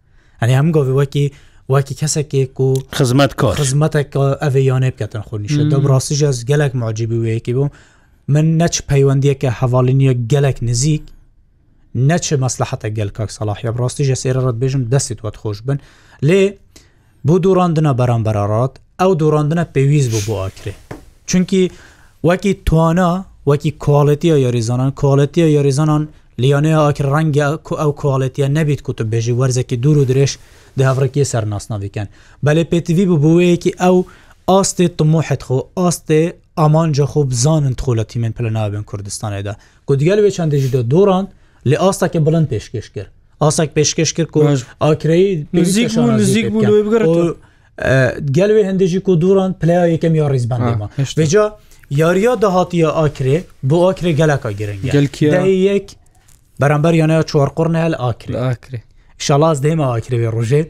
ئەنی 0.41 0.55
هەم 0.59 0.68
گۆویوەکی 0.76 1.26
واکی 1.72 1.95
کەسێک 2.01 2.59
و 2.61 2.68
خزمەت 2.99 3.32
کار 3.41 3.55
خزمەتێک 3.61 4.11
ئەڤیانێ 4.43 4.91
بکەن 4.97 5.22
خۆنیشە 5.28 5.62
دە 5.72 5.76
ڕاستیژ 5.91 6.20
ئەس 6.28 6.39
گەلک 6.51 6.72
ماجیبی 6.82 7.18
وەیەکی 7.24 7.53
بوو 7.57 7.68
من 8.35 8.47
نەچ 8.61 8.74
پەیوەندیەکە 8.91 9.51
هەواڵینیە 9.61 10.14
گەلک 10.32 10.57
نزیک 10.68 11.03
نەچ 12.09 12.24
مەسلحەتە 12.45 12.89
گەل 12.99 13.11
کاک 13.16 13.30
سەلاحی 13.39 13.68
ڕاستی 13.80 14.05
ژە 14.09 14.16
سێرەڕەت 14.22 14.57
بێژم 14.62 14.82
دەستیت 14.93 15.18
وەت 15.24 15.37
خۆش 15.43 15.59
بن 15.66 15.78
لێ 16.29 16.43
بۆ 17.27 17.35
دووڕاندنە 17.45 17.93
بەرامبەرڕات 18.01 18.73
ئەو 19.01 19.12
دووڕاندنە 19.21 19.65
پێویست 19.75 20.11
بوو 20.12 20.23
بۆ 20.29 20.35
ئاکرێ 20.43 20.73
چونکی 21.31 21.62
وەکی 22.29 22.53
توانە 22.67 23.11
وەکی 23.51 23.71
کواڵەتیە 23.85 24.37
یاریزانان 24.45 24.91
کواڵەتیە 25.01 25.47
یاریزانان 25.57 26.03
لیانەیە 26.43 26.79
ئاکر 26.85 27.07
ڕەنگە 27.15 27.47
ئەو 27.83 27.91
کواڵەتیە 28.01 28.47
نەبیت 28.59 28.81
کو 28.87 28.93
تو 28.97 29.05
بێژی 29.12 29.35
وەرزێکی 29.41 29.77
دوور 29.83 29.99
و 29.99 30.05
درێژ 30.11 30.31
داڕێکی 30.79 31.25
سەر 31.33 31.45
ناسناویکەن 31.53 32.09
بەلێ 32.45 32.62
پێتیوی 32.71 33.07
ببووەیەکی 33.11 33.73
ئەو 33.83 33.97
ئاستێ 34.51 34.87
تمۆحت 34.99 35.41
خۆ 35.47 35.59
ئاستێ 35.81 36.23
ئامانجە 36.61 37.07
خۆ 37.12 37.21
بزانن 37.31 37.75
تخۆلەتی 37.81 38.17
من 38.25 38.33
پلە 38.37 38.51
ناوێن 38.57 38.85
کوردستانێدا 38.91 39.55
گوتگەل 39.91 40.19
وێ 40.25 40.31
چەندێژی 40.37 40.71
دۆ 40.75 40.81
دۆڕان 40.93 41.25
لێ 41.69 41.77
ئاستاکە 41.83 42.21
بڵند 42.27 42.47
پێشکەش 42.53 42.89
کرد 42.95 43.11
ئاسانك 43.43 43.70
پێشکەش 43.78 44.11
کرد 44.16 44.37
و 44.37 44.57
ئاکری 44.85 45.47
نزیک 45.55 45.91
نزیک 46.20 46.47
gelê 48.39 48.62
hindêjî 48.70 49.01
ku 49.07 49.12
duran 49.20 49.53
playa 49.61 49.87
yekem 49.87 50.14
ya 50.14 50.26
rêzban 50.28 50.61
Veca 51.18 51.57
yariya 51.91 52.43
da 52.43 52.55
hatiye 52.55 52.87
akirê 52.87 53.41
bu 53.62 53.76
akirê 53.91 54.11
geleka 54.12 54.53
girin 54.53 54.78
yek 55.51 55.97
berember 56.61 56.93
yanaya 56.93 57.22
çwarqurne 57.22 57.78
hel 57.82 57.93
akirê 58.11 58.80
şalaz 59.18 59.62
dema 59.62 59.87
akirê 59.99 60.18
ve 60.20 60.26
rojê 60.37 60.61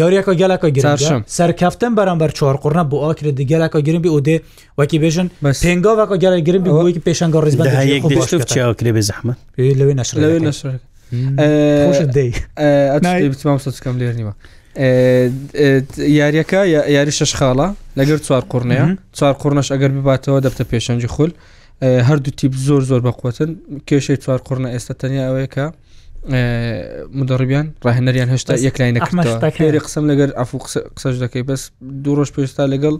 یاریەکە 0.00 0.32
گەلەکە 0.40 0.68
گرم 0.76 1.22
سەرکەفتن 1.38 1.92
بەرامبەر 1.98 2.30
چوارقڕە 2.38 2.82
بۆ 2.90 2.96
ئاکرێت 3.06 3.36
گەلەکە 3.52 3.78
گرمبی 3.86 4.10
ئودێ 4.14 4.36
وەکی 4.78 4.98
بێژن 5.04 5.28
پێنگاوەکە 5.64 6.16
گەلە 6.22 6.36
گرمبی 6.46 6.70
بۆیکی 6.76 7.02
پێشنگە 7.08 7.38
ڕزبەکرێ 7.44 8.90
بێ 8.96 9.02
زەحمە 9.10 9.34
لەوێ 9.78 9.94
نەش 10.00 10.08
دەیتمام 12.16 13.56
لێر 14.02 14.14
نیوە. 14.20 14.32
یاریەکە 16.20 16.60
یاری 16.96 17.12
شش 17.18 17.32
خاڵە 17.38 17.68
لەگەر 17.98 18.18
چوار 18.26 18.42
قڕنەیە 18.52 18.86
چوار 19.18 19.34
قڕنەش 19.42 19.68
ئەگەر 19.74 19.90
بباتەوە 19.96 20.38
دەبتە 20.44 20.64
پێشەنجی 20.72 21.10
خول 21.14 21.30
هەردوو 22.08 22.36
تیپ 22.38 22.52
زۆر 22.66 22.82
زۆر 22.90 23.00
بەقوتن 23.06 23.50
کێشەی 23.88 24.18
چوار 24.24 24.40
قڕنە 24.46 24.68
ئێستا 24.74 24.94
تەنیا 25.00 25.24
ئەوەیە 25.28 25.48
کە 25.54 25.64
مدەڕبیان 26.28 27.66
ڕاهێنەریان 27.84 28.28
هەشتا 28.34 28.54
یەکلاینەکەری 28.66 29.78
قسم 29.86 30.04
لەگەر 30.10 30.30
ئەفو 30.38 30.58
قسەش 30.96 31.16
دەکەی 31.24 31.44
بەس 31.50 31.62
دوو 32.04 32.16
ڕۆژ 32.18 32.30
پێستا 32.36 32.64
لەگەڵ 32.74 32.94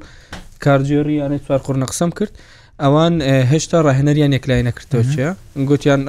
کارجیێری 0.64 1.14
یانە 1.22 1.36
چوار 1.46 1.60
قڕنە 1.66 1.86
قسم 1.92 2.10
کرد 2.18 2.32
ئەوان 2.82 3.14
هێشتا 3.52 3.78
ڕاهێنەریان 3.86 4.32
یەکلای 4.36 4.62
نەکردەوە 4.68 5.04
چیە 5.12 5.28
گوتیان 5.70 6.02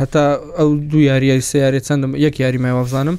هەتا 0.00 0.24
ئەو 0.58 0.68
دوو 0.90 1.00
یاریای 1.10 1.40
سیارێت 1.50 1.84
چەندم 1.88 2.12
یەک 2.26 2.34
یاری 2.44 2.58
ماوەزانم 2.64 3.16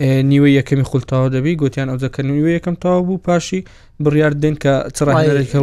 نیوە 0.00 0.48
یەکەمی 0.62 0.82
خولتاوا 0.90 1.28
دەبی 1.34 1.54
گوتیان 1.60 1.88
ئەوزەکە 1.92 2.20
نیوە 2.22 2.48
یەکەم 2.56 2.74
تاوا 2.80 3.00
بوو 3.06 3.16
پاشی 3.24 3.64
بڕیار 4.04 4.32
دن 4.42 4.54
کە 4.54 4.86
چڕێکی 4.96 5.56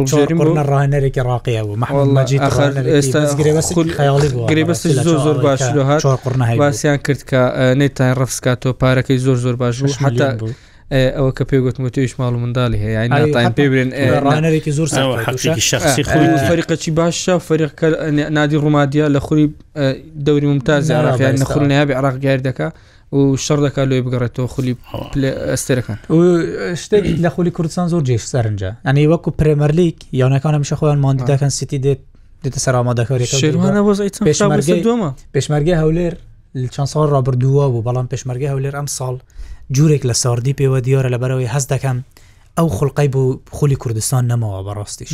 ڕاقیە 1.20 1.62
بووگرێبەستی 4.22 4.90
زۆر 5.04 5.18
زۆر 5.18 5.38
باش 5.38 5.62
باسییان 6.58 6.96
کرد 7.06 7.22
کە 7.30 7.40
نێتتان 7.78 8.14
ڕفسکاتۆ 8.20 8.70
پارەکەی 8.82 9.16
زۆر 9.26 9.36
زۆر 9.36 9.56
باش 9.56 9.82
حتا 10.04 10.34
بوو. 10.36 10.50
ئەوە 11.16 11.32
کە 11.38 11.44
پێگوتمە 11.50 11.90
تویش 11.90 12.14
ماڵ 12.18 12.32
و 12.36 12.40
منداڵی 12.44 12.78
هەیە 12.84 13.50
پێبرێن 13.58 13.90
ڕانێکی 14.24 14.70
زۆر 14.78 14.88
فریقەی 16.48 16.92
باشە 16.98 17.34
فریق 17.48 17.84
نادی 18.38 18.56
ڕوومادیە 18.62 19.06
لە 19.14 19.18
خوری 19.18 19.52
دەوری 20.26 20.46
ممتازی 20.52 20.92
عراقیان 20.92 21.34
نەخورنیابی 21.36 21.92
عراق 21.92 22.16
گیر 22.18 22.40
دەکە. 22.48 22.68
و 23.12 23.16
شەڕ 23.46 23.58
دەکات 23.66 23.86
لێ 23.90 23.98
بگەڕێتەوە 24.06 24.48
خولی 24.54 24.74
ئەستێرەکان 25.52 25.98
شتێک 26.82 27.04
لە 27.24 27.30
خولی 27.34 27.52
کوردستان 27.56 27.86
زۆر 27.92 28.02
جێش 28.08 28.22
سەرنجە 28.32 28.70
ئەنی 28.86 29.04
وەکو 29.12 29.30
پرێمەرلیک 29.40 29.96
یاونەکانم 30.20 30.62
شەخۆیان 30.70 30.98
مادیداکەن 31.06 31.52
سیتی 31.58 31.78
دێت 31.84 32.00
دێتە 32.44 32.58
سەر 32.64 32.74
ئامادەکەێتمە 32.78 35.08
پێشمەرگی 35.34 35.78
هەولێر 35.82 36.14
چەند 36.74 36.88
ساڵ 36.92 37.06
ڕابردووە 37.14 37.64
بوو 37.72 37.84
بەڵام 37.86 38.06
پێشمەرگی 38.12 38.48
هەولێر 38.52 38.74
ئەم 38.78 38.88
ساڵ 38.98 39.14
جوورێک 39.76 40.02
لە 40.10 40.14
ساردی 40.22 40.54
پێوە 40.58 40.78
دیارە 40.86 41.08
لە 41.14 41.18
بەرەوەی 41.22 41.48
هەز 41.54 41.64
دەکەم 41.72 41.98
ئەو 42.58 42.68
خلقی 42.78 43.08
بوو 43.14 43.30
خولی 43.56 43.76
کوردستان 43.82 44.22
نەمەوە 44.32 44.60
بەڕاستیش 44.66 45.10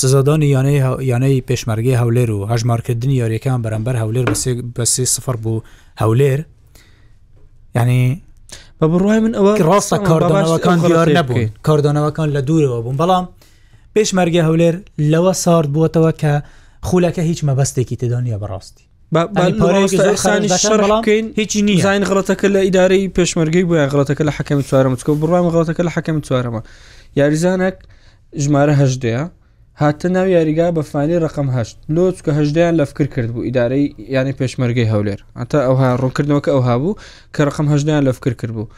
سزادانی 0.00 0.48
یانەی 0.54 0.78
یانەی 1.10 1.38
پێشمەرگی 1.50 1.98
هەولێر 2.00 2.30
و 2.36 2.38
هەژمارکردنی 2.52 3.16
یاریەکان 3.22 3.58
بەرەمبەر 3.64 3.94
هەولێر 4.02 4.24
بە 4.76 4.84
سێ 4.94 5.04
سفر 5.16 5.36
بوو 5.42 5.64
هەولێر 6.02 6.40
ینی 7.74 8.22
بە 8.82 8.84
بڕای 8.92 9.20
من 9.24 9.32
ئەوە 9.38 9.54
ڕاستە 9.68 9.96
کاردانەوەکان 10.08 10.78
دیار 10.88 11.08
نبووین 11.18 11.50
کاردانەوەکان 11.68 12.28
لە 12.36 12.40
دوورەوە 12.48 12.78
بوون 12.84 12.96
بەڵام 13.02 13.24
پێشمەرگە 13.94 14.42
هەولێر 14.48 14.74
لەوە 15.12 15.32
سارد 15.44 15.68
بووەتەوە 15.74 16.12
کە 16.22 16.32
خولەکە 16.88 17.18
هیچ 17.28 17.40
مەبەستێکی 17.48 17.96
تدانیا 18.02 18.38
بەڕاستی 18.42 18.84
هیچی 21.38 21.62
نیزین 21.68 22.04
غڵەتەکە 22.08 22.46
لە 22.54 22.60
ئیدارەی 22.66 23.10
پێشمەرگی 23.16 23.64
بۆە 23.68 23.82
غڵەتەکە 23.92 24.22
لە 24.28 24.32
حەکەمی 24.38 24.64
چوارەمە 24.68 24.96
چکە 25.00 25.10
بڕام 25.22 25.44
غڵەتەکە 25.52 25.82
لە 25.88 25.92
حەکەمی 25.96 26.22
چوارەمە 26.26 26.60
یاریزانێک 27.20 27.76
ژمارە 28.42 28.74
هەشدەیە 28.82 29.22
هاتە 29.82 30.04
ناو 30.16 30.26
یاریگا 30.36 30.66
بەفانی 30.78 31.16
ڕقم 31.24 31.48
هەشت 31.56 31.76
لۆچ 31.94 32.16
کە 32.24 32.30
هەژدەیان 32.38 32.74
لەفکر 32.80 33.06
کرد 33.14 33.30
بوو 33.34 33.42
ئیدارەی 33.48 33.86
یانی 34.14 34.32
پێشمەرگەی 34.40 34.86
هەولێر 34.92 35.20
ئەتا 35.40 35.58
ئەوها 35.68 35.88
ڕوونکردنەوەکە 36.02 36.50
ئەو 36.54 36.60
هابوو 36.68 36.98
کە 37.36 37.40
ڕقم 37.48 37.66
هەژدەیان 37.72 38.02
لەفکر 38.08 38.32
کرد 38.40 38.52
بوو 38.56 38.68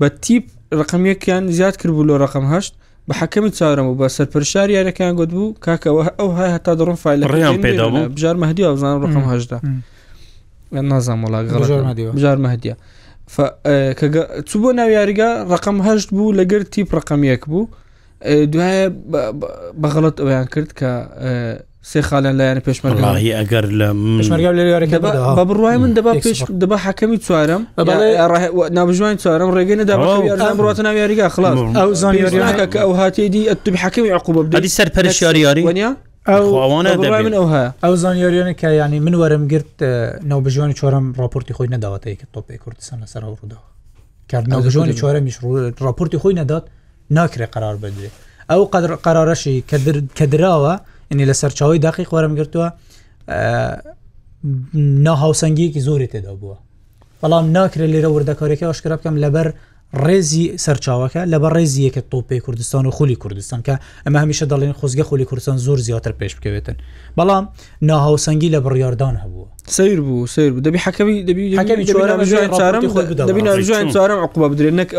بە 0.00 0.06
تیپ 0.24 0.44
ڕقم 0.80 1.02
یەکیان 1.12 1.44
زیاد 1.56 1.74
کرد 1.80 1.92
بوو 1.96 2.08
لۆ 2.10 2.14
ڕقم 2.24 2.44
هەشت 2.54 2.72
بە 3.08 3.12
حەکەمی 3.20 3.50
چاورم 3.58 3.86
و 3.88 3.94
بە 4.00 4.06
سەرپەرشار 4.16 4.68
یارەکان 4.78 5.12
گوت 5.18 5.30
بوو 5.36 5.54
کاکەەوە 5.64 6.02
ئەو 6.18 6.30
های 6.36 6.50
هەتا 6.56 6.72
دڕۆن 6.80 6.98
فیل 7.04 7.20
ڕیان 7.34 7.56
پێدا 7.64 7.86
بژار 8.16 8.36
مەدی 8.42 8.62
بزان 8.74 8.94
ڕقم 9.04 9.24
هەشدا 9.32 9.58
نازانام 10.90 11.20
وڵات 11.26 11.44
بژار 12.16 12.36
مەدیە 12.46 12.74
چوو 14.48 14.58
بۆ 14.62 14.70
ناو 14.80 14.88
یاریگا 14.98 15.28
ڕقم 15.54 15.76
هەشت 15.86 16.08
بوو 16.16 16.32
لەگەر 16.38 16.62
تیپ 16.74 16.88
ڕقم 16.98 17.22
یەک 17.30 17.42
بوو 17.52 17.66
دوایە 18.24 18.88
بەغڵت 19.82 20.16
ئەویان 20.20 20.46
کرد 20.54 20.70
کە 20.78 20.90
سێ 21.90 22.00
خاڵیان 22.08 22.34
لایەنە 22.40 22.60
پێشمەرگاهی 22.68 23.32
ئەگەر 23.38 23.66
لە 23.80 23.88
بە 25.38 25.42
بڕای 25.48 25.76
من 25.82 25.92
دەب 25.96 26.08
پێش 26.24 26.42
دەب 26.62 26.72
حەکەمی 26.84 27.18
چوارم 27.26 27.62
نابژوان 28.76 29.16
چوارم 29.16 29.50
ڕێگەی 29.56 29.78
نەداڕاتە 29.80 30.80
ناو 30.82 30.94
یاریگا 31.00 31.28
خلاص 31.28 31.56
ئەو 31.78 31.90
زانانیکە 32.00 32.66
کە 32.72 32.78
ئەو 32.84 32.92
هاتیدی 33.00 33.48
ئەتوب 33.50 33.74
حەکەمی 33.82 34.10
عقوب 34.16 34.50
بدی 34.56 34.68
سەر 34.68 34.88
پەرش 34.96 35.22
یارییاری 35.22 35.62
وە 35.66 35.72
ئەو 37.82 37.96
زانیاریانە 37.96 38.54
کە 38.60 38.64
ینی 38.78 39.00
من 39.00 39.14
وەرم 39.20 39.44
گرت 39.52 39.70
ناوبژوانی 40.30 40.74
چۆرم 40.80 41.04
راپۆرتی 41.20 41.54
خۆی 41.56 41.68
نەداوەتەیە 41.74 42.16
کە 42.20 42.26
تۆپی 42.34 42.56
کوردستان 42.64 42.98
لەسەر 43.04 43.22
ڕووداوە 43.26 43.64
کار 44.30 44.42
ناوبژوانی 44.48 44.92
چۆرە 45.00 45.20
میش 45.24 45.38
راپۆرتی 45.80 46.18
خۆی 46.24 46.34
نەدات 46.38 46.64
ناکرێ 47.16 47.46
قرار 47.54 47.76
بدرێ 47.82 48.10
ئەو 48.50 48.62
قدر 48.72 48.90
قرارەشی 49.04 49.64
کە 50.18 50.24
درراوە 50.32 50.74
ینی 51.10 51.26
لە 51.30 51.34
سەرچاوی 51.40 51.78
دقیق 51.86 52.08
وەرم 52.14 52.32
گرتووە 52.38 52.68
ناهاوسنگیەکی 55.06 55.80
زۆری 55.88 56.08
تێدا 56.12 56.32
بووە 56.40 56.56
بەڵام 57.22 57.44
ناکرێت 57.56 57.90
لێرە 57.94 58.08
وردەکارێکی 58.14 58.64
ئاشکرا 58.66 58.96
بکەم 58.98 59.16
لەبەر 59.24 59.48
ڕێزی 60.06 60.44
سەرچاوەکە 60.64 61.20
لە 61.32 61.38
بە 61.42 61.48
ڕێزی 61.54 61.84
یەکە 61.86 62.02
تۆپی 62.12 62.40
کوردستان 62.46 62.86
و 62.86 62.90
خولی 62.90 63.16
کوردستان 63.22 63.60
کە 63.66 63.74
ئەمە 64.06 64.16
هەمیشە 64.22 64.44
دەڵێن 64.52 64.74
خۆزگە 64.80 65.00
خولی 65.08 65.24
کوردستان 65.24 65.56
زۆر 65.66 65.78
زیاتر 65.78 66.12
پێش 66.20 66.30
بکەوێتن 66.36 66.76
بەڵام 67.18 67.44
ناهاوسەنگی 67.84 68.48
لە 68.54 68.60
بڕیاردان 68.64 69.16
هەبوو 69.22 69.44
سیر 69.66 70.00
بوو 70.00 70.26
سیر 70.26 70.50
بوو 70.52 70.62
دەبی 70.64 70.78
حەکەوی 70.84 71.24
دەبیژوان 71.28 72.02
چارم 73.92 74.22
عقوبە 74.26 74.48
بدرێن 74.54 74.74
نەک 74.80 74.94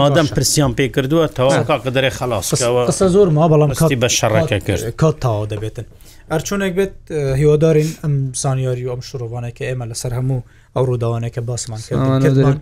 مادەم 0.00 0.26
پرسیان 0.36 0.72
پێ 0.78 0.86
کردووە 0.96 1.28
تەواکە 1.38 1.74
قدرێ 1.86 2.10
خلاصەوە 2.18 2.90
زۆر 3.14 3.28
ما 3.36 3.44
بەڵام 3.52 3.74
کاتی 3.78 3.96
بە 4.02 4.08
شەڕەکە 4.18 4.56
کرد 4.66 4.82
کات 5.00 5.16
تاوا 5.20 5.46
دەبێتن 5.52 5.84
ئەرچۆنێک 6.32 6.72
بێت 6.78 6.94
هیوادارین 7.40 7.90
ئەم 8.04 8.14
زانیاری 8.42 8.86
و 8.86 8.90
ئەم 8.92 9.00
شڕۆوانەکە 9.08 9.62
ئێمە 9.70 9.84
لەسەر 9.90 10.12
هەموو 10.18 10.40
ئەو 10.76 10.84
ڕووداوانەکە 10.88 11.40
باسمان 11.48 11.80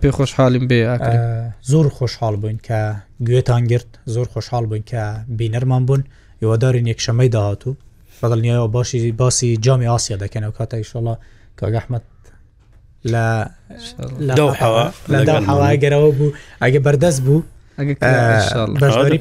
پێ 0.03 0.09
خۆشحالیم 0.17 0.65
بێ 0.69 0.79
زۆر 1.71 1.85
خۆشحال 1.97 2.35
بووین 2.41 2.59
کە 2.67 2.79
گوێتان 3.27 3.63
گرت 3.71 3.89
زۆر 4.13 4.27
خۆشحال 4.33 4.63
بووین 4.69 4.83
کە 4.91 5.01
بینەرمان 5.39 5.81
بوون 5.87 6.03
یوادارین 6.43 6.85
یەکشەمەی 6.91 7.29
داهاتوو 7.35 7.73
بەدڵنیەوە 8.21 8.67
باشی 8.75 9.11
باسی 9.21 9.57
جامی 9.65 9.87
ئاسیا 9.91 10.17
دەکەنەوە 10.23 10.53
کاتە 10.57 10.73
ئیشڵە 10.79 11.15
کاگەحمد 11.59 12.05
لە 13.13 13.25
لەداحوا 15.17 15.71
گەرەوە 15.83 16.09
بوو 16.17 16.31
ئەگە 16.63 16.79
بەردەست 16.85 17.19
بوو 17.25 17.43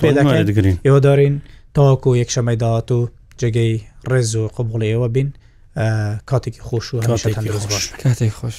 پێداگرین 0.04 0.76
ئێوەدارین 0.86 1.34
تاواکو 1.74 2.10
یەکشەمەی 2.22 2.56
داهاتوو 2.62 3.08
جگەی 3.40 3.74
ڕێز 4.10 4.30
و 4.40 4.42
قبڵی 4.56 4.88
ئێوە 4.92 5.08
بین 5.14 5.28
کاتێکی 6.30 6.60
خۆش 6.68 6.86
و 6.94 6.98
کاتێک 8.10 8.34
خۆش. 8.40 8.58